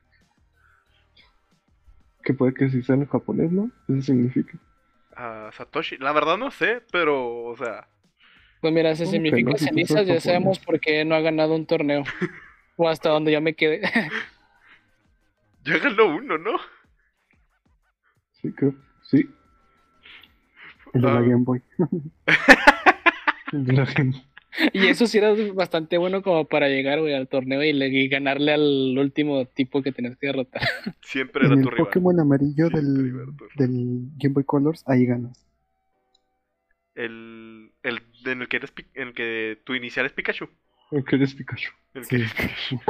que 2.27 2.35
puede 2.35 2.53
que 2.53 2.69
sí 2.69 2.83
sea 2.83 2.97
en 2.97 3.07
japonés, 3.07 3.53
¿no? 3.53 3.71
Eso 3.89 4.03
significa. 4.03 4.59
a 5.15 5.51
Satoshi, 5.53 5.97
la 5.99 6.13
verdad 6.13 6.37
no 6.37 6.51
sé, 6.51 6.83
pero, 6.93 7.45
o 7.45 7.57
sea, 7.57 7.87
Pues 8.61 8.75
mira, 8.75 8.95
si 8.97 9.05
¿Cómo 9.05 9.13
que 9.13 9.17
significa 9.17 9.51
no? 9.53 9.57
Cenizas, 9.59 9.95
ya 10.07 10.15
japonés. 10.15 10.23
sabemos 10.25 10.59
por 10.59 10.81
qué 10.81 11.05
no 11.05 11.15
ha 11.15 11.21
ganado 11.21 11.55
un 11.55 11.67
torneo. 11.67 12.03
o 12.77 12.89
hasta 12.89 13.11
donde 13.11 13.33
yo 13.33 13.41
me 13.41 13.55
quedé. 13.55 13.81
ya 15.65 15.79
ganó 15.79 16.17
uno, 16.17 16.37
¿no? 16.37 16.59
Sí, 18.43 18.53
creo. 18.53 18.75
Sí. 19.03 19.31
El 20.93 21.01
de 21.03 21.09
la 21.09 21.19
Ah. 21.19 21.21
Game 21.21 21.45
Boy. 21.45 21.63
De 23.53 23.73
la 23.73 23.87
gente. 23.87 24.19
Y 24.73 24.87
eso 24.87 25.07
sí 25.07 25.19
era 25.19 25.35
bastante 25.55 25.99
bueno 25.99 26.23
como 26.23 26.45
para 26.47 26.69
llegar, 26.69 27.01
güey, 27.01 27.15
al 27.15 27.29
torneo 27.29 27.63
y, 27.63 27.73
le- 27.73 27.89
y 27.89 28.09
ganarle 28.09 28.53
al 28.53 28.97
último 28.99 29.47
tipo 29.47 29.83
que 29.83 29.93
tenías 29.93 30.17
que 30.17 30.29
derrotar. 30.29 30.63
Siempre 31.03 31.47
era 31.47 31.55
En 31.55 31.63
tu 31.63 31.69
el 31.69 31.75
rival. 31.75 31.87
Pokémon 31.89 32.21
amarillo 32.21 32.69
del, 32.71 33.13
Game 34.17 34.35
Boy 34.35 34.45
Colors, 34.45 34.83
ahí 34.87 35.07
ganas. 35.07 35.47
El, 36.95 37.73
el, 37.83 38.01
en 38.25 38.41
el 38.43 38.49
que 38.49 38.57
eres, 38.57 38.73
en 38.95 39.09
el 39.09 39.15
que 39.15 39.61
tu 39.65 39.75
inicial 39.75 40.07
es 40.07 40.13
Pikachu. 40.13 40.49
¿O 40.91 41.05
que 41.05 41.17
eres 41.17 41.35
Pikachu? 41.35 41.71
El 41.95 42.07
que 42.07 42.09
Sí. 42.09 42.23
eres 42.23 42.35
Pikachu. 42.35 42.81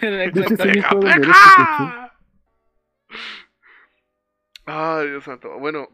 De 0.00 0.24
hecho, 0.24 0.34
sí, 0.34 0.40
Exactamente. 0.40 0.82
juego 0.82 1.04
donde 1.04 1.10
eres 1.22 1.36
¡Pikachu! 1.56 2.12
Ay, 4.66 5.08
Dios 5.08 5.24
santo. 5.24 5.58
Bueno, 5.58 5.88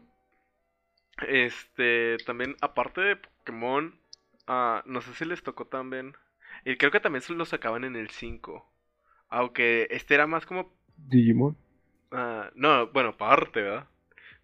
este, 1.27 2.17
también, 2.25 2.55
aparte 2.61 3.01
de 3.01 3.15
Pokémon, 3.17 3.99
ah, 4.49 4.83
no 4.87 5.01
sé 5.01 5.13
si 5.15 5.25
les 5.25 5.43
tocó 5.43 5.67
también. 5.67 6.15
Y 6.65 6.77
creo 6.77 6.91
que 6.91 6.99
también 6.99 7.23
se 7.23 7.33
lo 7.33 7.45
sacaban 7.45 7.85
en 7.85 7.95
el 7.95 8.09
5. 8.11 8.69
Aunque 9.29 9.87
este 9.91 10.15
era 10.15 10.27
más 10.27 10.45
como. 10.45 10.73
Digimon. 11.09 11.55
ah, 12.11 12.51
no, 12.55 12.87
bueno, 12.87 13.17
parte, 13.17 13.61
¿verdad? 13.61 13.87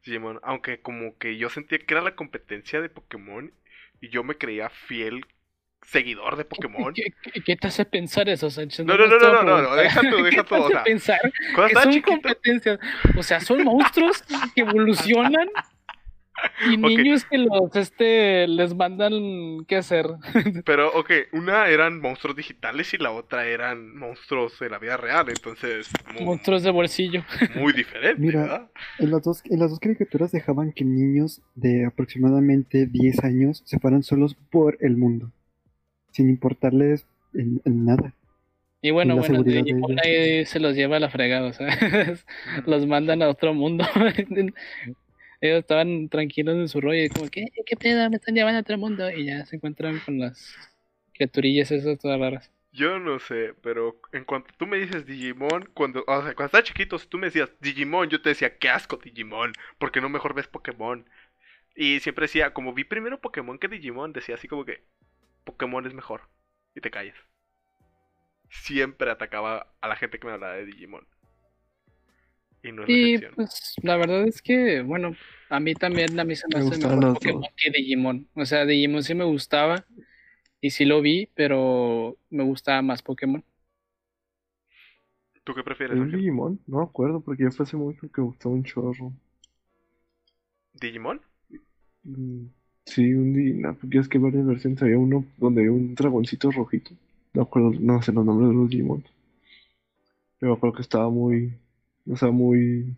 Digimon. 0.06 0.40
Aunque 0.44 0.82
como 0.82 1.18
que 1.18 1.38
yo 1.38 1.50
sentía 1.50 1.80
que 1.80 1.94
era 1.94 2.04
la 2.04 2.16
competencia 2.16 2.82
de 2.82 2.90
Pokémon. 2.90 3.54
Y 4.02 4.10
yo 4.10 4.24
me 4.24 4.38
creía 4.38 4.70
fiel 4.70 5.26
seguidor 5.82 6.36
de 6.38 6.46
Pokémon. 6.46 6.94
¿Qué, 6.94 7.04
qué- 7.34 7.42
qué 7.44 7.56
te 7.56 7.68
hace 7.68 7.86
pensar 7.86 8.30
eso, 8.30 8.50
Sánchez? 8.50 8.86
No, 8.86 8.98
no, 8.98 9.08
no, 9.08 9.20
no, 9.44 9.62
no, 9.62 9.76
deja 9.76 10.02
tú, 10.02 10.18
deja 10.24 10.44
¿Qué 10.44 10.44
te 10.44 10.56
hace 10.56 10.78
pensar 10.84 11.20
que 11.68 11.76
son 11.76 12.02
competencias? 12.02 12.80
O 13.18 13.24
sea, 13.24 13.40
son 13.40 13.64
monstruos 13.64 14.24
que 14.56 14.62
evolucionan 14.62 15.48
y 16.72 16.78
niños 16.78 17.26
que 17.26 17.38
los, 17.38 17.76
este, 17.76 18.48
les 18.48 18.76
mandan 18.76 19.66
qué 19.68 19.78
hacer. 19.78 20.08
Pero, 20.66 20.92
ok, 20.94 21.12
una 21.34 21.68
eran 21.70 22.00
monstruos 22.00 22.36
digitales 22.36 22.94
y 22.94 22.98
la 22.98 23.12
otra 23.12 23.48
eran 23.48 23.96
monstruos 23.96 24.60
de 24.60 24.70
la 24.70 24.80
vida 24.80 24.98
real, 24.98 25.28
entonces 25.30 25.90
muy, 26.14 26.26
Monstruos 26.26 26.64
de 26.64 26.72
bolsillo. 26.72 27.24
muy 27.56 27.74
diferente, 27.74 28.22
Mira. 28.22 28.42
¿verdad? 28.42 28.72
En 29.00 29.12
las, 29.12 29.24
dos, 29.24 29.44
en 29.46 29.60
las 29.60 29.70
dos 29.70 29.80
caricaturas 29.80 30.32
dejaban 30.32 30.72
que 30.72 30.86
niños 30.86 31.42
de 31.56 31.86
aproximadamente 31.86 32.86
10 32.86 33.24
años 33.24 33.64
se 33.66 33.80
fueran 33.80 34.04
solos 34.04 34.36
por 34.52 34.78
el 34.82 34.98
mundo, 34.98 35.32
sin 36.12 36.30
importarles 36.30 37.08
en, 37.34 37.62
en 37.66 37.86
nada. 37.86 38.14
Y 38.86 38.92
bueno, 38.92 39.16
bueno, 39.18 39.42
de 39.42 39.64
ahí 40.04 40.46
se 40.46 40.60
los 40.60 40.76
lleva 40.76 40.98
a 40.98 41.00
la 41.00 41.10
fregada, 41.10 41.48
o 41.48 41.54
sea, 41.54 41.68
los 42.68 42.86
mandan 42.86 43.24
a 43.24 43.30
otro 43.30 43.52
mundo. 43.52 43.84
Estaban 45.54 46.10
tranquilos 46.10 46.56
en 46.56 46.68
su 46.68 46.82
rollo 46.82 47.04
y 47.04 47.10
como, 47.10 47.30
¿qué, 47.30 47.46
qué 47.66 47.76
pedo? 47.76 48.10
Me 48.10 48.18
están 48.18 48.36
llevando 48.36 48.58
a 48.58 48.62
otro 48.62 48.78
mundo. 48.78 49.10
Y 49.10 49.26
ya 49.26 49.46
se 49.46 49.56
encuentran 49.56 50.00
con 50.00 50.20
las 50.20 50.56
criaturillas 51.14 51.72
esas 51.72 52.00
todas 52.00 52.20
raras. 52.20 52.52
Yo 52.72 53.00
no 53.00 53.20
sé, 53.20 53.54
pero 53.62 54.02
en 54.12 54.26
cuanto 54.26 54.54
tú 54.58 54.68
me 54.68 54.78
dices 54.78 55.06
Digimon, 55.06 55.70
cuando, 55.74 56.04
o 56.08 56.22
sea, 56.22 56.36
cuando 56.36 56.46
estaba 56.48 56.64
chiquito, 56.64 57.00
tú 57.00 57.18
me 57.18 57.28
decías 57.28 57.50
Digimon, 57.62 58.10
yo 58.10 58.22
te 58.22 58.30
decía, 58.30 58.58
qué 58.58 58.68
asco 58.68 58.98
Digimon, 58.98 59.54
¿por 59.78 59.94
qué 59.94 60.02
no 60.02 60.10
mejor 60.10 60.34
ves 60.34 60.48
Pokémon? 60.48 61.10
Y 61.74 62.02
siempre 62.02 62.24
decía, 62.24 62.54
como 62.54 62.74
vi 62.74 62.84
primero 62.84 63.22
Pokémon 63.22 63.60
que 63.60 63.70
Digimon, 63.70 64.12
decía 64.12 64.36
así 64.36 64.50
como 64.50 64.66
que 64.66 64.84
Pokémon 65.46 65.88
es 65.88 65.94
mejor, 65.94 66.24
y 66.76 66.82
te 66.82 66.92
calles. 66.92 67.16
Siempre 68.50 69.10
atacaba 69.10 69.74
a 69.80 69.88
la 69.88 69.96
gente 69.96 70.20
que 70.20 70.28
me 70.28 70.34
hablaba 70.34 70.56
de 70.56 70.66
Digimon. 70.66 71.08
Y 72.66 72.74
no 72.74 72.84
es 72.84 72.90
la 72.90 72.96
Y 72.96 73.20
excepción. 73.20 73.36
pues 73.36 73.74
la 73.82 73.98
verdad 73.98 74.28
es 74.28 74.42
que, 74.42 74.82
bueno, 74.82 75.16
a 75.50 75.60
mí 75.60 75.74
también 75.76 76.20
a 76.20 76.24
mí 76.26 76.36
se 76.36 76.48
me 76.48 76.58
Me 76.58 76.60
hace 76.60 76.78
mejor 76.78 77.06
Pokémon 77.12 77.22
dos. 77.22 77.54
que 77.58 77.72
Digimon. 77.72 78.30
O 78.36 78.46
sea, 78.46 78.66
Digimon 78.66 79.04
sí 79.04 79.16
me 79.16 79.24
gustaba 79.26 79.86
y 80.62 80.72
sí 80.72 80.86
lo 80.86 81.02
vi, 81.02 81.28
pero 81.36 82.18
me 82.30 82.44
gustaba 82.44 82.82
más 82.84 83.04
Pokémon. 83.04 83.44
¿Tú 85.46 85.54
qué 85.56 85.64
prefieres, 85.64 85.98
¿Es 85.98 86.02
Ángel? 86.02 86.26
Digimon? 86.28 86.60
No 86.68 86.78
me 86.78 86.84
acuerdo 86.84 87.22
porque 87.22 87.42
ya 87.46 87.50
fue 87.52 87.64
hace 87.64 87.76
mucho 87.76 88.02
que 88.12 88.22
me 88.22 88.28
gustaba 88.28 88.54
un 88.54 88.64
chorro. 88.64 89.12
¿Digimon? 90.82 91.20
Mm, 92.04 92.46
Sí, 92.86 93.14
un 93.14 93.34
Digimon. 93.34 93.76
Porque 93.76 93.98
es 94.00 94.08
que 94.08 94.18
varias 94.20 94.46
versiones 94.46 94.82
había 94.82 94.98
uno 95.00 95.26
donde 95.38 95.62
había 95.62 95.72
un 95.74 95.94
dragoncito 95.96 96.52
rojito. 96.52 96.92
No 97.34 97.42
acuerdo, 97.44 97.72
no 97.80 98.02
sé 98.02 98.12
los 98.14 98.26
nombres 98.26 98.50
de 98.50 98.56
los 98.56 98.70
Digimon. 98.70 99.04
Pero 100.40 100.52
me 100.54 100.58
acuerdo 100.58 100.76
que 100.78 100.82
estaba 100.82 101.10
muy. 101.10 101.54
O 102.08 102.16
sea, 102.16 102.32
muy. 102.32 102.96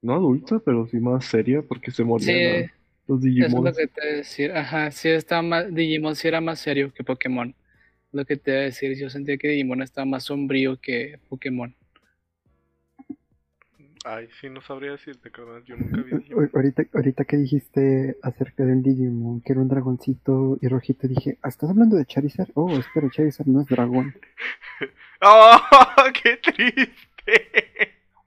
No 0.00 0.14
adulta, 0.14 0.58
pero 0.64 0.86
sí 0.86 0.98
más 0.98 1.24
seria 1.26 1.62
porque 1.62 1.90
se 1.92 2.02
moría 2.04 2.26
Sí, 2.26 2.70
Los 3.06 3.20
Eso 3.20 3.26
es 3.28 3.34
Digimon. 3.34 3.64
lo 3.64 3.72
que 3.72 3.86
te 3.86 4.00
voy 4.00 4.10
a 4.10 4.16
decir. 4.16 4.52
Ajá, 4.52 4.90
sí 4.90 5.08
está 5.08 5.42
más, 5.42 5.72
Digimon 5.72 6.16
sí 6.16 6.28
era 6.28 6.40
más 6.40 6.58
serio 6.60 6.92
que 6.92 7.04
Pokémon. 7.04 7.54
Lo 8.12 8.24
que 8.24 8.36
te 8.36 8.50
voy 8.50 8.60
a 8.60 8.64
decir, 8.64 8.96
yo 8.98 9.08
sentía 9.10 9.36
que 9.36 9.48
Digimon 9.48 9.80
estaba 9.82 10.04
más 10.04 10.24
sombrío 10.24 10.80
que 10.80 11.18
Pokémon. 11.28 11.74
Ay, 14.04 14.28
sí, 14.40 14.50
no 14.50 14.60
sabría 14.62 14.90
decirte, 14.92 15.30
carnal. 15.30 15.62
Yo 15.64 15.76
nunca 15.76 16.02
vi 16.02 16.16
Digimon. 16.16 16.50
Ahorita, 16.52 16.82
ahorita 16.92 17.24
que 17.24 17.36
dijiste 17.36 18.16
acerca 18.22 18.64
del 18.64 18.82
Digimon, 18.82 19.40
que 19.40 19.52
era 19.52 19.62
un 19.62 19.68
dragoncito 19.68 20.58
y 20.60 20.66
rojito, 20.66 21.06
dije, 21.06 21.38
"Ah, 21.42 21.48
¿estás 21.48 21.70
hablando 21.70 21.96
de 21.96 22.04
Charizard? 22.06 22.50
Oh, 22.54 22.76
espera, 22.76 23.08
Charizard 23.10 23.46
no 23.46 23.60
es 23.60 23.68
dragón. 23.68 24.12
¡Oh, 25.22 25.60
qué 26.22 26.36
triste! 26.38 27.11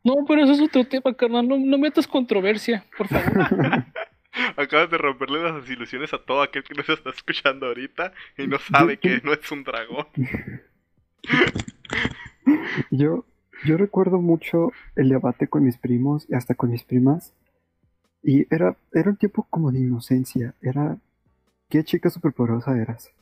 No, 0.04 0.24
pero 0.28 0.44
eso 0.44 0.54
es 0.54 0.62
otro 0.62 0.86
tema, 0.86 1.14
carnal. 1.16 1.48
No, 1.48 1.58
no 1.58 1.78
metas 1.80 2.08
controversia, 2.08 2.86
por 2.96 3.08
favor. 3.08 3.48
Acabas 4.56 4.92
de 4.92 4.98
romperle 4.98 5.42
las 5.42 5.68
ilusiones 5.68 6.14
a 6.14 6.20
todo 6.20 6.44
aquel 6.44 6.64
que 6.64 6.76
nos 6.76 6.88
está 6.88 7.10
escuchando 7.10 7.66
ahorita 7.66 8.14
y 8.38 8.46
no 8.46 8.60
sabe 8.60 8.98
que 8.98 9.22
no 9.24 9.34
es 9.34 9.52
un 9.52 9.64
dragón. 9.64 10.08
Yo, 12.92 13.26
yo 13.66 13.78
recuerdo 13.78 14.22
mucho 14.22 14.72
el 14.96 15.10
debate 15.10 15.48
con 15.48 15.64
mis 15.64 15.78
primos 15.78 16.28
y 16.30 16.36
hasta 16.36 16.54
con 16.54 16.70
mis 16.70 16.84
primas. 16.84 17.34
Y 18.22 18.46
era, 18.54 18.78
era 18.94 19.10
un 19.10 19.18
tiempo 19.18 19.48
como 19.50 19.72
de 19.72 19.80
inocencia. 19.80 20.54
Era, 20.62 20.98
¿qué 21.70 21.84
chica 21.84 22.12
superpoderosa 22.12 22.78
eras? 22.78 23.15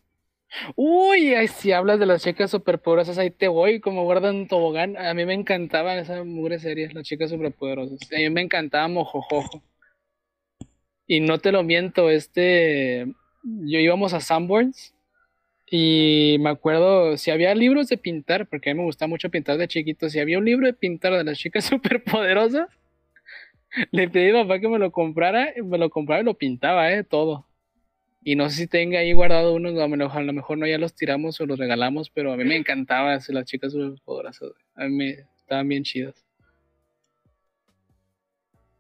Uy, 0.75 1.33
ay, 1.33 1.47
si 1.47 1.71
hablas 1.71 1.99
de 1.99 2.05
las 2.05 2.23
chicas 2.23 2.51
superpoderosas, 2.51 3.17
ahí 3.17 3.31
te 3.31 3.47
voy, 3.47 3.79
como 3.79 4.03
guardan 4.03 4.47
tobogán. 4.47 4.97
A 4.97 5.13
mí 5.13 5.25
me 5.25 5.33
encantaban 5.33 5.97
esas 5.97 6.25
mugres 6.25 6.61
series, 6.61 6.93
las 6.93 7.03
chicas 7.03 7.29
superpoderosas. 7.29 7.99
A 8.13 8.17
mí 8.17 8.29
me 8.29 8.41
encantaba 8.41 8.87
Mojojojo. 8.87 9.63
Y 11.07 11.19
no 11.19 11.39
te 11.39 11.51
lo 11.51 11.63
miento, 11.63 12.09
este, 12.09 13.05
yo 13.43 13.79
íbamos 13.79 14.13
a 14.13 14.21
Sanborns 14.21 14.93
y 15.69 16.37
me 16.39 16.49
acuerdo, 16.51 17.17
si 17.17 17.31
había 17.31 17.55
libros 17.55 17.89
de 17.89 17.97
pintar, 17.97 18.47
porque 18.47 18.69
a 18.69 18.73
mí 18.73 18.79
me 18.79 18.85
gustaba 18.85 19.09
mucho 19.09 19.29
pintar 19.29 19.57
de 19.57 19.67
chiquito, 19.67 20.09
si 20.09 20.19
había 20.19 20.37
un 20.37 20.45
libro 20.45 20.67
de 20.67 20.73
pintar 20.73 21.13
de 21.13 21.23
las 21.23 21.37
chicas 21.37 21.65
superpoderosas, 21.65 22.69
le 23.91 24.09
pedí 24.09 24.29
a 24.31 24.43
papá 24.43 24.59
que 24.59 24.67
me 24.67 24.79
lo 24.79 24.91
comprara, 24.91 25.53
me 25.63 25.77
lo 25.77 25.89
compraba 25.89 26.21
y 26.21 26.25
lo 26.25 26.35
pintaba, 26.35 26.91
eh, 26.91 27.03
todo. 27.03 27.47
Y 28.25 28.35
no 28.35 28.49
sé 28.49 28.55
si 28.55 28.67
tenga 28.67 28.99
ahí 28.99 29.11
guardado 29.11 29.53
unos, 29.53 29.77
a 29.77 29.87
lo 30.21 30.33
mejor, 30.33 30.57
no 30.57 30.65
ya 30.65 30.77
los 30.77 30.95
tiramos 30.95 31.39
o 31.41 31.45
los 31.45 31.59
regalamos, 31.59 32.09
pero 32.09 32.31
a 32.31 32.37
mí 32.37 32.45
me 32.45 32.55
encantaba 32.55 33.13
hacer 33.13 33.35
las 33.35 33.45
chicas 33.45 33.73
superpoderosas. 33.73 34.51
A 34.75 34.85
mí 34.85 34.95
me 34.95 35.09
estaban 35.37 35.67
bien 35.67 35.83
chidas. 35.83 36.15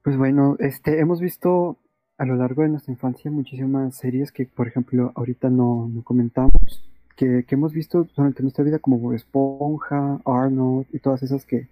Pues 0.01 0.17
bueno, 0.17 0.55
este, 0.59 0.99
hemos 0.99 1.19
visto 1.19 1.77
a 2.17 2.25
lo 2.25 2.35
largo 2.35 2.61
de 2.61 2.69
nuestra 2.69 2.93
infancia 2.93 3.31
muchísimas 3.31 3.97
series 3.97 4.31
que, 4.31 4.45
por 4.45 4.67
ejemplo, 4.67 5.11
ahorita 5.15 5.49
no, 5.49 5.91
comentamos, 6.05 6.83
que, 7.17 7.43
que 7.45 7.55
hemos 7.55 7.73
visto 7.73 8.07
durante 8.15 8.43
nuestra 8.43 8.63
vida 8.63 8.79
como 8.79 9.13
Esponja, 9.13 10.21
Arnold 10.25 10.87
y 10.93 10.99
todas 10.99 11.21
esas 11.21 11.45
que 11.45 11.67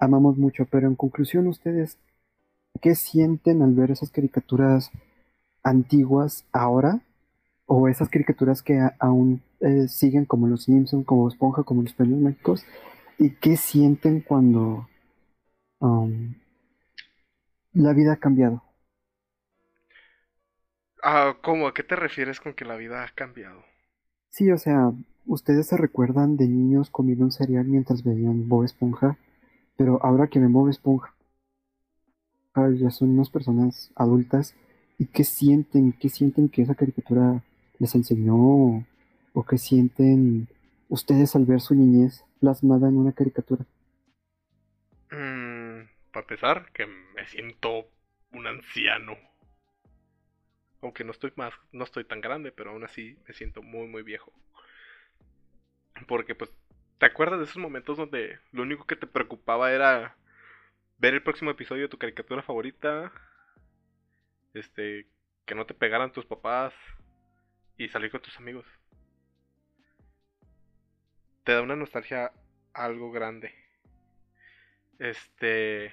amamos 0.00 0.38
mucho. 0.38 0.66
Pero 0.68 0.88
en 0.88 0.96
conclusión, 0.96 1.46
ustedes, 1.46 1.98
¿qué 2.80 2.96
sienten 2.96 3.62
al 3.62 3.74
ver 3.74 3.92
esas 3.92 4.10
caricaturas 4.10 4.90
antiguas 5.66 6.46
ahora? 6.52 7.00
O 7.66 7.88
esas 7.88 8.08
caricaturas 8.08 8.62
que 8.62 8.80
aún 9.00 9.42
eh, 9.60 9.88
siguen 9.88 10.24
como 10.24 10.46
Los 10.46 10.64
Simpsons, 10.64 11.04
como 11.04 11.22
Bob 11.22 11.32
Esponja, 11.32 11.64
como 11.64 11.82
Los 11.82 11.92
Premios 11.94 12.20
Mágicos. 12.20 12.64
¿Y 13.18 13.30
qué 13.30 13.56
sienten 13.56 14.20
cuando 14.20 14.88
um, 15.80 16.34
la 17.72 17.92
vida 17.92 18.12
ha 18.12 18.16
cambiado? 18.16 18.62
Ah, 21.02 21.36
¿cómo? 21.42 21.66
¿A 21.66 21.74
qué 21.74 21.82
te 21.82 21.96
refieres 21.96 22.40
con 22.40 22.54
que 22.54 22.64
la 22.64 22.76
vida 22.76 23.02
ha 23.02 23.08
cambiado? 23.08 23.62
Sí, 24.28 24.50
o 24.50 24.58
sea, 24.58 24.92
ustedes 25.24 25.66
se 25.66 25.76
recuerdan 25.76 26.36
de 26.36 26.46
niños 26.46 26.90
comiendo 26.90 27.24
un 27.24 27.32
cereal 27.32 27.64
mientras 27.66 28.04
veían 28.04 28.48
Bob 28.48 28.64
Esponja, 28.64 29.16
pero 29.76 29.98
ahora 30.04 30.28
que 30.28 30.38
ven 30.38 30.52
Bob 30.52 30.68
Esponja, 30.68 31.14
ah, 32.54 32.68
ya 32.70 32.90
son 32.90 33.10
unas 33.10 33.30
personas 33.30 33.90
adultas, 33.96 34.54
¿y 34.98 35.06
qué 35.06 35.24
sienten? 35.24 35.92
¿Qué 35.92 36.08
sienten 36.08 36.48
que 36.48 36.62
esa 36.62 36.74
caricatura 36.74 37.42
les 37.78 37.94
enseñó? 37.94 38.84
¿O 39.32 39.44
qué 39.48 39.58
sienten 39.58 40.48
ustedes 40.88 41.36
al 41.36 41.44
ver 41.44 41.60
su 41.60 41.74
niñez 41.74 42.24
plasmada 42.40 42.88
en 42.88 42.96
una 42.96 43.12
caricatura? 43.12 43.64
Mm, 45.10 45.88
para 46.12 46.22
empezar, 46.22 46.72
que 46.72 46.86
me 46.86 47.26
siento 47.26 47.86
un 48.32 48.46
anciano. 48.46 49.16
Aunque 50.82 51.04
no 51.04 51.12
estoy 51.12 51.32
más, 51.36 51.52
no 51.72 51.84
estoy 51.84 52.04
tan 52.04 52.20
grande, 52.20 52.52
pero 52.52 52.70
aún 52.70 52.84
así 52.84 53.16
me 53.26 53.34
siento 53.34 53.62
muy, 53.62 53.88
muy 53.88 54.02
viejo. 54.02 54.32
Porque, 56.06 56.34
pues, 56.34 56.50
¿te 56.98 57.06
acuerdas 57.06 57.38
de 57.38 57.44
esos 57.44 57.56
momentos 57.56 57.96
donde 57.96 58.38
lo 58.52 58.62
único 58.62 58.86
que 58.86 58.96
te 58.96 59.06
preocupaba 59.06 59.72
era 59.72 60.16
ver 60.98 61.14
el 61.14 61.22
próximo 61.22 61.50
episodio 61.50 61.82
de 61.82 61.88
tu 61.88 61.98
caricatura 61.98 62.42
favorita? 62.42 63.12
Este, 64.56 65.06
que 65.44 65.54
no 65.54 65.66
te 65.66 65.74
pegaran 65.74 66.12
tus 66.12 66.24
papás 66.24 66.72
y 67.76 67.88
salir 67.88 68.10
con 68.10 68.22
tus 68.22 68.36
amigos. 68.38 68.64
Te 71.44 71.52
da 71.52 71.62
una 71.62 71.76
nostalgia 71.76 72.32
algo 72.72 73.12
grande. 73.12 73.52
Este, 74.98 75.92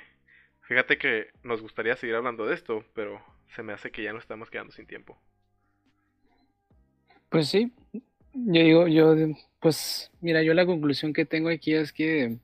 fíjate 0.62 0.98
que 0.98 1.28
nos 1.44 1.62
gustaría 1.62 1.96
seguir 1.98 2.16
hablando 2.16 2.46
de 2.46 2.56
esto, 2.56 2.86
pero 2.94 3.22
se 3.56 3.64
me 3.64 3.74
hace 3.74 3.92
que 3.92 4.04
ya 4.04 4.14
nos 4.14 4.24
estamos 4.24 4.50
quedando 4.50 4.72
sin 4.72 4.88
tiempo. 4.88 5.22
Pues 7.30 7.50
sí, 7.50 7.72
yo 8.34 8.64
digo, 8.64 8.88
yo, 8.88 9.16
pues 9.60 10.12
mira, 10.22 10.42
yo 10.42 10.54
la 10.54 10.66
conclusión 10.66 11.14
que 11.14 11.26
tengo 11.26 11.50
aquí 11.50 11.74
es 11.74 11.92
que, 11.92 12.38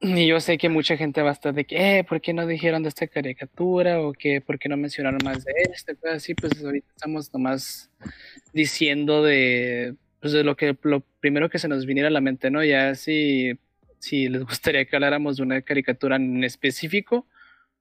y 0.00 0.26
yo 0.26 0.40
sé 0.40 0.58
que 0.58 0.68
mucha 0.68 0.96
gente 0.96 1.22
va 1.22 1.30
a 1.30 1.32
estar 1.32 1.52
de 1.54 1.64
que, 1.64 1.98
eh, 1.98 2.04
¿por 2.04 2.20
qué 2.20 2.32
no 2.32 2.46
dijeron 2.46 2.82
de 2.82 2.88
esta 2.90 3.08
caricatura? 3.08 4.00
O 4.00 4.12
que, 4.12 4.40
¿por 4.40 4.58
qué 4.58 4.68
no 4.68 4.76
mencionaron 4.76 5.18
más 5.24 5.44
de 5.44 5.52
esta? 5.72 5.92
Así, 6.12 6.34
pues 6.34 6.62
ahorita 6.62 6.88
estamos 6.94 7.32
nomás 7.32 7.90
diciendo 8.52 9.22
de, 9.24 9.96
pues 10.20 10.32
de 10.32 10.44
lo 10.44 10.56
que, 10.56 10.76
lo 10.82 11.00
primero 11.20 11.50
que 11.50 11.58
se 11.58 11.68
nos 11.68 11.86
viniera 11.86 12.08
a 12.08 12.12
la 12.12 12.20
mente, 12.20 12.50
¿no? 12.50 12.64
Ya 12.64 12.94
si, 12.94 13.58
si 13.98 14.28
les 14.28 14.44
gustaría 14.44 14.84
que 14.84 14.96
habláramos 14.96 15.36
de 15.38 15.42
una 15.44 15.62
caricatura 15.62 16.16
en 16.16 16.44
específico, 16.44 17.26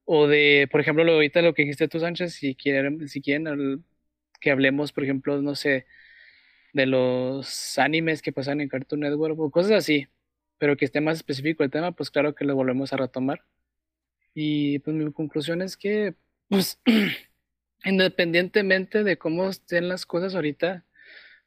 o 0.05 0.27
de, 0.27 0.67
por 0.71 0.81
ejemplo, 0.81 1.03
lo, 1.03 1.13
ahorita 1.13 1.41
lo 1.41 1.53
que 1.53 1.63
dijiste 1.63 1.87
tú, 1.87 1.99
Sánchez, 1.99 2.33
si 2.33 2.55
quieren, 2.55 3.07
si 3.09 3.21
quieren 3.21 3.83
que 4.41 4.51
hablemos, 4.51 4.91
por 4.93 5.03
ejemplo, 5.03 5.41
no 5.41 5.55
sé, 5.55 5.85
de 6.73 6.85
los 6.85 7.77
animes 7.77 8.21
que 8.21 8.31
pasan 8.31 8.61
en 8.61 8.69
Cartoon 8.69 9.01
Network 9.01 9.39
o 9.39 9.51
cosas 9.51 9.73
así, 9.73 10.07
pero 10.57 10.77
que 10.77 10.85
esté 10.85 11.01
más 11.01 11.17
específico 11.17 11.63
el 11.63 11.71
tema, 11.71 11.91
pues 11.91 12.09
claro 12.09 12.35
que 12.35 12.45
lo 12.45 12.55
volvemos 12.55 12.93
a 12.93 12.97
retomar. 12.97 13.43
Y 14.33 14.79
pues 14.79 14.95
mi 14.95 15.11
conclusión 15.11 15.61
es 15.61 15.77
que, 15.77 16.15
pues, 16.49 16.79
independientemente 17.83 19.03
de 19.03 19.17
cómo 19.17 19.49
estén 19.49 19.89
las 19.89 20.05
cosas 20.05 20.35
ahorita, 20.35 20.85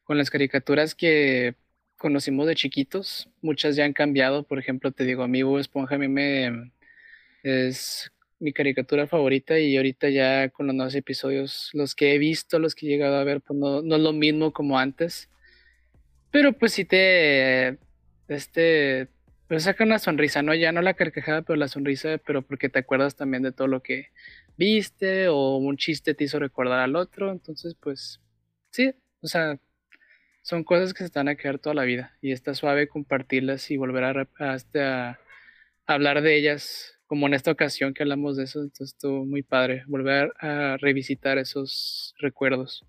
con 0.03 0.17
las 0.17 0.29
caricaturas 0.29 0.95
que 0.95 1.55
conocimos 1.97 2.47
de 2.47 2.55
chiquitos, 2.55 3.29
muchas 3.41 3.75
ya 3.75 3.85
han 3.85 3.93
cambiado. 3.93 4.43
Por 4.43 4.59
ejemplo, 4.59 4.91
te 4.91 5.05
digo, 5.05 5.23
a 5.23 5.27
mí 5.27 5.43
Bob 5.43 5.59
Esponja 5.59 5.95
a 5.95 5.99
mí 5.99 6.07
me 6.07 6.71
es 7.43 8.11
mi 8.39 8.53
caricatura 8.53 9.07
favorita 9.07 9.59
y 9.59 9.77
ahorita 9.77 10.09
ya 10.09 10.49
con 10.49 10.67
los 10.67 10.75
nuevos 10.75 10.95
episodios, 10.95 11.69
los 11.73 11.95
que 11.95 12.15
he 12.15 12.17
visto, 12.17 12.59
los 12.59 12.75
que 12.75 12.87
he 12.87 12.89
llegado 12.89 13.17
a 13.17 13.23
ver, 13.23 13.41
pues 13.41 13.57
no, 13.59 13.81
no 13.83 13.95
es 13.95 14.01
lo 14.01 14.13
mismo 14.13 14.51
como 14.51 14.79
antes. 14.79 15.29
Pero 16.31 16.53
pues 16.53 16.73
sí 16.73 16.85
te, 16.85 17.77
este, 18.31 19.09
pues 19.47 19.63
saca 19.63 19.83
una 19.83 19.99
sonrisa, 19.99 20.41
¿no? 20.41 20.53
Ya 20.53 20.71
no 20.71 20.81
la 20.81 20.93
carcajada, 20.93 21.41
pero 21.41 21.57
la 21.57 21.67
sonrisa, 21.67 22.17
pero 22.25 22.41
porque 22.41 22.69
te 22.69 22.79
acuerdas 22.79 23.15
también 23.15 23.43
de 23.43 23.51
todo 23.51 23.67
lo 23.67 23.81
que 23.83 24.07
viste 24.57 25.27
o 25.27 25.57
un 25.57 25.77
chiste 25.77 26.13
te 26.13 26.23
hizo 26.23 26.39
recordar 26.39 26.79
al 26.79 26.95
otro. 26.95 27.31
Entonces, 27.31 27.75
pues 27.75 28.21
sí, 28.69 28.93
o 29.21 29.27
sea, 29.27 29.59
son 30.41 30.63
cosas 30.63 30.93
que 30.93 30.99
se 30.99 31.05
están 31.05 31.27
a 31.27 31.35
quedar 31.35 31.59
toda 31.59 31.75
la 31.75 31.83
vida 31.83 32.17
y 32.21 32.31
está 32.31 32.53
suave 32.53 32.87
compartirlas 32.87 33.69
y 33.71 33.77
volver 33.77 34.03
a, 34.03 34.27
a, 34.39 34.55
este, 34.55 34.81
a 34.81 35.19
hablar 35.85 36.21
de 36.21 36.37
ellas 36.37 36.97
como 37.05 37.27
en 37.27 37.33
esta 37.33 37.51
ocasión 37.51 37.93
que 37.93 38.03
hablamos 38.03 38.37
de 38.37 38.45
eso, 38.45 38.61
entonces 38.61 38.95
estuvo 38.95 39.25
muy 39.25 39.43
padre 39.43 39.83
volver 39.85 40.31
a 40.39 40.77
revisitar 40.77 41.37
esos 41.37 42.15
recuerdos. 42.19 42.85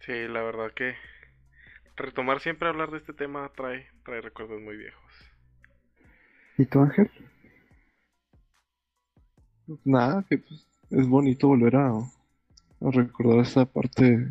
Sí, 0.00 0.26
la 0.26 0.42
verdad 0.42 0.72
que 0.74 0.94
retomar 2.00 2.40
siempre 2.40 2.68
hablar 2.68 2.90
de 2.90 2.98
este 2.98 3.12
tema 3.12 3.50
trae, 3.54 3.86
trae 4.04 4.20
recuerdos 4.20 4.60
muy 4.60 4.76
viejos. 4.76 5.12
¿Y 6.58 6.64
tú, 6.66 6.80
Ángel? 6.80 7.10
Nada, 9.84 10.24
que 10.28 10.38
pues, 10.38 10.66
es 10.90 11.06
bonito 11.06 11.48
volver 11.48 11.76
a, 11.76 11.90
a 11.90 12.90
recordar 12.92 13.40
esa 13.40 13.64
parte 13.64 14.26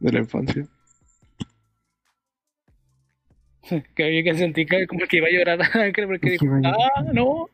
de 0.00 0.12
la 0.12 0.18
infancia. 0.18 0.66
que, 3.94 4.22
que 4.24 4.34
sentí 4.34 4.64
que 4.66 4.86
como 4.86 5.06
que 5.06 5.18
iba 5.18 5.26
a 5.26 5.30
llorar 5.30 5.58
porque 6.06 6.18
Que 6.18 6.30
dijo, 6.30 6.46
ah, 6.64 7.02
no. 7.12 7.48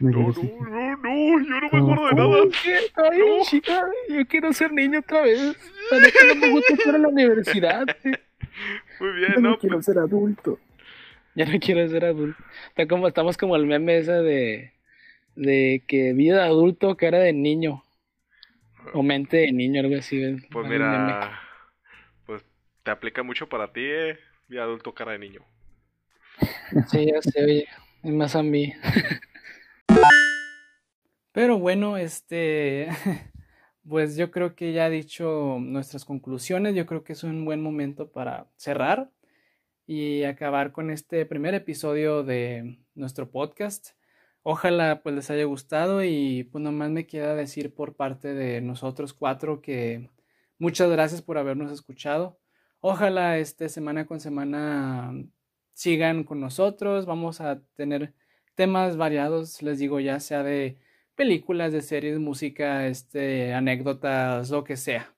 No, 0.00 0.10
No, 0.10 0.32
yo 0.32 0.42
no, 0.42 0.96
no, 0.96 1.44
yo 1.44 1.60
no 1.60 1.68
me 1.70 1.78
acuerdo 1.78 2.06
de 2.06 2.14
nada. 2.14 3.10
Ay, 3.10 3.18
No. 3.18 3.44
chica, 3.44 3.82
yo 4.08 4.26
quiero 4.26 4.52
ser 4.54 4.72
niño 4.72 5.00
otra 5.00 5.22
vez. 5.22 5.56
La 5.90 5.98
neta 5.98 6.18
no 6.26 6.34
me 6.34 6.50
gusta 6.50 6.74
estar 6.74 6.94
en 6.94 7.02
la 7.02 7.08
universidad. 7.08 7.86
Muy 9.00 9.12
bien, 9.12 9.32
Yo 9.34 9.40
no 9.40 9.50
no, 9.50 9.58
quiero 9.58 9.76
pues, 9.76 9.86
ser 9.86 9.98
adulto. 9.98 10.58
Ya 11.34 11.46
no 11.46 11.58
quiero 11.60 11.88
ser 11.88 12.04
adulto. 12.04 12.42
Está 12.68 12.86
como, 12.86 13.08
estamos 13.08 13.36
como 13.36 13.56
el 13.56 13.66
meme 13.66 13.98
ese 13.98 14.12
de, 14.12 14.72
de 15.36 15.82
que 15.86 16.12
vida 16.12 16.42
de 16.42 16.48
adulto, 16.48 16.96
cara 16.96 17.18
de 17.18 17.32
niño. 17.32 17.82
O 18.92 19.02
mente 19.02 19.38
de 19.38 19.52
niño, 19.52 19.80
algo 19.80 19.96
así. 19.96 20.18
¿ves? 20.18 20.42
pues 20.50 20.64
Hay 20.64 20.72
mira, 20.72 21.40
pues 22.26 22.44
te 22.82 22.90
aplica 22.90 23.22
mucho 23.22 23.48
para 23.48 23.72
ti, 23.72 23.82
eh, 23.84 24.18
mi 24.48 24.58
adulto 24.58 24.94
cara 24.94 25.12
de 25.12 25.18
niño. 25.18 25.42
Sí, 26.88 27.06
ya 27.06 27.20
sé, 27.20 27.44
oye. 27.44 27.68
Es 28.02 28.12
más 28.12 28.34
a 28.34 28.42
mí. 28.42 28.72
Pero 31.32 31.58
bueno, 31.58 31.96
este. 31.96 32.88
Pues 33.90 34.16
yo 34.16 34.30
creo 34.30 34.54
que 34.54 34.72
ya 34.72 34.86
he 34.86 34.90
dicho 34.90 35.58
nuestras 35.60 36.04
conclusiones. 36.04 36.76
Yo 36.76 36.86
creo 36.86 37.02
que 37.02 37.12
es 37.12 37.24
un 37.24 37.44
buen 37.44 37.60
momento 37.60 38.12
para 38.12 38.46
cerrar 38.54 39.10
y 39.84 40.22
acabar 40.22 40.70
con 40.70 40.90
este 40.92 41.26
primer 41.26 41.54
episodio 41.54 42.22
de 42.22 42.78
nuestro 42.94 43.32
podcast. 43.32 43.96
Ojalá 44.44 45.02
pues 45.02 45.16
les 45.16 45.30
haya 45.32 45.42
gustado 45.42 46.04
y 46.04 46.44
pues 46.52 46.62
nomás 46.62 46.90
me 46.90 47.08
queda 47.08 47.34
decir 47.34 47.74
por 47.74 47.96
parte 47.96 48.32
de 48.32 48.60
nosotros 48.60 49.12
cuatro 49.12 49.60
que 49.60 50.08
muchas 50.56 50.88
gracias 50.88 51.20
por 51.20 51.36
habernos 51.36 51.72
escuchado. 51.72 52.38
Ojalá 52.78 53.38
este 53.38 53.68
semana 53.68 54.06
con 54.06 54.20
semana 54.20 55.12
sigan 55.72 56.22
con 56.22 56.38
nosotros. 56.38 57.06
Vamos 57.06 57.40
a 57.40 57.60
tener 57.74 58.14
temas 58.54 58.96
variados, 58.96 59.62
les 59.62 59.80
digo, 59.80 59.98
ya 59.98 60.20
sea 60.20 60.44
de 60.44 60.78
películas, 61.20 61.70
de 61.70 61.82
series, 61.82 62.18
música, 62.18 62.86
este, 62.86 63.52
anécdotas, 63.52 64.48
lo 64.48 64.64
que 64.64 64.78
sea. 64.78 65.14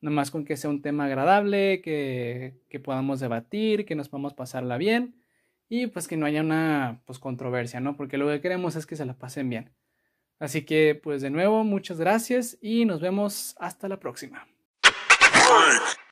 Nomás 0.00 0.30
con 0.30 0.46
que 0.46 0.56
sea 0.56 0.70
un 0.70 0.80
tema 0.80 1.04
agradable, 1.04 1.82
que, 1.82 2.54
que 2.70 2.80
podamos 2.80 3.20
debatir, 3.20 3.84
que 3.84 3.94
nos 3.94 4.08
podamos 4.08 4.32
pasarla 4.32 4.78
bien 4.78 5.22
y 5.68 5.88
pues 5.88 6.08
que 6.08 6.16
no 6.16 6.24
haya 6.24 6.40
una 6.40 7.02
pues, 7.04 7.18
controversia, 7.18 7.78
¿no? 7.78 7.94
Porque 7.94 8.16
lo 8.16 8.26
que 8.26 8.40
queremos 8.40 8.74
es 8.74 8.86
que 8.86 8.96
se 8.96 9.04
la 9.04 9.18
pasen 9.18 9.50
bien. 9.50 9.70
Así 10.38 10.62
que 10.62 10.94
pues 10.94 11.20
de 11.20 11.28
nuevo, 11.28 11.62
muchas 11.62 12.00
gracias 12.00 12.56
y 12.62 12.86
nos 12.86 13.02
vemos 13.02 13.54
hasta 13.58 13.86
la 13.86 14.00
próxima. 14.00 14.48